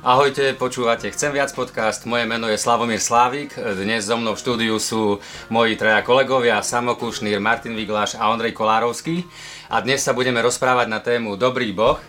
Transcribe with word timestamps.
Ahojte, 0.00 0.56
počúvate 0.56 1.12
Chcem 1.12 1.28
viac 1.28 1.52
podcast, 1.52 2.08
moje 2.08 2.24
meno 2.24 2.48
je 2.48 2.56
Slavomír 2.56 2.96
Slávik, 2.96 3.52
dnes 3.52 4.08
so 4.08 4.16
mnou 4.16 4.32
v 4.32 4.40
štúdiu 4.40 4.80
sú 4.80 5.20
moji 5.52 5.76
traja 5.76 6.00
kolegovia 6.00 6.64
Samo 6.64 6.96
Kušnýr, 6.96 7.36
Martin 7.36 7.76
Vigláš 7.76 8.16
a 8.16 8.32
Ondrej 8.32 8.56
Kolárovský. 8.56 9.28
A 9.68 9.84
dnes 9.84 10.00
sa 10.00 10.16
budeme 10.16 10.40
rozprávať 10.40 10.88
na 10.88 11.04
tému 11.04 11.36
Dobrý 11.36 11.76
boh. 11.76 12.00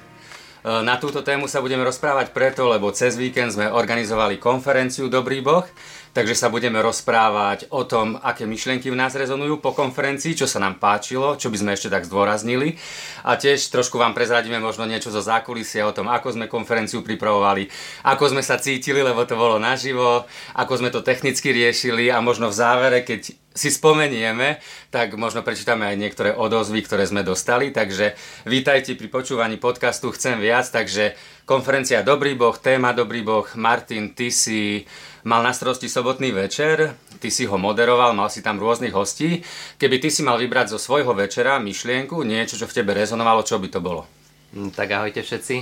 Na 0.64 0.96
túto 1.04 1.20
tému 1.20 1.52
sa 1.52 1.60
budeme 1.60 1.84
rozprávať 1.84 2.32
preto, 2.32 2.72
lebo 2.72 2.96
cez 2.96 3.20
víkend 3.20 3.60
sme 3.60 3.68
organizovali 3.68 4.40
konferenciu 4.40 5.12
Dobrý 5.12 5.44
boh 5.44 5.68
Takže 6.12 6.36
sa 6.36 6.52
budeme 6.52 6.84
rozprávať 6.84 7.72
o 7.72 7.88
tom, 7.88 8.20
aké 8.20 8.44
myšlienky 8.44 8.92
v 8.92 9.00
nás 9.00 9.16
rezonujú 9.16 9.64
po 9.64 9.72
konferencii, 9.72 10.36
čo 10.36 10.44
sa 10.44 10.60
nám 10.60 10.76
páčilo, 10.76 11.40
čo 11.40 11.48
by 11.48 11.56
sme 11.56 11.72
ešte 11.72 11.88
tak 11.88 12.04
zdôraznili. 12.04 12.76
A 13.24 13.40
tiež 13.40 13.72
trošku 13.72 13.96
vám 13.96 14.12
prezradíme 14.12 14.60
možno 14.60 14.84
niečo 14.84 15.08
zo 15.08 15.24
zákulisia 15.24 15.88
o 15.88 15.96
tom, 15.96 16.12
ako 16.12 16.36
sme 16.36 16.52
konferenciu 16.52 17.00
pripravovali, 17.00 17.72
ako 18.04 18.36
sme 18.36 18.44
sa 18.44 18.60
cítili, 18.60 19.00
lebo 19.00 19.24
to 19.24 19.40
bolo 19.40 19.56
naživo, 19.56 20.28
ako 20.52 20.84
sme 20.84 20.92
to 20.92 21.00
technicky 21.00 21.56
riešili 21.56 22.12
a 22.12 22.20
možno 22.20 22.52
v 22.52 22.60
závere, 22.60 23.08
keď 23.08 23.32
si 23.52 23.68
spomenieme, 23.68 24.64
tak 24.92 25.16
možno 25.20 25.44
prečítame 25.44 25.84
aj 25.84 26.00
niektoré 26.00 26.32
odozvy, 26.32 26.88
ktoré 26.88 27.04
sme 27.04 27.24
dostali. 27.24 27.72
Takže 27.72 28.16
vítajte 28.48 28.96
pri 28.96 29.12
počúvaní 29.12 29.60
podcastu 29.60 30.12
Chcem 30.16 30.40
viac. 30.40 30.72
Takže 30.72 31.20
konferencia 31.44 32.00
Dobrý 32.00 32.36
boh, 32.36 32.56
téma 32.56 32.96
Dobrý 32.96 33.24
boh. 33.28 33.44
Martin, 33.60 34.16
ty 34.16 34.32
si 34.32 34.88
mal 35.24 35.46
na 35.46 35.54
starosti 35.54 35.86
sobotný 35.86 36.34
večer, 36.34 36.98
ty 37.22 37.30
si 37.30 37.46
ho 37.46 37.58
moderoval, 37.58 38.18
mal 38.18 38.30
si 38.34 38.42
tam 38.42 38.58
rôznych 38.58 38.94
hostí. 38.94 39.46
Keby 39.78 40.02
ty 40.02 40.10
si 40.10 40.26
mal 40.26 40.42
vybrať 40.42 40.74
zo 40.74 40.80
svojho 40.82 41.14
večera 41.14 41.62
myšlienku, 41.62 42.26
niečo, 42.26 42.58
čo 42.58 42.66
v 42.66 42.76
tebe 42.82 42.98
rezonovalo, 42.98 43.46
čo 43.46 43.62
by 43.62 43.68
to 43.70 43.80
bolo? 43.80 44.10
Mm, 44.58 44.74
tak 44.74 44.90
ahojte 44.92 45.22
všetci. 45.22 45.56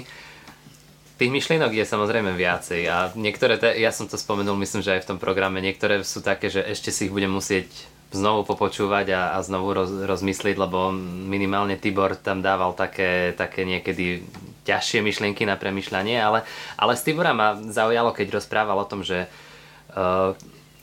Tých 1.20 1.36
myšlienok 1.36 1.76
je 1.76 1.84
samozrejme 1.84 2.32
viacej 2.32 2.82
a 2.88 3.12
niektoré, 3.12 3.60
te, 3.60 3.76
ja 3.76 3.92
som 3.92 4.08
to 4.08 4.16
spomenul, 4.16 4.56
myslím, 4.56 4.80
že 4.80 4.96
aj 4.96 5.04
v 5.04 5.10
tom 5.12 5.20
programe, 5.20 5.60
niektoré 5.60 6.00
sú 6.08 6.24
také, 6.24 6.48
že 6.48 6.64
ešte 6.64 6.96
si 6.96 7.12
ich 7.12 7.14
budem 7.14 7.28
musieť 7.28 7.68
znovu 8.16 8.48
popočúvať 8.48 9.12
a, 9.12 9.22
a 9.36 9.38
znovu 9.44 9.76
roz, 9.76 9.92
rozmysliť, 10.08 10.56
lebo 10.56 10.96
minimálne 11.28 11.78
Tibor 11.78 12.18
tam 12.18 12.40
dával 12.42 12.74
také, 12.74 13.38
také 13.38 13.68
niekedy 13.68 14.24
ťažšie 14.66 15.06
myšlienky 15.06 15.46
na 15.46 15.60
premyšľanie, 15.60 16.18
ale, 16.18 16.48
ale 16.80 16.98
z 16.98 17.06
Tibora 17.06 17.36
ma 17.36 17.60
zaujalo, 17.60 18.16
keď 18.16 18.42
rozprával 18.42 18.80
o 18.82 18.90
tom, 18.90 19.06
že 19.06 19.30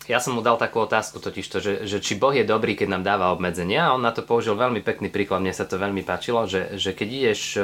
ja 0.07 0.19
som 0.23 0.39
mu 0.39 0.43
dal 0.43 0.55
takú 0.55 0.87
otázku 0.87 1.19
totiž 1.19 1.47
to, 1.51 1.59
že, 1.59 1.73
že 1.83 1.99
či 1.99 2.15
Boh 2.15 2.31
je 2.31 2.47
dobrý, 2.47 2.79
keď 2.79 2.95
nám 2.95 3.03
dáva 3.03 3.35
obmedzenia 3.35 3.91
a 3.91 3.95
on 3.99 4.03
na 4.07 4.15
to 4.15 4.23
použil 4.23 4.55
veľmi 4.55 4.79
pekný 4.83 5.11
príklad, 5.11 5.43
mne 5.43 5.51
sa 5.51 5.67
to 5.67 5.83
veľmi 5.83 6.07
páčilo, 6.07 6.47
že, 6.47 6.79
že 6.79 6.95
keď 6.95 7.09
ideš 7.11 7.59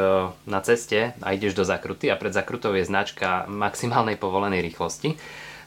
na 0.50 0.58
ceste 0.58 1.14
a 1.22 1.28
ideš 1.34 1.54
do 1.54 1.62
zakruty 1.62 2.10
a 2.10 2.18
pred 2.18 2.34
zakrutou 2.34 2.74
je 2.74 2.82
značka 2.82 3.46
maximálnej 3.46 4.18
povolenej 4.18 4.58
rýchlosti, 4.58 5.14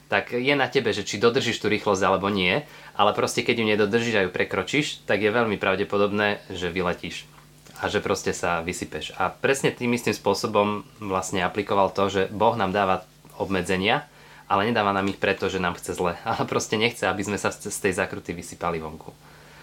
tak 0.06 0.38
je 0.38 0.54
na 0.54 0.70
tebe, 0.70 0.94
že 0.94 1.08
či 1.08 1.18
dodržíš 1.18 1.64
tú 1.64 1.72
rýchlosť 1.72 2.04
alebo 2.06 2.30
nie, 2.30 2.62
ale 2.94 3.12
proste 3.18 3.42
keď 3.42 3.56
ju 3.58 3.66
nedodržíš 3.66 4.16
a 4.20 4.24
ju 4.28 4.30
prekročíš, 4.30 5.08
tak 5.10 5.24
je 5.24 5.34
veľmi 5.34 5.58
pravdepodobné, 5.58 6.46
že 6.52 6.70
vyletíš 6.70 7.26
a 7.82 7.90
že 7.92 8.00
proste 8.00 8.32
sa 8.32 8.62
vysypeš. 8.62 9.18
A 9.18 9.34
presne 9.34 9.74
tým 9.74 9.92
istým 9.98 10.16
spôsobom 10.16 10.86
vlastne 11.02 11.44
aplikoval 11.44 11.92
to, 11.92 12.08
že 12.08 12.22
Boh 12.32 12.56
nám 12.56 12.72
dáva 12.72 13.04
obmedzenia, 13.36 14.08
ale 14.46 14.70
nedáva 14.70 14.94
nám 14.94 15.10
ich 15.10 15.18
preto, 15.18 15.50
že 15.50 15.62
nám 15.62 15.78
chce 15.78 15.98
zle, 15.98 16.18
ale 16.30 16.44
proste 16.46 16.78
nechce, 16.78 17.06
aby 17.06 17.22
sme 17.26 17.38
sa 17.38 17.50
z 17.52 17.74
tej 17.74 17.94
zakruty 17.98 18.34
vysypali 18.34 18.78
vonku. 18.82 19.14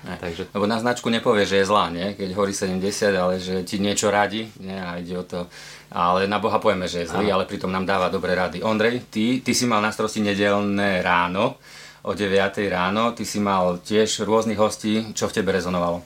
Ne. 0.03 0.19
Takže... 0.19 0.51
Lebo 0.51 0.67
na 0.67 0.83
značku 0.83 1.07
nepovie, 1.07 1.47
že 1.47 1.63
je 1.63 1.69
zlá, 1.71 1.87
nie? 1.87 2.19
keď 2.19 2.35
horí 2.35 2.51
70, 2.51 2.83
ale 3.15 3.39
že 3.39 3.63
ti 3.63 3.79
niečo 3.79 4.11
radí 4.11 4.51
nie? 4.59 4.75
a 4.75 4.99
ide 4.99 5.15
o 5.15 5.23
to. 5.23 5.47
Ale 5.95 6.27
na 6.27 6.43
Boha 6.43 6.59
povieme, 6.59 6.91
že 6.91 7.07
je 7.07 7.11
zlý, 7.15 7.31
Aha. 7.31 7.39
ale 7.39 7.47
pritom 7.47 7.71
nám 7.71 7.87
dáva 7.87 8.11
dobré 8.11 8.35
rady. 8.35 8.67
Ondrej, 8.67 9.07
ty, 9.15 9.39
ty 9.39 9.55
si 9.55 9.63
mal 9.63 9.79
na 9.79 9.95
starosti 9.95 10.19
nedelné 10.19 11.07
ráno, 11.07 11.55
o 12.03 12.19
9 12.19 12.35
ráno, 12.67 13.15
ty 13.15 13.23
si 13.23 13.39
mal 13.39 13.79
tiež 13.79 14.27
rôznych 14.27 14.59
hostí, 14.59 15.15
čo 15.15 15.31
v 15.31 15.39
tebe 15.39 15.55
rezonovalo? 15.55 16.03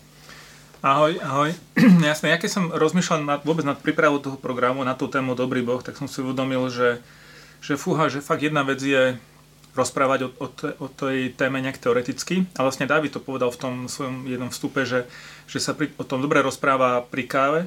Ahoj, 0.84 1.16
ahoj. 1.24 1.50
Jasné, 2.12 2.36
ja 2.36 2.38
keď 2.38 2.50
som 2.52 2.64
rozmýšľal 2.68 3.24
nad, 3.24 3.40
vôbec 3.48 3.64
nad 3.64 3.80
prípravou 3.80 4.20
toho 4.20 4.36
programu 4.36 4.84
na 4.84 4.92
tú 4.92 5.08
tému 5.08 5.32
Dobrý 5.32 5.64
Boh, 5.64 5.80
tak 5.80 5.96
som 5.96 6.04
si 6.04 6.20
uvedomil, 6.20 6.68
že 6.68 7.00
že 7.60 7.80
fúha, 7.80 8.08
že 8.10 8.24
fakt 8.24 8.42
jedna 8.44 8.62
vec 8.62 8.80
je 8.80 9.16
rozprávať 9.76 10.20
o, 10.26 10.28
o, 10.40 10.48
o 10.80 10.86
tej 10.88 11.36
téme 11.36 11.60
nejak 11.60 11.76
teoreticky. 11.76 12.48
A 12.56 12.64
vlastne 12.64 12.88
David 12.88 13.12
to 13.12 13.20
povedal 13.20 13.52
v 13.52 13.60
tom 13.60 13.74
svojom 13.86 14.24
jednom 14.24 14.48
vstupe, 14.48 14.88
že, 14.88 15.04
že 15.44 15.60
sa 15.60 15.76
pri, 15.76 15.92
o 16.00 16.04
tom 16.08 16.24
dobre 16.24 16.40
rozpráva 16.40 17.04
pri 17.04 17.28
káve, 17.28 17.60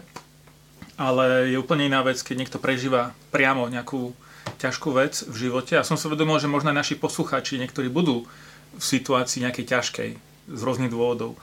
ale 0.98 1.54
je 1.54 1.58
úplne 1.62 1.86
iná 1.86 2.02
vec, 2.02 2.20
keď 2.20 2.36
niekto 2.36 2.58
prežíva 2.58 3.14
priamo 3.30 3.70
nejakú 3.70 4.12
ťažkú 4.58 4.90
vec 4.98 5.22
v 5.30 5.36
živote. 5.48 5.78
A 5.78 5.86
som 5.86 5.96
sa 5.96 6.10
vedomil, 6.10 6.42
že 6.42 6.50
možno 6.50 6.74
aj 6.74 6.82
naši 6.82 6.96
poslucháči 6.98 7.62
niektorí 7.62 7.88
budú 7.88 8.26
v 8.76 8.84
situácii 8.84 9.46
nejakej 9.46 9.66
ťažkej 9.70 10.10
z 10.50 10.62
rôznych 10.66 10.90
dôvodov. 10.90 11.38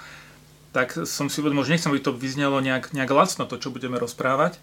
Tak 0.74 1.08
som 1.08 1.32
si 1.32 1.40
uvedomil, 1.40 1.64
že 1.64 1.78
nechcem, 1.78 1.88
aby 1.94 2.04
to 2.04 2.12
vyznelo 2.12 2.60
nejak, 2.60 2.92
nejak 2.92 3.08
lacno, 3.08 3.48
to, 3.48 3.56
čo 3.56 3.72
budeme 3.72 3.96
rozprávať. 3.96 4.58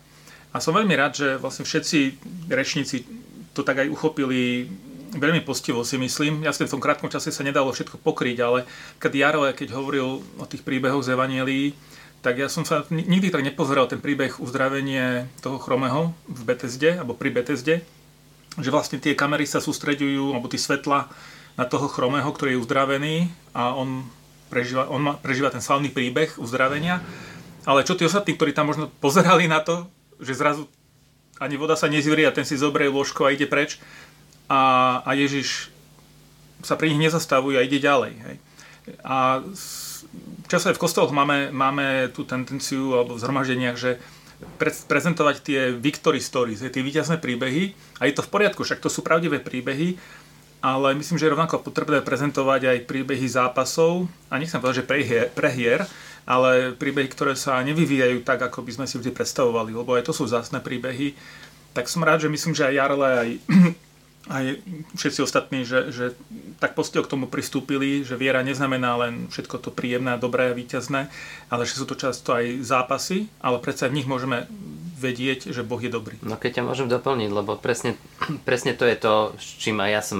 A 0.54 0.62
som 0.62 0.78
veľmi 0.78 0.94
rád, 0.94 1.18
že 1.18 1.28
vlastne 1.42 1.66
všetci 1.66 2.22
rečníci 2.54 3.10
to 3.54 3.62
tak 3.62 3.86
aj 3.86 3.90
uchopili 3.90 4.68
veľmi 5.14 5.46
postivo 5.46 5.86
si 5.86 5.98
myslím. 6.02 6.42
Jasne 6.42 6.66
v 6.66 6.74
tom 6.78 6.82
krátkom 6.82 7.10
čase 7.10 7.30
sa 7.30 7.46
nedalo 7.46 7.70
všetko 7.70 8.02
pokryť, 8.02 8.38
ale 8.42 8.66
keď 8.98 9.12
Jarle, 9.14 9.50
keď 9.54 9.78
hovoril 9.78 10.26
o 10.42 10.46
tých 10.50 10.66
príbehoch 10.66 11.06
z 11.06 11.14
Evanielii, 11.14 11.68
tak 12.24 12.40
ja 12.40 12.48
som 12.48 12.64
sa 12.64 12.88
nikdy 12.90 13.30
tak 13.30 13.44
nepozeral 13.44 13.86
ten 13.92 14.00
príbeh 14.00 14.40
uzdravenie 14.40 15.28
toho 15.44 15.60
chromého 15.60 16.16
v 16.26 16.42
Betesde, 16.48 17.04
alebo 17.04 17.14
pri 17.14 17.36
Betesde, 17.36 17.84
že 18.58 18.70
vlastne 18.72 18.98
tie 18.98 19.14
kamery 19.14 19.44
sa 19.44 19.60
sústreďujú, 19.60 20.32
alebo 20.32 20.48
tie 20.48 20.62
svetla 20.62 21.12
na 21.60 21.66
toho 21.68 21.92
chromého, 21.92 22.26
ktorý 22.32 22.58
je 22.58 22.62
uzdravený 22.64 23.16
a 23.54 23.76
on 23.76 24.08
prežíva, 24.48 24.88
on 24.90 25.02
má, 25.04 25.14
prežíva 25.20 25.54
ten 25.54 25.62
slavný 25.62 25.92
príbeh 25.92 26.40
uzdravenia. 26.40 27.04
Ale 27.68 27.86
čo 27.86 28.00
tí 28.00 28.08
ostatní, 28.08 28.34
ktorí 28.40 28.56
tam 28.56 28.72
možno 28.72 28.90
pozerali 29.04 29.46
na 29.46 29.60
to, 29.60 29.86
že 30.24 30.40
zrazu 30.40 30.72
ani 31.42 31.56
voda 31.58 31.74
sa 31.74 31.90
nezvrie 31.90 32.26
a 32.28 32.36
ten 32.36 32.46
si 32.46 32.60
zobrie 32.60 32.90
lôžko 32.90 33.26
a 33.26 33.34
ide 33.34 33.50
preč. 33.50 33.82
A, 34.52 35.02
a 35.02 35.12
Ježiš 35.18 35.74
sa 36.62 36.78
pri 36.78 36.94
nich 36.94 37.10
nezastavuje 37.10 37.58
a 37.58 37.66
ide 37.66 37.80
ďalej. 37.82 38.14
Hej. 38.14 38.36
A 39.04 39.42
často 40.48 40.70
aj 40.70 40.78
v 40.78 40.84
kostoloch 40.84 41.16
máme, 41.16 41.50
máme 41.50 42.12
tú 42.12 42.28
tendenciu, 42.28 42.96
alebo 42.96 43.16
v 43.16 43.22
zhromaždeniach, 43.24 43.78
že 43.80 44.00
pre, 44.60 44.72
prezentovať 44.72 45.36
tie 45.44 45.62
victory 45.72 46.20
stories, 46.20 46.64
tie 46.64 46.84
víťazné 46.84 47.20
príbehy. 47.20 47.74
A 48.00 48.08
je 48.08 48.16
to 48.16 48.26
v 48.26 48.32
poriadku, 48.32 48.62
však 48.64 48.84
to 48.84 48.92
sú 48.92 49.02
pravdivé 49.04 49.40
príbehy, 49.40 49.96
ale 50.64 50.96
myslím, 50.96 51.20
že 51.20 51.28
je 51.28 51.34
rovnako 51.36 51.64
potrebné 51.64 52.00
prezentovať 52.00 52.62
aj 52.72 52.88
príbehy 52.88 53.28
zápasov, 53.28 54.08
a 54.32 54.40
nechcem 54.40 54.64
povedať, 54.64 54.84
že 54.84 54.88
prehier, 54.88 55.26
prehier 55.32 55.82
ale 56.24 56.72
príbehy, 56.76 57.08
ktoré 57.12 57.34
sa 57.36 57.60
nevyvíjajú 57.60 58.24
tak, 58.24 58.40
ako 58.40 58.64
by 58.64 58.72
sme 58.80 58.86
si 58.88 58.96
vždy 58.96 59.12
predstavovali, 59.12 59.76
lebo 59.76 59.96
aj 59.96 60.08
to 60.08 60.14
sú 60.16 60.24
zásne 60.28 60.64
príbehy. 60.64 61.16
Tak 61.76 61.92
som 61.92 62.06
rád, 62.06 62.24
že 62.24 62.32
myslím, 62.32 62.56
že 62.56 62.70
aj 62.70 62.78
Jarle, 62.78 63.10
aj, 63.12 63.30
aj 64.40 64.46
všetci 64.96 65.20
ostatní, 65.20 65.68
že, 65.68 65.92
že 65.92 66.06
tak 66.64 66.80
postiel 66.80 67.04
k 67.04 67.12
tomu 67.12 67.28
pristúpili, 67.28 68.08
že 68.08 68.16
viera 68.16 68.40
neznamená 68.40 68.96
len 69.04 69.28
všetko 69.28 69.60
to 69.60 69.70
príjemné, 69.76 70.16
dobré 70.16 70.52
a 70.52 70.56
víťazné, 70.56 71.12
ale 71.52 71.68
že 71.68 71.76
sú 71.76 71.84
to 71.84 72.00
často 72.00 72.32
aj 72.32 72.64
zápasy, 72.64 73.28
ale 73.44 73.60
predsa 73.60 73.92
v 73.92 74.00
nich 74.00 74.08
môžeme 74.08 74.48
vedieť, 75.04 75.52
že 75.52 75.68
Boh 75.68 75.80
je 75.84 75.92
dobrý. 75.92 76.16
No 76.24 76.40
keď 76.40 76.62
ťa 76.62 76.68
môžem 76.72 76.88
doplniť, 76.88 77.30
lebo 77.30 77.60
presne, 77.60 78.00
presne 78.48 78.72
to 78.72 78.88
je 78.88 78.96
to, 78.96 79.36
s 79.36 79.60
čím 79.60 79.84
aj 79.84 79.92
ja 79.92 80.02
som 80.02 80.20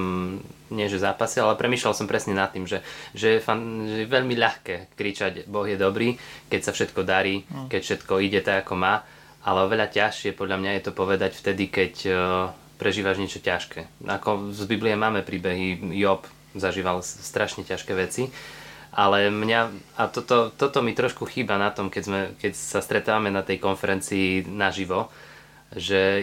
nie 0.68 0.90
že 0.90 1.00
zápasil, 1.00 1.48
ale 1.48 1.56
premýšľal 1.56 1.96
som 1.96 2.10
presne 2.10 2.36
nad 2.36 2.52
tým, 2.52 2.68
že, 2.68 2.84
že, 3.16 3.38
je, 3.38 3.40
fan, 3.40 3.88
že 3.88 4.04
je 4.04 4.12
veľmi 4.12 4.34
ľahké 4.36 4.92
kričať 4.92 5.48
Boh 5.48 5.64
je 5.64 5.80
dobrý, 5.80 6.18
keď 6.52 6.60
sa 6.60 6.72
všetko 6.76 7.00
darí, 7.06 7.46
no. 7.48 7.70
keď 7.72 7.80
všetko 7.80 8.12
ide 8.20 8.44
tak, 8.44 8.66
ako 8.68 8.74
má, 8.76 9.00
ale 9.44 9.64
oveľa 9.64 9.88
ťažšie 9.88 10.36
podľa 10.36 10.60
mňa 10.60 10.70
je 10.76 10.82
to 10.84 10.92
povedať 10.92 11.32
vtedy, 11.36 11.68
keď 11.68 11.92
uh, 12.08 12.16
prežívaš 12.80 13.20
niečo 13.22 13.44
ťažké. 13.44 14.08
Ako 14.08 14.50
z 14.50 14.64
Biblie 14.66 14.98
máme 14.98 15.22
príbehy, 15.22 15.94
Job 15.94 16.26
zažíval 16.56 17.02
strašne 17.04 17.62
ťažké 17.62 17.92
veci, 17.94 18.30
ale 18.94 19.26
mňa, 19.28 19.60
a 19.98 20.06
toto, 20.06 20.54
toto 20.54 20.78
mi 20.78 20.94
trošku 20.94 21.26
chýba 21.26 21.58
na 21.58 21.74
tom, 21.74 21.90
keď, 21.90 22.02
sme, 22.06 22.20
keď 22.38 22.52
sa 22.54 22.78
stretávame 22.78 23.34
na 23.34 23.42
tej 23.42 23.58
konferencii 23.58 24.46
naživo, 24.46 25.10
že 25.74 26.22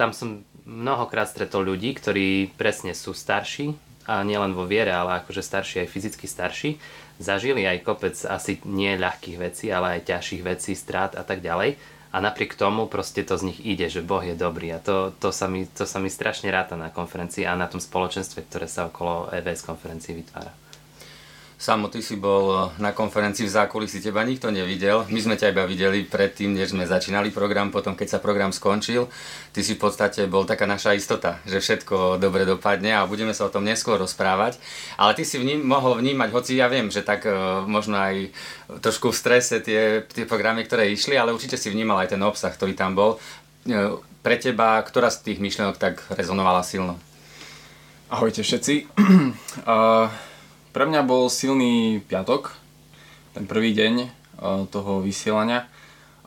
tam 0.00 0.16
som 0.16 0.40
mnohokrát 0.64 1.28
stretol 1.28 1.68
ľudí, 1.68 1.92
ktorí 1.92 2.56
presne 2.56 2.96
sú 2.96 3.12
starší, 3.12 3.76
a 4.06 4.22
nielen 4.22 4.54
vo 4.54 4.64
viere, 4.64 4.94
ale 4.94 5.20
akože 5.20 5.42
starší, 5.42 5.82
aj 5.82 5.90
fyzicky 5.90 6.26
starší, 6.30 6.70
zažili 7.18 7.66
aj 7.66 7.82
kopec 7.82 8.14
asi 8.14 8.62
nie 8.62 8.94
ľahkých 8.94 9.36
vecí, 9.36 9.66
ale 9.68 9.98
aj 9.98 10.06
ťažších 10.14 10.42
vecí, 10.46 10.78
strát 10.78 11.18
a 11.18 11.26
tak 11.26 11.42
ďalej. 11.42 11.74
A 12.14 12.22
napriek 12.22 12.54
tomu 12.54 12.86
proste 12.86 13.26
to 13.26 13.36
z 13.36 13.52
nich 13.52 13.58
ide, 13.60 13.90
že 13.90 14.06
Boh 14.06 14.22
je 14.22 14.38
dobrý. 14.38 14.72
A 14.72 14.80
to, 14.80 15.12
to, 15.18 15.34
sa, 15.34 15.50
mi, 15.50 15.66
to 15.66 15.84
sa 15.84 15.98
mi 15.98 16.08
strašne 16.08 16.48
ráta 16.48 16.78
na 16.78 16.88
konferencii 16.88 17.44
a 17.44 17.58
na 17.58 17.66
tom 17.66 17.82
spoločenstve, 17.82 18.46
ktoré 18.46 18.70
sa 18.70 18.88
okolo 18.88 19.28
EVS 19.34 19.66
konferencii 19.66 20.14
vytvára. 20.16 20.65
Samo, 21.56 21.88
ty 21.88 22.04
si 22.04 22.20
bol 22.20 22.68
na 22.76 22.92
konferencii 22.92 23.48
v 23.48 23.54
zákulisí, 23.56 24.04
teba 24.04 24.20
nikto 24.28 24.52
nevidel. 24.52 25.08
My 25.08 25.24
sme 25.24 25.40
ťa 25.40 25.56
iba 25.56 25.64
videli 25.64 26.04
predtým, 26.04 26.52
než 26.52 26.76
sme 26.76 26.84
začínali 26.84 27.32
program, 27.32 27.72
potom 27.72 27.96
keď 27.96 28.12
sa 28.12 28.18
program 28.20 28.52
skončil. 28.52 29.08
Ty 29.56 29.60
si 29.64 29.72
v 29.72 29.80
podstate 29.80 30.28
bol 30.28 30.44
taká 30.44 30.68
naša 30.68 30.92
istota, 30.92 31.40
že 31.48 31.64
všetko 31.64 32.20
dobre 32.20 32.44
dopadne 32.44 32.92
a 33.00 33.08
budeme 33.08 33.32
sa 33.32 33.48
o 33.48 33.52
tom 33.52 33.64
neskôr 33.64 33.96
rozprávať. 33.96 34.60
Ale 35.00 35.16
ty 35.16 35.24
si 35.24 35.40
vním, 35.40 35.64
mohol 35.64 35.96
vnímať, 35.96 36.28
hoci 36.28 36.60
ja 36.60 36.68
viem, 36.68 36.92
že 36.92 37.00
tak 37.00 37.24
uh, 37.24 37.64
možno 37.64 37.96
aj 37.96 38.36
trošku 38.84 39.08
v 39.08 39.16
strese 39.16 39.56
tie, 39.64 40.04
tie 40.12 40.28
programy, 40.28 40.60
ktoré 40.68 40.92
išli, 40.92 41.16
ale 41.16 41.32
určite 41.32 41.56
si 41.56 41.72
vnímal 41.72 42.04
aj 42.04 42.12
ten 42.12 42.20
obsah, 42.20 42.52
ktorý 42.52 42.76
tam 42.76 42.92
bol. 42.92 43.16
Uh, 43.64 43.96
pre 44.20 44.36
teba, 44.36 44.76
ktorá 44.84 45.08
z 45.08 45.32
tých 45.32 45.40
myšlienok 45.40 45.80
tak 45.80 46.04
rezonovala 46.12 46.60
silno? 46.60 47.00
Ahojte 48.12 48.44
všetci. 48.44 48.92
uh... 49.64 50.12
Pre 50.76 50.84
mňa 50.84 51.08
bol 51.08 51.32
silný 51.32 52.04
piatok, 52.04 52.52
ten 53.32 53.48
prvý 53.48 53.72
deň 53.72 53.94
e, 53.96 54.08
toho 54.68 55.00
vysielania. 55.00 55.64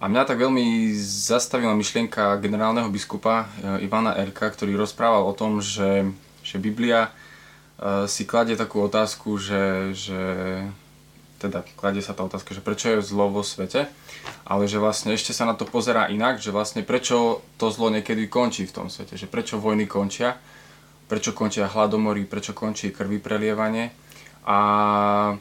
A 0.02 0.10
mňa 0.10 0.26
tak 0.26 0.42
veľmi 0.42 0.90
zastavila 0.98 1.78
myšlienka 1.78 2.42
generálneho 2.42 2.90
biskupa 2.90 3.46
e, 3.46 3.86
Ivana 3.86 4.18
Erka, 4.18 4.50
ktorý 4.50 4.74
rozprával 4.74 5.22
o 5.30 5.38
tom, 5.38 5.62
že, 5.62 6.10
že 6.42 6.58
Biblia 6.58 7.14
e, 7.78 8.10
si 8.10 8.26
kladie 8.26 8.58
takú 8.58 8.82
otázku, 8.82 9.38
že, 9.38 9.94
že 9.94 10.18
teda 11.38 11.62
kladie 11.78 12.02
sa 12.02 12.18
tá 12.18 12.26
otázka, 12.26 12.58
že 12.58 12.66
prečo 12.66 12.90
je 12.90 13.06
zlo 13.06 13.30
vo 13.30 13.46
svete, 13.46 13.86
ale 14.50 14.66
že 14.66 14.82
vlastne 14.82 15.14
ešte 15.14 15.30
sa 15.30 15.46
na 15.46 15.54
to 15.54 15.70
pozerá 15.70 16.10
inak, 16.10 16.42
že 16.42 16.50
vlastne 16.50 16.82
prečo 16.82 17.46
to 17.62 17.70
zlo 17.70 17.94
niekedy 17.94 18.26
končí 18.26 18.66
v 18.66 18.74
tom 18.74 18.90
svete, 18.90 19.14
že 19.14 19.30
prečo 19.30 19.62
vojny 19.62 19.86
končia, 19.86 20.42
prečo 21.06 21.38
končia 21.38 21.70
hladomory, 21.70 22.26
prečo 22.26 22.58
končí 22.58 22.90
krvi 22.90 23.22
prelievanie 23.22 24.09
a 24.48 24.58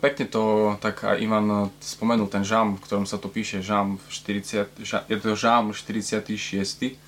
pekne 0.02 0.26
to 0.26 0.74
tak 0.82 1.06
aj 1.06 1.22
Ivan 1.22 1.70
spomenul 1.78 2.26
ten 2.26 2.42
žám, 2.42 2.76
v 2.76 2.82
ktorom 2.82 3.06
sa 3.06 3.16
to 3.16 3.30
píše, 3.30 3.62
žám 3.62 4.02
40, 4.10 4.68
je 5.06 5.16
to 5.16 5.32
žám 5.38 5.70
46. 5.70 6.98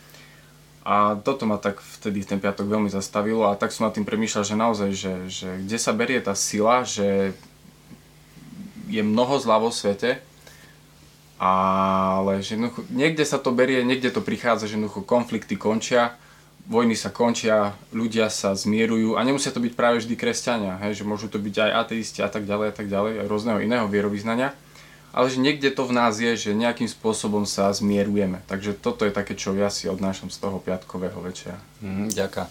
A 0.81 1.21
toto 1.21 1.45
ma 1.45 1.61
tak 1.61 1.77
vtedy 1.77 2.25
ten 2.25 2.41
piatok 2.41 2.65
veľmi 2.65 2.89
zastavilo 2.89 3.45
a 3.45 3.59
tak 3.59 3.69
som 3.69 3.85
nad 3.85 3.93
tým 3.93 4.09
premýšľal, 4.09 4.45
že 4.49 4.57
naozaj, 4.57 4.91
že, 4.97 5.15
že 5.29 5.49
kde 5.61 5.79
sa 5.79 5.93
berie 5.93 6.25
tá 6.25 6.33
sila, 6.33 6.89
že 6.89 7.37
je 8.89 9.03
mnoho 9.05 9.37
zla 9.37 9.61
vo 9.61 9.69
svete, 9.69 10.19
ale 11.37 12.41
že 12.41 12.57
niekde 12.89 13.29
sa 13.29 13.37
to 13.37 13.53
berie, 13.53 13.85
niekde 13.85 14.09
to 14.09 14.25
prichádza, 14.25 14.73
že 14.73 14.81
konflikty 15.05 15.57
končia, 15.61 16.17
vojny 16.67 16.99
sa 16.99 17.09
končia, 17.09 17.73
ľudia 17.95 18.29
sa 18.29 18.53
zmierujú 18.53 19.17
a 19.17 19.25
nemusia 19.25 19.55
to 19.55 19.63
byť 19.63 19.73
práve 19.79 20.03
vždy 20.03 20.15
kresťania, 20.19 20.77
hej, 20.85 21.01
že 21.01 21.09
môžu 21.09 21.31
to 21.31 21.41
byť 21.41 21.57
aj 21.57 21.71
ateisti 21.87 22.21
a 22.21 22.29
tak 22.29 22.45
ďalej 22.45 22.67
a 22.71 22.75
tak 22.75 22.87
ďalej, 22.91 23.25
aj 23.25 23.31
rôzneho 23.31 23.59
iného 23.63 23.87
vierovýznania, 23.89 24.53
ale 25.11 25.27
že 25.27 25.43
niekde 25.43 25.75
to 25.75 25.87
v 25.87 25.97
nás 25.97 26.19
je, 26.23 26.31
že 26.37 26.55
nejakým 26.55 26.87
spôsobom 26.87 27.43
sa 27.43 27.71
zmierujeme. 27.75 28.43
Takže 28.47 28.79
toto 28.79 29.03
je 29.03 29.15
také, 29.15 29.35
čo 29.35 29.55
ja 29.59 29.67
si 29.67 29.91
odnášam 29.91 30.31
z 30.31 30.39
toho 30.39 30.63
piatkového 30.63 31.19
večera. 31.19 31.59
Mm, 31.83 32.15
ďakujem. 32.15 32.49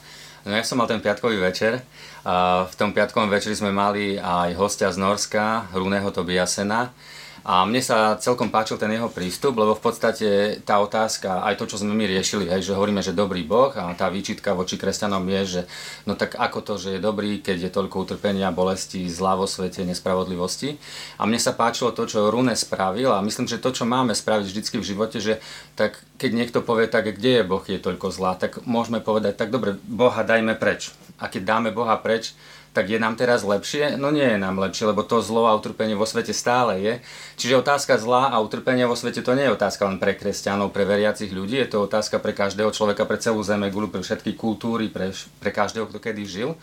No 0.48 0.56
ja 0.56 0.64
som 0.64 0.80
mal 0.80 0.88
ten 0.88 1.04
piatkový 1.04 1.36
večer 1.36 1.84
a 2.24 2.64
v 2.64 2.74
tom 2.80 2.96
piatkovom 2.96 3.28
večeri 3.28 3.56
sme 3.56 3.76
mali 3.76 4.16
aj 4.16 4.56
hostia 4.56 4.88
z 4.88 5.00
Norska, 5.00 5.68
Runého 5.76 6.08
Tobiasena, 6.16 6.96
a 7.44 7.63
mne 7.63 7.80
sa 7.80 8.19
celkom 8.19 8.51
páčil 8.51 8.75
ten 8.75 8.91
jeho 8.91 9.07
prístup, 9.07 9.56
lebo 9.56 9.75
v 9.77 9.83
podstate 9.83 10.59
tá 10.68 10.80
otázka, 10.83 11.45
aj 11.47 11.56
to, 11.56 11.65
čo 11.71 11.80
sme 11.80 11.95
my 11.95 12.06
riešili, 12.06 12.51
hej, 12.51 12.71
že 12.71 12.75
hovoríme, 12.75 13.00
že 13.00 13.15
dobrý 13.15 13.47
Boh 13.47 13.71
a 13.75 13.95
tá 13.95 14.12
výčitka 14.12 14.51
voči 14.51 14.75
kresťanom 14.75 15.24
je, 15.39 15.41
že 15.45 15.62
no 16.03 16.19
tak 16.19 16.36
ako 16.36 16.59
to, 16.62 16.74
že 16.75 16.89
je 16.97 17.01
dobrý, 17.03 17.39
keď 17.39 17.69
je 17.69 17.71
toľko 17.71 17.95
utrpenia, 18.03 18.51
bolesti, 18.51 19.07
zla 19.07 19.39
vo 19.39 19.47
svete, 19.47 19.88
nespravodlivosti. 19.88 20.75
A 21.15 21.24
mne 21.24 21.39
sa 21.39 21.56
páčilo 21.56 21.95
to, 21.95 22.06
čo 22.06 22.27
Rune 22.27 22.53
spravil 22.53 23.15
a 23.15 23.24
myslím, 23.24 23.47
že 23.47 23.62
to, 23.62 23.71
čo 23.71 23.88
máme 23.88 24.12
spraviť 24.12 24.45
vždycky 24.45 24.75
v 24.80 24.88
živote, 24.89 25.18
že 25.24 25.39
tak 25.80 26.00
keď 26.19 26.31
niekto 26.36 26.59
povie 26.59 26.91
tak, 26.91 27.07
kde 27.15 27.39
je 27.39 27.44
Boh, 27.47 27.63
je 27.63 27.80
toľko 27.80 28.12
zla, 28.12 28.36
tak 28.36 28.59
môžeme 28.68 29.00
povedať, 29.00 29.39
tak 29.39 29.56
dobre, 29.56 29.80
Boha 29.88 30.21
dajme 30.27 30.59
preč. 30.59 30.91
A 31.15 31.31
keď 31.31 31.56
dáme 31.56 31.69
Boha 31.71 31.95
preč, 32.00 32.36
tak 32.69 32.89
je 32.89 33.01
nám 33.01 33.18
teraz 33.18 33.42
lepšie? 33.42 33.98
No 33.98 34.13
nie 34.13 34.25
je 34.25 34.38
nám 34.38 34.62
lepšie, 34.62 34.89
lebo 34.89 35.01
to 35.01 35.19
zlo 35.25 35.50
a 35.50 35.57
utrpenie 35.57 35.98
vo 35.98 36.06
svete 36.06 36.31
stále 36.31 36.80
je. 36.80 36.94
Čiže 37.42 37.60
otázka 37.66 37.98
zla 37.98 38.30
a 38.30 38.38
utrpenia 38.39 38.86
vo 38.86 38.94
svete 38.94 39.25
to 39.25 39.33
nie 39.33 39.50
je 39.50 39.56
otázka 39.57 39.89
len 39.89 39.98
pre 39.98 40.13
kresťanov, 40.13 40.69
pre 40.69 40.86
veriacich 40.86 41.33
ľudí, 41.33 41.57
je 41.57 41.69
to 41.74 41.89
otázka 41.89 42.21
pre 42.21 42.38
každého 42.38 42.69
človeka, 42.69 43.10
pre 43.10 43.18
celú 43.18 43.42
zeme, 43.42 43.74
pre 43.74 44.01
všetky 44.06 44.38
kultúry, 44.38 44.88
pre, 44.88 45.10
pre 45.42 45.50
každého, 45.50 45.89
kto 45.89 45.98
kedy 45.98 46.24
žil. 46.30 46.54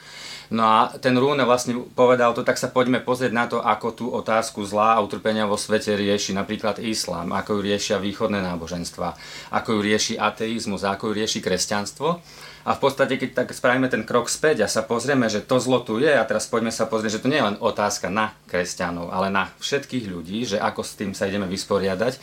No 0.47 0.63
a 0.63 0.95
ten 1.03 1.19
Rúne 1.19 1.43
vlastne 1.43 1.75
povedal 1.99 2.31
to, 2.31 2.47
tak 2.47 2.55
sa 2.55 2.71
poďme 2.71 3.03
pozrieť 3.03 3.33
na 3.35 3.51
to, 3.51 3.59
ako 3.59 3.89
tú 3.91 4.07
otázku 4.15 4.63
zla 4.63 4.95
a 4.95 5.03
utrpenia 5.03 5.43
vo 5.43 5.59
svete 5.59 5.99
rieši 5.99 6.39
napríklad 6.39 6.79
islám, 6.79 7.35
ako 7.35 7.59
ju 7.59 7.61
riešia 7.67 7.99
východné 7.99 8.39
náboženstva, 8.47 9.19
ako 9.51 9.69
ju 9.75 9.81
rieši 9.83 10.15
ateizmus, 10.15 10.87
ako 10.87 11.11
ju 11.11 11.13
rieši 11.19 11.43
kresťanstvo. 11.43 12.23
A 12.67 12.75
v 12.75 12.83
podstate, 12.83 13.15
keď 13.15 13.47
tak 13.47 13.55
spravíme 13.55 13.87
ten 13.87 14.03
krok 14.03 14.27
späť 14.27 14.67
a 14.67 14.69
sa 14.69 14.83
pozrieme, 14.83 15.31
že 15.31 15.39
to 15.39 15.63
zlo 15.63 15.87
tu 15.87 16.03
je 16.03 16.11
a 16.11 16.27
teraz 16.27 16.51
poďme 16.51 16.75
sa 16.75 16.91
pozrieť, 16.91 17.19
že 17.19 17.23
to 17.23 17.31
nie 17.31 17.39
je 17.39 17.47
len 17.55 17.59
otázka 17.63 18.11
na 18.11 18.35
kresťanov, 18.51 19.15
ale 19.15 19.31
na 19.31 19.55
všetkých 19.63 20.11
ľudí, 20.11 20.43
že 20.43 20.59
ako 20.59 20.83
s 20.83 20.99
tým 20.99 21.15
sa 21.15 21.31
ideme 21.31 21.47
vysporiadať. 21.47 22.19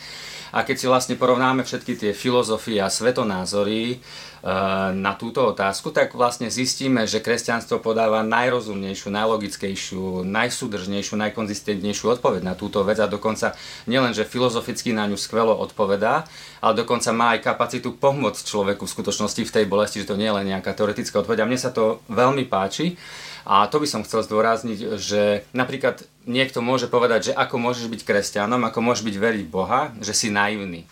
A 0.54 0.62
keď 0.62 0.76
si 0.78 0.86
vlastne 0.86 1.18
porovnáme 1.18 1.66
všetky 1.66 1.98
tie 1.98 2.12
filozofie 2.14 2.78
a 2.78 2.86
svetonázory, 2.86 3.98
Eh, 4.44 4.92
na 4.92 5.16
túto 5.16 5.40
otázku, 5.40 5.88
tak 5.88 6.12
vlastne 6.12 6.52
zistíme, 6.52 7.08
že 7.08 7.24
kresťanstvo 7.24 7.80
podáva 7.80 8.20
najrozumnejšiu, 8.28 9.08
najlogickejšiu, 9.08 10.20
najsúdržnejšiu, 10.20 11.16
najkonzistentnejšiu 11.16 12.20
odpoveď 12.20 12.44
na 12.44 12.52
túto 12.52 12.84
vec 12.84 13.00
a 13.00 13.08
dokonca 13.08 13.56
nielen, 13.88 14.12
že 14.12 14.28
filozoficky 14.28 14.92
na 14.92 15.08
ňu 15.08 15.16
skvelo 15.16 15.56
odpovedá, 15.56 16.28
ale 16.60 16.76
dokonca 16.76 17.08
má 17.16 17.32
aj 17.32 17.40
kapacitu 17.40 17.96
pomôcť 17.96 18.44
človeku 18.44 18.84
v 18.84 18.92
skutočnosti 18.92 19.48
v 19.48 19.54
tej 19.56 19.64
bolesti, 19.64 20.04
že 20.04 20.12
to 20.12 20.20
nie 20.20 20.28
je 20.28 20.36
len 20.36 20.52
nejaká 20.52 20.76
teoretická 20.76 21.24
odpoveď. 21.24 21.40
A 21.40 21.48
mne 21.48 21.56
sa 21.64 21.72
to 21.72 22.04
veľmi 22.12 22.44
páči. 22.44 23.00
A 23.44 23.68
to 23.68 23.76
by 23.76 23.86
som 23.88 24.04
chcel 24.04 24.24
zdôrazniť, 24.24 24.96
že 24.96 25.44
napríklad 25.52 26.08
niekto 26.24 26.64
môže 26.64 26.88
povedať, 26.88 27.32
že 27.32 27.36
ako 27.36 27.60
môžeš 27.60 27.92
byť 27.92 28.00
kresťanom, 28.00 28.64
ako 28.64 28.78
môžeš 28.80 29.04
byť 29.04 29.16
veriť 29.20 29.44
Boha, 29.52 29.92
že 30.00 30.16
si 30.16 30.32
naivný. 30.32 30.88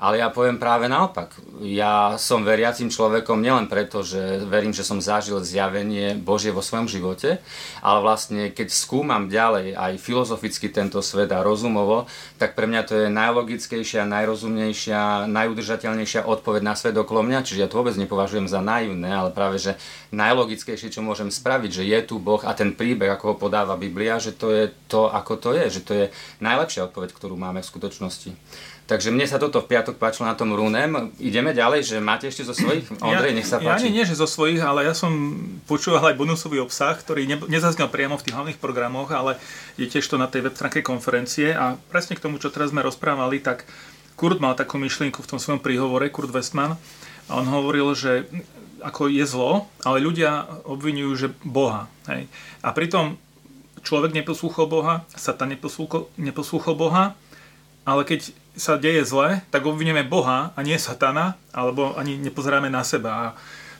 Ale 0.00 0.16
ja 0.16 0.32
poviem 0.32 0.56
práve 0.56 0.88
naopak. 0.88 1.36
Ja 1.60 2.16
som 2.16 2.40
veriacim 2.40 2.88
človekom 2.88 3.36
nielen 3.36 3.68
preto, 3.68 4.00
že 4.00 4.40
verím, 4.48 4.72
že 4.72 4.80
som 4.80 4.96
zažil 4.96 5.44
zjavenie 5.44 6.16
Božie 6.16 6.56
vo 6.56 6.64
svojom 6.64 6.88
živote, 6.88 7.36
ale 7.84 7.98
vlastne 8.00 8.48
keď 8.48 8.72
skúmam 8.72 9.28
ďalej 9.28 9.76
aj 9.76 10.00
filozoficky 10.00 10.72
tento 10.72 11.04
svet 11.04 11.28
a 11.36 11.44
rozumovo, 11.44 12.08
tak 12.40 12.56
pre 12.56 12.64
mňa 12.64 12.82
to 12.88 12.94
je 12.96 13.08
najlogickejšia, 13.12 14.08
najrozumnejšia, 14.08 15.28
najudržateľnejšia 15.28 16.24
odpoveď 16.24 16.62
na 16.64 16.72
svet 16.72 16.96
okolo 16.96 17.20
mňa. 17.20 17.44
Čiže 17.44 17.60
ja 17.60 17.68
to 17.68 17.84
vôbec 17.84 17.92
nepovažujem 18.00 18.48
za 18.48 18.64
naivné, 18.64 19.12
ale 19.12 19.36
práve, 19.36 19.60
že 19.60 19.76
najlogickejšie, 20.16 20.88
čo 20.88 21.04
môžem 21.04 21.28
spraviť, 21.28 21.70
že 21.76 21.84
je 21.84 22.00
tu 22.08 22.16
Boh 22.16 22.40
a 22.40 22.56
ten 22.56 22.72
príbeh, 22.72 23.12
ako 23.12 23.36
ho 23.36 23.36
podáva 23.36 23.76
Biblia, 23.76 24.16
že 24.16 24.32
to 24.32 24.48
je 24.48 24.72
to, 24.88 25.12
ako 25.12 25.36
to 25.36 25.52
je, 25.60 25.76
že 25.76 25.80
to 25.84 25.92
je 25.92 26.06
najlepšia 26.40 26.88
odpoveď, 26.88 27.12
ktorú 27.12 27.36
máme 27.36 27.60
v 27.60 27.68
skutočnosti. 27.68 28.32
Takže 28.90 29.14
mne 29.14 29.22
sa 29.22 29.38
toto 29.38 29.62
v 29.62 29.70
piatok 29.70 30.02
páčilo 30.02 30.26
na 30.26 30.34
tom 30.34 30.50
Runem. 30.50 31.14
Ideme 31.22 31.54
ďalej, 31.54 31.86
že 31.86 31.96
máte 32.02 32.26
ešte 32.26 32.42
zo 32.42 32.50
svojich? 32.50 32.90
Ondrej, 32.98 33.30
ja, 33.30 33.36
nech 33.38 33.46
sa 33.46 33.62
páči. 33.62 33.86
Ja 33.86 33.86
nie, 33.86 34.02
nie, 34.02 34.02
že 34.02 34.18
zo 34.18 34.26
svojich, 34.26 34.58
ale 34.58 34.82
ja 34.82 34.98
som 34.98 35.14
počúval 35.70 36.10
aj 36.10 36.18
bonusový 36.18 36.58
obsah, 36.58 36.98
ktorý 36.98 37.22
ne, 37.30 37.38
nezaznel 37.46 37.86
priamo 37.86 38.18
v 38.18 38.26
tých 38.26 38.34
hlavných 38.34 38.58
programoch, 38.58 39.14
ale 39.14 39.38
je 39.78 39.86
tiež 39.86 40.02
to 40.10 40.18
na 40.18 40.26
tej 40.26 40.42
web 40.42 40.58
stránke 40.58 40.82
konferencie 40.82 41.54
a 41.54 41.78
presne 41.86 42.18
k 42.18 42.24
tomu, 42.26 42.42
čo 42.42 42.50
teraz 42.50 42.74
sme 42.74 42.82
rozprávali, 42.82 43.38
tak 43.38 43.62
Kurt 44.18 44.42
mal 44.42 44.58
takú 44.58 44.74
myšlienku 44.82 45.22
v 45.22 45.30
tom 45.30 45.38
svojom 45.38 45.62
príhovore, 45.62 46.10
Kurt 46.10 46.34
Westman, 46.34 46.74
a 47.30 47.38
on 47.38 47.46
hovoril, 47.46 47.94
že 47.94 48.26
ako 48.82 49.06
je 49.06 49.22
zlo, 49.22 49.70
ale 49.86 50.02
ľudia 50.02 50.50
obvinujú, 50.66 51.10
že 51.14 51.28
Boha. 51.46 51.86
Hej. 52.10 52.26
A 52.58 52.74
pritom 52.74 53.22
človek 53.86 54.10
neposlúchol 54.18 54.66
Boha, 54.66 55.06
Satan 55.14 55.54
neposlúchol, 55.54 56.10
neposlúchol 56.18 56.74
Boha, 56.74 57.14
ale 57.86 58.02
keď 58.02 58.34
sa 58.56 58.76
deje 58.76 59.06
zle, 59.06 59.42
tak 59.50 59.62
obvinieme 59.66 60.02
Boha 60.02 60.50
a 60.54 60.60
nie 60.60 60.78
Satana, 60.78 61.38
alebo 61.54 61.94
ani 61.94 62.18
nepozeráme 62.18 62.70
na 62.70 62.82
seba. 62.82 63.10
A, 63.10 63.26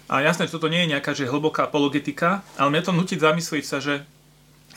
a 0.06 0.14
jasné, 0.22 0.46
že 0.46 0.54
toto 0.54 0.70
nie 0.70 0.86
je 0.86 0.92
nejaká 0.96 1.14
že 1.14 1.30
hlboká 1.30 1.66
apologetika, 1.66 2.42
ale 2.54 2.74
mňa 2.74 2.82
to 2.86 2.92
nutí 2.94 3.14
zamyslieť 3.18 3.64
sa, 3.66 3.78
že 3.82 4.06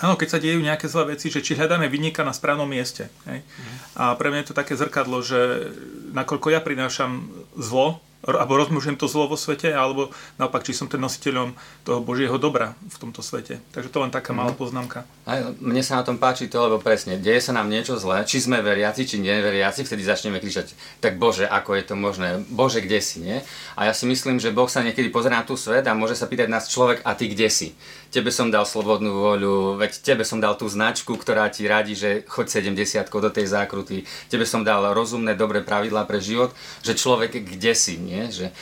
áno, 0.01 0.17
keď 0.17 0.27
sa 0.29 0.41
dejú 0.41 0.59
nejaké 0.61 0.89
zlé 0.89 1.17
veci, 1.17 1.29
že 1.29 1.45
či 1.45 1.53
hľadáme 1.53 1.85
vynika 1.89 2.25
na 2.25 2.33
správnom 2.33 2.65
mieste. 2.65 3.09
Hej? 3.29 3.45
Mm. 3.45 3.75
A 3.97 4.03
pre 4.17 4.33
mňa 4.33 4.41
je 4.41 4.49
to 4.49 4.59
také 4.59 4.73
zrkadlo, 4.73 5.21
že 5.21 5.69
nakoľko 6.13 6.47
ja 6.49 6.61
prinášam 6.61 7.29
zlo 7.53 8.01
alebo 8.23 8.55
rozmnožujem 8.55 8.95
to 8.95 9.11
zlo 9.11 9.27
vo 9.27 9.35
svete, 9.35 9.75
alebo 9.75 10.09
naopak, 10.39 10.63
či 10.63 10.71
som 10.71 10.87
ten 10.87 11.03
nositeľom 11.03 11.51
toho 11.83 11.99
Božieho 11.99 12.39
dobra 12.39 12.71
v 12.79 12.95
tomto 12.95 13.19
svete. 13.19 13.59
Takže 13.75 13.91
to 13.91 13.99
len 13.99 14.15
taká 14.15 14.31
mm. 14.31 14.37
malá 14.39 14.51
poznámka. 14.55 15.03
Aj, 15.27 15.43
mne 15.59 15.83
sa 15.83 15.99
na 15.99 16.07
tom 16.07 16.15
páči 16.15 16.47
to, 16.47 16.55
lebo 16.63 16.79
presne, 16.79 17.19
deje 17.19 17.43
sa 17.43 17.51
nám 17.51 17.67
niečo 17.67 17.99
zlé, 17.99 18.23
či 18.23 18.39
sme 18.39 18.63
veriaci, 18.63 19.03
či 19.03 19.19
neveriaci, 19.19 19.83
vtedy 19.83 20.03
začneme 20.07 20.39
kričať, 20.39 20.71
tak 21.03 21.19
Bože, 21.19 21.43
ako 21.43 21.75
je 21.75 21.83
to 21.83 21.95
možné, 21.99 22.39
Bože, 22.47 22.79
kde 22.79 22.99
si, 23.03 23.19
nie? 23.19 23.43
A 23.75 23.91
ja 23.91 23.93
si 23.93 24.07
myslím, 24.07 24.39
že 24.39 24.55
Boh 24.55 24.71
sa 24.71 24.79
niekedy 24.79 25.11
pozerá 25.11 25.43
na 25.43 25.47
tú 25.47 25.59
svet 25.59 25.83
a 25.83 25.97
môže 25.97 26.15
sa 26.15 26.31
pýtať 26.31 26.47
nás 26.47 26.71
človek, 26.71 27.03
a 27.03 27.11
ty 27.19 27.27
kde 27.27 27.51
si? 27.51 27.75
Tebe 28.13 28.29
som 28.29 28.53
dal 28.53 28.61
slobodnú 28.61 29.09
voľu, 29.09 29.81
veď 29.81 30.05
tebe 30.05 30.21
som 30.21 30.37
dal 30.37 30.53
tú 30.53 30.69
značku, 30.69 31.17
ktorá 31.17 31.49
ti 31.49 31.65
radí, 31.65 31.97
že 31.97 32.21
choď 32.29 32.61
70 32.61 33.09
do 33.09 33.29
tej 33.33 33.49
zákruty, 33.49 34.05
tebe 34.29 34.45
som 34.45 34.61
dal 34.61 34.93
rozumné, 34.93 35.33
dobré 35.33 35.65
pravidlá 35.65 36.05
pre 36.05 36.21
život, 36.21 36.53
že 36.85 36.93
človek 36.93 37.41
kde 37.41 37.73
si, 37.73 37.97
nie? 37.97 38.29
Že, 38.29 38.53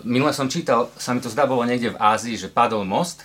minule 0.00 0.32
som 0.32 0.48
čítal, 0.48 0.88
sa 0.96 1.12
mi 1.12 1.20
to 1.20 1.28
zdá, 1.28 1.44
bolo 1.44 1.68
niekde 1.68 1.92
v 1.92 2.00
Ázii, 2.00 2.40
že 2.40 2.48
padol 2.48 2.88
most 2.88 3.20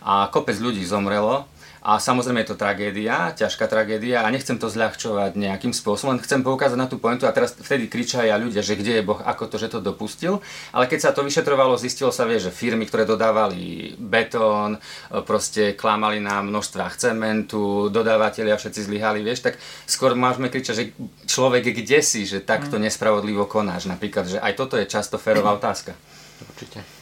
a 0.00 0.32
kopec 0.32 0.56
ľudí 0.56 0.80
zomrelo 0.88 1.44
a 1.80 1.96
samozrejme 1.96 2.44
je 2.44 2.50
to 2.52 2.60
tragédia, 2.60 3.32
ťažká 3.32 3.64
tragédia 3.64 4.20
a 4.20 4.28
nechcem 4.28 4.60
to 4.60 4.68
zľahčovať 4.68 5.32
nejakým 5.32 5.72
spôsobom, 5.72 6.16
len 6.16 6.24
chcem 6.24 6.44
poukázať 6.44 6.76
na 6.76 6.84
tú 6.84 7.00
pointu 7.00 7.24
a 7.24 7.32
teraz 7.32 7.56
vtedy 7.56 7.88
kričajú 7.88 8.28
ľudia, 8.36 8.60
že 8.60 8.76
kde 8.76 9.00
je 9.00 9.06
Boh, 9.06 9.16
ako 9.16 9.48
to, 9.48 9.56
že 9.56 9.72
to 9.72 9.80
dopustil. 9.80 10.44
Ale 10.76 10.84
keď 10.84 11.08
sa 11.08 11.10
to 11.16 11.24
vyšetrovalo, 11.24 11.80
zistilo 11.80 12.12
sa, 12.12 12.28
vie, 12.28 12.36
že 12.36 12.52
firmy, 12.52 12.84
ktoré 12.84 13.08
dodávali 13.08 13.96
betón, 13.96 14.76
proste 15.24 15.72
klamali 15.72 16.20
na 16.20 16.44
množstvách 16.44 17.00
cementu, 17.00 17.88
dodávateľia 17.88 18.60
všetci 18.60 18.84
zlyhali, 18.84 19.24
vieš, 19.24 19.48
tak 19.48 19.56
skôr 19.88 20.12
môžeme 20.12 20.52
kričať, 20.52 20.74
že 20.76 20.84
človek 21.24 21.72
kde 21.72 22.04
si, 22.04 22.28
že 22.28 22.44
takto 22.44 22.76
mm. 22.76 22.84
nespravodlivo 22.88 23.48
konáš. 23.48 23.88
Napríklad, 23.88 24.28
že 24.28 24.38
aj 24.38 24.52
toto 24.52 24.76
je 24.76 24.84
často 24.84 25.16
férová 25.16 25.56
otázka. 25.56 25.96
Určite. 26.44 26.99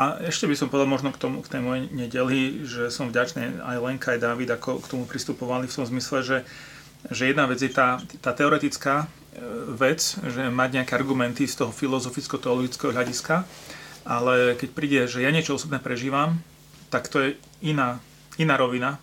A 0.00 0.16
ešte 0.24 0.48
by 0.48 0.56
som 0.56 0.72
povedal 0.72 0.88
možno 0.88 1.12
k, 1.12 1.20
tomu, 1.20 1.44
k 1.44 1.52
tej 1.52 1.60
mojej 1.60 1.92
nedeli, 1.92 2.64
že 2.64 2.88
som 2.88 3.12
vďačný 3.12 3.60
aj 3.60 3.76
Lenka, 3.84 4.16
aj 4.16 4.24
David, 4.24 4.48
ako 4.48 4.80
k 4.80 4.88
tomu 4.88 5.04
pristupovali 5.04 5.68
v 5.68 5.76
tom 5.76 5.84
zmysle, 5.84 6.24
že, 6.24 6.38
že 7.12 7.28
jedna 7.28 7.44
vec 7.44 7.60
je 7.60 7.68
tá, 7.68 8.00
tá 8.24 8.32
teoretická 8.32 9.04
e, 9.04 9.06
vec, 9.76 10.00
že 10.00 10.48
mať 10.48 10.80
nejaké 10.80 10.96
argumenty 10.96 11.44
z 11.44 11.60
toho 11.60 11.68
filozoficko-teologického 11.68 12.96
hľadiska, 12.96 13.44
ale 14.08 14.56
keď 14.56 14.68
príde, 14.72 15.00
že 15.04 15.20
ja 15.20 15.28
niečo 15.28 15.60
osobné 15.60 15.76
prežívam, 15.76 16.40
tak 16.88 17.12
to 17.12 17.20
je 17.20 17.28
iná, 17.60 18.00
iná 18.40 18.56
rovina, 18.56 18.96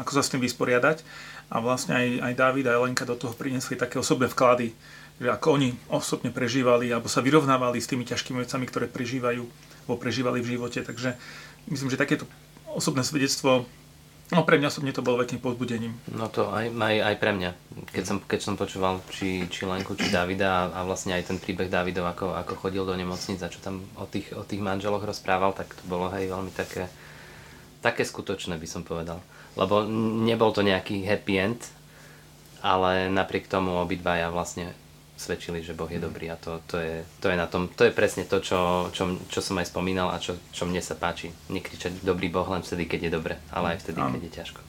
ako 0.00 0.10
sa 0.16 0.24
s 0.24 0.32
tým 0.32 0.40
vysporiadať. 0.40 1.04
A 1.52 1.60
vlastne 1.60 2.00
aj, 2.00 2.32
aj 2.32 2.34
David, 2.40 2.64
aj 2.64 2.80
Lenka 2.80 3.04
do 3.04 3.18
toho 3.18 3.36
priniesli 3.36 3.76
také 3.76 4.00
osobné 4.00 4.24
vklady, 4.32 4.72
že 5.20 5.28
ako 5.28 5.60
oni 5.60 5.76
osobne 5.92 6.32
prežívali 6.32 6.88
alebo 6.88 7.12
sa 7.12 7.20
vyrovnávali 7.20 7.76
s 7.76 7.92
tými 7.92 8.08
ťažkými 8.08 8.40
vecami, 8.40 8.64
ktoré 8.64 8.88
prežívajú 8.88 9.44
alebo 9.90 9.98
prežívali 9.98 10.38
v 10.38 10.54
živote. 10.54 10.86
Takže 10.86 11.18
myslím, 11.66 11.90
že 11.90 11.98
takéto 11.98 12.30
osobné 12.70 13.02
svedectvo 13.02 13.66
No 14.30 14.46
pre 14.46 14.62
mňa 14.62 14.70
osobne 14.70 14.94
to 14.94 15.02
bolo 15.02 15.26
veľkým 15.26 15.42
povzbudením. 15.42 15.90
No 16.14 16.30
to 16.30 16.54
aj, 16.54 16.70
aj, 16.70 16.96
aj 17.02 17.14
pre 17.18 17.34
mňa. 17.34 17.50
Keď 17.90 18.04
som, 18.06 18.16
keď 18.22 18.38
som 18.38 18.54
počúval 18.54 19.02
či, 19.10 19.50
či 19.50 19.66
Lenku, 19.66 19.98
či 19.98 20.06
Davida 20.06 20.46
a, 20.46 20.62
a 20.70 20.80
vlastne 20.86 21.18
aj 21.18 21.34
ten 21.34 21.38
príbeh 21.42 21.66
Davidov, 21.66 22.06
ako, 22.14 22.38
ako 22.38 22.54
chodil 22.54 22.86
do 22.86 22.94
nemocnice 22.94 23.42
a 23.42 23.50
čo 23.50 23.58
tam 23.58 23.82
o 23.98 24.06
tých, 24.06 24.30
o 24.38 24.46
tých 24.46 24.62
manželoch 24.62 25.02
rozprával, 25.02 25.50
tak 25.50 25.74
to 25.74 25.82
bolo 25.90 26.06
hej 26.14 26.30
veľmi 26.30 26.54
také, 26.54 26.86
také 27.82 28.06
skutočné 28.06 28.54
by 28.54 28.68
som 28.70 28.86
povedal. 28.86 29.18
Lebo 29.58 29.82
nebol 30.22 30.54
to 30.54 30.62
nejaký 30.62 31.02
happy 31.02 31.34
end, 31.34 31.66
ale 32.62 33.10
napriek 33.10 33.50
tomu 33.50 33.82
obidvaja 33.82 34.30
vlastne 34.30 34.70
svedčili, 35.20 35.60
že 35.60 35.76
Boh 35.76 35.92
je 35.92 36.00
dobrý 36.00 36.32
a 36.32 36.40
to, 36.40 36.64
to, 36.64 36.80
je, 36.80 37.04
to 37.20 37.28
je 37.28 37.36
na 37.36 37.44
tom, 37.44 37.68
to 37.68 37.84
je 37.84 37.92
presne 37.92 38.24
to, 38.24 38.40
čo, 38.40 38.88
čo, 38.88 39.20
čo 39.28 39.40
som 39.44 39.60
aj 39.60 39.68
spomínal 39.68 40.08
a 40.08 40.16
čo, 40.16 40.40
čo 40.48 40.64
mne 40.64 40.80
sa 40.80 40.96
páči. 40.96 41.28
Nekričať 41.52 42.00
dobrý 42.00 42.32
Boh 42.32 42.48
len 42.48 42.64
vtedy, 42.64 42.88
keď 42.88 43.00
je 43.06 43.10
dobre, 43.12 43.34
ale 43.52 43.76
aj 43.76 43.84
vtedy, 43.84 44.00
keď 44.00 44.22
je 44.24 44.32
ťažko. 44.40 44.60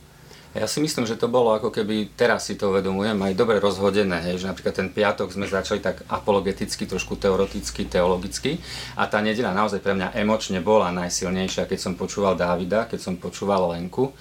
Ja 0.51 0.67
si 0.67 0.84
myslím, 0.84 1.08
že 1.08 1.15
to 1.15 1.31
bolo 1.31 1.55
ako 1.55 1.72
keby, 1.72 2.12
teraz 2.12 2.51
si 2.51 2.60
to 2.60 2.75
uvedomujem, 2.75 3.15
aj 3.15 3.39
dobre 3.39 3.55
rozhodené, 3.63 4.20
hej, 4.20 4.43
že 4.43 4.51
napríklad 4.51 4.75
ten 4.75 4.91
piatok 4.91 5.31
sme 5.31 5.48
začali 5.48 5.79
tak 5.79 6.03
apologeticky, 6.12 6.84
trošku 6.84 7.15
teoreticky, 7.15 7.88
teologicky 7.88 8.60
a 9.00 9.08
tá 9.08 9.24
nedela 9.24 9.55
naozaj 9.55 9.79
pre 9.79 9.96
mňa 9.96 10.12
emočne 10.12 10.60
bola 10.60 10.91
najsilnejšia, 10.91 11.72
keď 11.72 11.79
som 11.79 11.93
počúval 11.96 12.36
Dávida, 12.36 12.84
keď 12.84 13.00
som 13.00 13.15
počúval 13.15 13.72
Lenku 13.72 14.12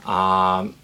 a, 0.00 0.18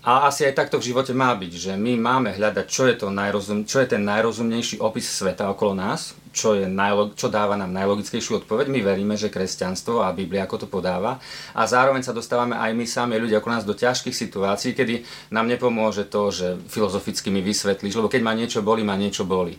a 0.04 0.12
asi 0.28 0.44
aj 0.44 0.60
takto 0.60 0.76
v 0.76 0.92
živote 0.92 1.16
má 1.16 1.32
byť, 1.32 1.52
že 1.56 1.72
my 1.72 1.96
máme 1.96 2.36
hľadať, 2.36 2.66
čo 2.68 2.84
je, 2.84 3.00
to 3.00 3.08
najrozum, 3.08 3.64
čo 3.64 3.80
je 3.80 3.96
ten 3.96 4.04
najrozumnejší 4.04 4.76
opis 4.76 5.08
sveta 5.08 5.48
okolo 5.48 5.72
nás, 5.72 6.12
čo, 6.36 6.52
je 6.52 6.68
najlog, 6.68 7.16
čo 7.16 7.32
dáva 7.32 7.56
nám 7.56 7.72
najlogickejšiu 7.72 8.44
odpoveď. 8.44 8.68
My 8.68 8.84
veríme, 8.84 9.16
že 9.16 9.32
kresťanstvo 9.32 10.04
a 10.04 10.12
Biblia 10.12 10.44
ako 10.44 10.64
to 10.64 10.68
podáva. 10.68 11.16
A 11.56 11.64
zároveň 11.64 12.04
sa 12.04 12.12
dostávame 12.12 12.60
aj 12.60 12.76
my 12.76 12.84
sami 12.84 13.16
ľudia 13.16 13.40
okolo 13.40 13.56
nás 13.56 13.64
do 13.64 13.72
ťažkých 13.72 14.12
situácií, 14.12 14.76
kedy 14.76 15.00
nám 15.32 15.48
nepomôže 15.48 16.04
to, 16.12 16.28
že 16.28 16.60
filozoficky 16.68 17.32
mi 17.32 17.40
vysvetlíš, 17.40 17.96
lebo 17.96 18.12
keď 18.12 18.20
ma 18.20 18.36
niečo 18.36 18.60
boli, 18.60 18.84
ma 18.84 19.00
niečo 19.00 19.24
boli. 19.24 19.56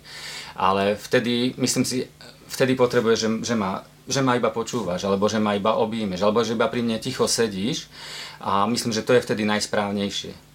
Ale 0.53 0.93
vtedy, 0.93 1.57
myslím 1.57 1.81
si, 1.81 2.05
vtedy 2.45 2.77
potrebuje, 2.77 3.15
že, 3.17 3.29
že 3.41 3.55
ma 3.57 3.81
že 4.07 4.23
ma 4.23 4.39
iba 4.39 4.49
počúvaš, 4.49 5.03
alebo 5.03 5.27
že 5.27 5.37
ma 5.37 5.53
iba 5.53 5.75
objímeš, 5.75 6.23
alebo 6.23 6.41
že 6.41 6.55
iba 6.55 6.71
pri 6.71 6.81
mne 6.81 6.97
ticho 6.97 7.27
sedíš 7.27 7.91
a 8.39 8.65
myslím, 8.65 8.95
že 8.95 9.03
to 9.03 9.13
je 9.13 9.23
vtedy 9.23 9.43
najsprávnejšie. 9.43 10.47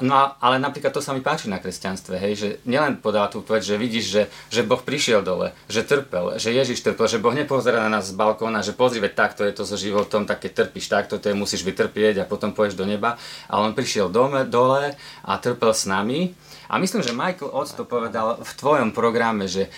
No 0.00 0.16
ale 0.40 0.56
napríklad 0.56 0.96
to 0.96 1.04
sa 1.04 1.12
mi 1.12 1.20
páči 1.20 1.52
na 1.52 1.60
kresťanstve, 1.60 2.16
hej, 2.16 2.32
že 2.32 2.48
nielen 2.64 3.04
podá 3.04 3.28
tú 3.28 3.44
povedť, 3.44 3.64
že 3.68 3.76
vidíš, 3.76 4.06
že, 4.08 4.22
že 4.48 4.64
Boh 4.64 4.80
prišiel 4.80 5.20
dole, 5.20 5.52
že 5.68 5.84
trpel, 5.84 6.40
že 6.40 6.56
Ježiš 6.56 6.80
trpel, 6.80 7.04
že 7.04 7.20
Boh 7.20 7.36
nepozerá 7.36 7.84
na 7.84 8.00
nás 8.00 8.08
z 8.08 8.16
balkóna, 8.16 8.64
že 8.64 8.72
pozri, 8.72 9.04
veď 9.04 9.12
takto 9.12 9.44
je 9.44 9.52
to 9.52 9.68
so 9.68 9.76
životom, 9.76 10.24
tak 10.24 10.40
keď 10.40 10.64
trpíš 10.64 10.88
takto, 10.88 11.20
to 11.20 11.28
je 11.28 11.36
musíš 11.36 11.68
vytrpieť 11.68 12.24
a 12.24 12.28
potom 12.28 12.56
pôjdeš 12.56 12.80
do 12.80 12.88
neba. 12.88 13.20
Ale 13.44 13.68
on 13.68 13.76
prišiel 13.76 14.08
dome, 14.08 14.48
dole 14.48 14.96
a 15.20 15.32
trpel 15.36 15.76
s 15.76 15.84
nami. 15.84 16.32
A 16.72 16.80
myslím, 16.80 17.04
že 17.04 17.12
Michael 17.12 17.52
Ott 17.52 17.76
to 17.76 17.84
povedal 17.84 18.40
v 18.40 18.52
tvojom 18.56 18.96
programe, 18.96 19.52
že, 19.52 19.68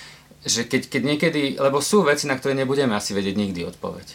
že 0.42 0.66
keď, 0.66 0.90
keď 0.90 1.02
niekedy, 1.02 1.42
lebo 1.58 1.78
sú 1.78 2.02
veci, 2.02 2.26
na 2.26 2.34
ktoré 2.34 2.58
nebudeme 2.58 2.94
asi 2.98 3.14
vedieť 3.14 3.36
nikdy 3.38 3.60
odpoveď. 3.70 4.06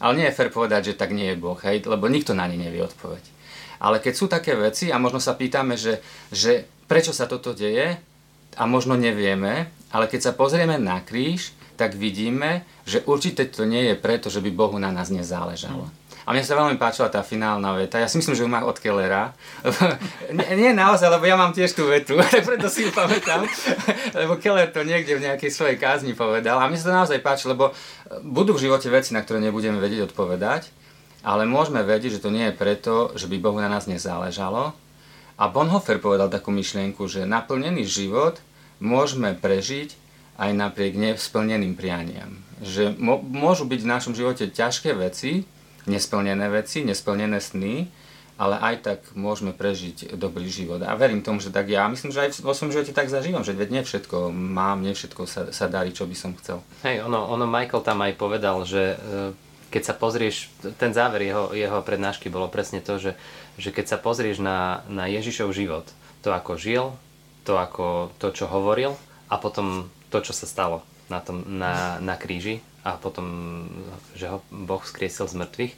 Ale 0.00 0.16
nie 0.16 0.26
je 0.28 0.36
fér 0.36 0.48
povedať, 0.48 0.92
že 0.92 0.98
tak 1.00 1.12
nie 1.12 1.32
je 1.32 1.40
Boh, 1.40 1.56
hej, 1.60 1.84
lebo 1.84 2.08
nikto 2.08 2.32
na 2.32 2.48
ne 2.48 2.56
nevie 2.56 2.80
odpoveď. 2.84 3.20
Ale 3.80 4.00
keď 4.00 4.14
sú 4.16 4.28
také 4.28 4.56
veci 4.56 4.92
a 4.92 5.00
možno 5.00 5.20
sa 5.20 5.36
pýtame, 5.36 5.76
že, 5.76 6.04
že 6.28 6.68
prečo 6.84 7.16
sa 7.16 7.24
toto 7.24 7.56
deje 7.56 7.96
a 8.56 8.62
možno 8.68 8.96
nevieme, 8.96 9.72
ale 9.92 10.04
keď 10.08 10.20
sa 10.20 10.36
pozrieme 10.36 10.76
na 10.76 11.00
kríž, 11.00 11.56
tak 11.80 11.96
vidíme, 11.96 12.68
že 12.84 13.00
určite 13.08 13.48
to 13.48 13.64
nie 13.64 13.92
je 13.92 13.96
preto, 13.96 14.28
že 14.28 14.44
by 14.44 14.52
Bohu 14.52 14.76
na 14.76 14.92
nás 14.92 15.08
nezáležalo. 15.08 15.88
Hmm. 15.88 15.99
A 16.30 16.38
mne 16.38 16.46
sa 16.46 16.54
veľmi 16.54 16.78
páčila 16.78 17.10
tá 17.10 17.26
finálna 17.26 17.74
veta. 17.74 17.98
Ja 17.98 18.06
si 18.06 18.14
myslím, 18.14 18.38
že 18.38 18.46
ju 18.46 18.50
má 18.54 18.62
od 18.62 18.78
Kellera. 18.78 19.34
nie, 20.38 20.46
nie 20.54 20.70
naozaj, 20.70 21.10
lebo 21.10 21.26
ja 21.26 21.34
mám 21.34 21.50
tiež 21.50 21.74
tú 21.74 21.90
vetu, 21.90 22.14
preto 22.46 22.70
si 22.70 22.86
ju 22.86 22.94
pamätám. 22.94 23.42
lebo 24.14 24.38
Keller 24.38 24.70
to 24.70 24.86
niekde 24.86 25.18
v 25.18 25.26
nejakej 25.26 25.50
svojej 25.50 25.74
kázni 25.74 26.14
povedal. 26.14 26.62
A 26.62 26.70
mne 26.70 26.78
sa 26.78 26.86
to 26.86 26.98
naozaj 27.02 27.18
páči, 27.18 27.50
lebo 27.50 27.74
budú 28.22 28.54
v 28.54 28.70
živote 28.70 28.86
veci, 28.94 29.10
na 29.10 29.26
ktoré 29.26 29.42
nebudeme 29.42 29.82
vedieť 29.82 30.14
odpovedať, 30.14 30.70
ale 31.26 31.50
môžeme 31.50 31.82
vedieť, 31.82 32.22
že 32.22 32.22
to 32.22 32.30
nie 32.30 32.46
je 32.46 32.54
preto, 32.54 33.10
že 33.18 33.26
by 33.26 33.34
Bohu 33.42 33.58
na 33.58 33.66
nás 33.66 33.90
nezáležalo. 33.90 34.70
A 35.34 35.44
Bonhoeffer 35.50 35.98
povedal 35.98 36.30
takú 36.30 36.54
myšlienku, 36.54 37.10
že 37.10 37.26
naplnený 37.26 37.82
život 37.82 38.38
môžeme 38.78 39.34
prežiť 39.34 39.98
aj 40.38 40.50
napriek 40.54 40.94
nesplneným 40.94 41.74
prianiam. 41.74 42.38
Že 42.62 42.94
môžu 43.34 43.66
byť 43.66 43.80
v 43.82 43.90
našom 43.98 44.14
živote 44.14 44.46
ťažké 44.46 44.94
veci, 44.94 45.42
nesplnené 45.88 46.48
veci, 46.52 46.84
nesplnené 46.84 47.40
sny, 47.40 47.88
ale 48.40 48.56
aj 48.56 48.74
tak 48.80 49.00
môžeme 49.12 49.52
prežiť 49.52 50.16
dobrý 50.16 50.48
život. 50.48 50.80
A 50.80 50.96
verím 50.96 51.20
tomu, 51.20 51.44
že 51.44 51.52
tak 51.52 51.68
ja 51.68 51.84
myslím, 51.92 52.08
že 52.08 52.24
aj 52.24 52.40
vo 52.40 52.56
svojom 52.56 52.72
živote 52.72 52.96
tak 52.96 53.12
zažívam, 53.12 53.44
že 53.44 53.52
nie 53.52 53.84
všetko 53.84 54.32
mám, 54.32 54.80
nie 54.80 54.96
všetko 54.96 55.28
sa, 55.28 55.42
sa 55.52 55.68
darí, 55.68 55.92
čo 55.92 56.08
by 56.08 56.16
som 56.16 56.32
chcel. 56.40 56.64
Hej, 56.80 57.04
ono, 57.04 57.28
ono 57.28 57.44
Michael 57.44 57.84
tam 57.84 58.00
aj 58.00 58.16
povedal, 58.16 58.64
že 58.64 58.96
e, 58.96 59.36
keď 59.68 59.82
sa 59.84 59.94
pozrieš, 59.94 60.48
ten 60.80 60.96
záver 60.96 61.28
jeho, 61.28 61.52
jeho 61.52 61.84
prednášky 61.84 62.32
bolo 62.32 62.48
presne 62.48 62.80
to, 62.80 62.96
že, 62.96 63.12
že 63.60 63.76
keď 63.76 63.92
sa 63.92 63.98
pozrieš 64.00 64.40
na, 64.40 64.88
na 64.88 65.04
Ježišov 65.04 65.52
život, 65.52 65.84
to 66.24 66.32
ako 66.32 66.56
žil, 66.56 66.96
to 67.44 67.60
ako 67.60 68.08
to, 68.16 68.32
čo 68.32 68.48
hovoril 68.48 68.96
a 69.28 69.36
potom 69.36 69.92
to, 70.08 70.24
čo 70.24 70.32
sa 70.32 70.48
stalo 70.48 70.80
na, 71.10 71.20
tom, 71.20 71.42
na, 71.44 71.98
na 71.98 72.14
kríži, 72.14 72.62
a 72.80 72.96
potom, 72.96 73.68
že 74.16 74.32
ho 74.32 74.40
Boh 74.48 74.80
skriesil 74.80 75.28
z 75.28 75.36
mŕtvych. 75.36 75.74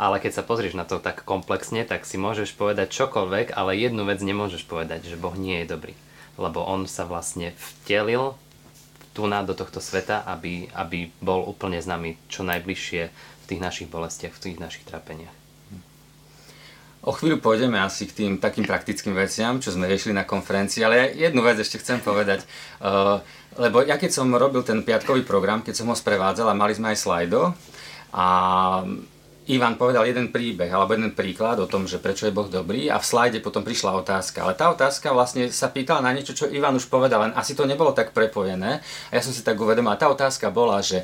Ale 0.00 0.16
keď 0.16 0.40
sa 0.40 0.46
pozrieš 0.46 0.78
na 0.78 0.88
to 0.88 0.96
tak 0.96 1.28
komplexne, 1.28 1.84
tak 1.84 2.08
si 2.08 2.16
môžeš 2.16 2.56
povedať 2.56 2.88
čokoľvek, 2.94 3.52
ale 3.52 3.76
jednu 3.76 4.08
vec 4.08 4.22
nemôžeš 4.22 4.64
povedať, 4.64 5.04
že 5.04 5.20
Boh 5.20 5.34
nie 5.36 5.60
je 5.60 5.76
dobrý. 5.76 5.92
Lebo 6.40 6.64
On 6.64 6.88
sa 6.88 7.04
vlastne 7.04 7.52
vtelil 7.58 8.32
tu 9.12 9.26
na 9.26 9.42
do 9.42 9.52
tohto 9.52 9.82
sveta, 9.82 10.22
aby, 10.24 10.70
aby 10.72 11.10
bol 11.20 11.44
úplne 11.44 11.82
s 11.82 11.90
nami 11.90 12.16
čo 12.30 12.46
najbližšie 12.46 13.02
v 13.10 13.44
tých 13.50 13.60
našich 13.60 13.88
bolestiach, 13.90 14.32
v 14.32 14.42
tých 14.48 14.56
našich 14.62 14.86
trápeniach. 14.86 15.34
O 17.00 17.16
chvíľu 17.16 17.40
pôjdeme 17.40 17.80
asi 17.80 18.04
k 18.04 18.12
tým 18.12 18.32
takým 18.36 18.68
praktickým 18.68 19.16
veciam, 19.16 19.56
čo 19.56 19.72
sme 19.72 19.88
riešili 19.88 20.12
na 20.12 20.28
konferencii, 20.28 20.84
ale 20.84 21.16
jednu 21.16 21.40
vec 21.40 21.56
ešte 21.56 21.80
chcem 21.80 21.96
povedať. 21.96 22.44
Uh, 22.76 23.24
lebo 23.58 23.82
ja 23.82 23.98
keď 23.98 24.10
som 24.14 24.30
robil 24.30 24.62
ten 24.62 24.86
piatkový 24.86 25.26
program, 25.26 25.64
keď 25.66 25.74
som 25.82 25.90
ho 25.90 25.96
sprevádzal 25.96 26.50
a 26.50 26.58
mali 26.58 26.76
sme 26.76 26.94
aj 26.94 26.98
slajdo 27.02 27.40
a 28.14 28.26
Ivan 29.50 29.74
povedal 29.74 30.06
jeden 30.06 30.30
príbeh 30.30 30.70
alebo 30.70 30.94
jeden 30.94 31.10
príklad 31.10 31.58
o 31.58 31.66
tom, 31.66 31.82
že 31.90 31.98
prečo 31.98 32.30
je 32.30 32.34
Boh 32.34 32.46
dobrý 32.46 32.86
a 32.86 33.02
v 33.02 33.08
slajde 33.08 33.42
potom 33.42 33.66
prišla 33.66 33.98
otázka. 33.98 34.46
Ale 34.46 34.54
tá 34.54 34.70
otázka 34.70 35.10
vlastne 35.10 35.50
sa 35.50 35.66
pýtala 35.66 36.06
na 36.06 36.14
niečo, 36.14 36.38
čo 36.38 36.46
Ivan 36.46 36.78
už 36.78 36.86
povedal, 36.86 37.26
len 37.26 37.34
asi 37.34 37.58
to 37.58 37.66
nebolo 37.66 37.90
tak 37.90 38.14
prepojené. 38.14 38.78
A 39.10 39.12
ja 39.18 39.22
som 39.24 39.34
si 39.34 39.42
tak 39.42 39.58
uvedomil, 39.58 39.90
a 39.90 39.98
tá 39.98 40.06
otázka 40.06 40.54
bola, 40.54 40.78
že 40.78 41.02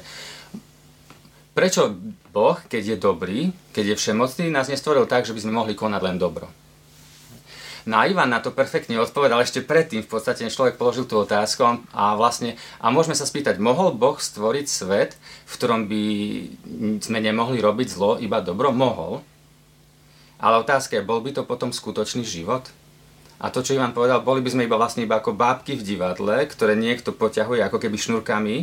prečo 1.59 1.91
Boh, 2.31 2.55
keď 2.71 2.95
je 2.95 2.97
dobrý, 3.01 3.41
keď 3.75 3.97
je 3.97 3.97
všemocný, 3.99 4.47
nás 4.55 4.71
nestvoril 4.71 5.11
tak, 5.11 5.27
že 5.27 5.35
by 5.35 5.43
sme 5.43 5.57
mohli 5.57 5.75
konať 5.75 6.03
len 6.07 6.21
dobro. 6.21 6.47
No 7.87 8.03
a 8.03 8.11
Ivan 8.11 8.35
na 8.35 8.43
to 8.43 8.51
perfektne 8.51 8.99
odpovedal 8.99 9.47
ešte 9.47 9.63
predtým, 9.63 10.03
v 10.03 10.11
podstate 10.11 10.43
človek 10.51 10.75
položil 10.75 11.07
tú 11.07 11.23
otázku 11.23 11.87
a 11.95 12.19
vlastne, 12.19 12.59
a 12.83 12.91
môžeme 12.91 13.15
sa 13.15 13.23
spýtať, 13.23 13.63
mohol 13.63 13.95
Boh 13.95 14.19
stvoriť 14.19 14.67
svet, 14.67 15.15
v 15.47 15.53
ktorom 15.55 15.87
by 15.87 16.05
sme 16.99 17.23
nemohli 17.23 17.63
robiť 17.63 17.89
zlo, 17.95 18.19
iba 18.19 18.43
dobro? 18.43 18.75
Mohol. 18.75 19.23
Ale 20.43 20.67
otázka 20.67 20.99
je, 20.99 21.07
bol 21.07 21.23
by 21.23 21.31
to 21.39 21.47
potom 21.47 21.71
skutočný 21.71 22.27
život? 22.27 22.67
A 23.39 23.55
to, 23.55 23.63
čo 23.63 23.79
Ivan 23.79 23.95
povedal, 23.95 24.19
boli 24.19 24.43
by 24.43 24.51
sme 24.51 24.67
iba 24.67 24.75
vlastne 24.75 25.07
iba 25.07 25.23
ako 25.23 25.39
bábky 25.39 25.79
v 25.79 25.87
divadle, 25.87 26.43
ktoré 26.43 26.75
niekto 26.75 27.15
poťahuje 27.15 27.63
ako 27.63 27.79
keby 27.79 27.97
šnurkami 28.03 28.57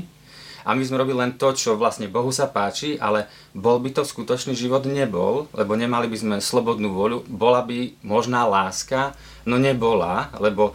a 0.63 0.75
my 0.75 0.83
sme 0.83 0.99
robili 0.99 1.19
len 1.19 1.35
to, 1.35 1.51
čo 1.51 1.75
vlastne 1.75 2.07
Bohu 2.07 2.31
sa 2.31 2.47
páči, 2.47 2.95
ale 2.95 3.27
bol 3.51 3.77
by 3.83 3.91
to 3.91 4.03
skutočný 4.07 4.55
život? 4.55 4.87
Nebol, 4.87 5.51
lebo 5.51 5.75
nemali 5.75 6.07
by 6.07 6.17
sme 6.17 6.35
slobodnú 6.39 6.95
voľu. 6.95 7.27
Bola 7.27 7.61
by 7.63 7.99
možná 8.03 8.47
láska? 8.47 9.15
No 9.43 9.59
nebola, 9.59 10.31
lebo 10.39 10.71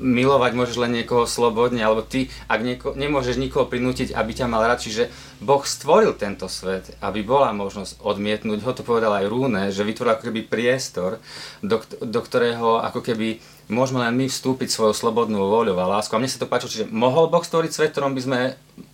milovať 0.00 0.52
môžeš 0.56 0.76
len 0.80 0.96
niekoho 0.96 1.28
slobodne, 1.28 1.84
alebo 1.84 2.00
ty, 2.00 2.32
ak 2.48 2.60
nieko, 2.64 2.88
nemôžeš 2.96 3.36
nikoho 3.36 3.68
prinútiť, 3.68 4.16
aby 4.16 4.32
ťa 4.32 4.48
mal 4.48 4.64
rád, 4.64 4.80
čiže 4.80 5.12
Boh 5.44 5.60
stvoril 5.60 6.16
tento 6.16 6.48
svet, 6.48 6.96
aby 7.04 7.20
bola 7.20 7.52
možnosť 7.52 8.00
odmietnúť, 8.00 8.64
ho 8.64 8.72
to 8.72 8.80
povedal 8.80 9.12
aj 9.12 9.28
Rúne, 9.28 9.68
že 9.68 9.84
vytvoril 9.84 10.16
ako 10.16 10.24
keby 10.32 10.40
priestor, 10.48 11.20
do, 11.60 11.84
do 12.00 12.20
ktorého 12.24 12.80
ako 12.80 13.04
keby 13.04 13.44
môžeme 13.68 14.00
len 14.00 14.16
my 14.16 14.26
vstúpiť 14.26 14.72
svojou 14.72 14.96
slobodnou 14.96 15.44
voľou 15.48 15.76
a 15.76 15.86
láskou. 15.86 16.16
A 16.16 16.20
mne 16.20 16.32
sa 16.32 16.40
to 16.40 16.50
páčilo, 16.50 16.72
čiže 16.72 16.90
mohol 16.90 17.28
Boh 17.28 17.44
stvoriť 17.44 17.70
svet, 17.70 17.92
ktorom 17.92 18.16
by 18.16 18.22
sme 18.24 18.38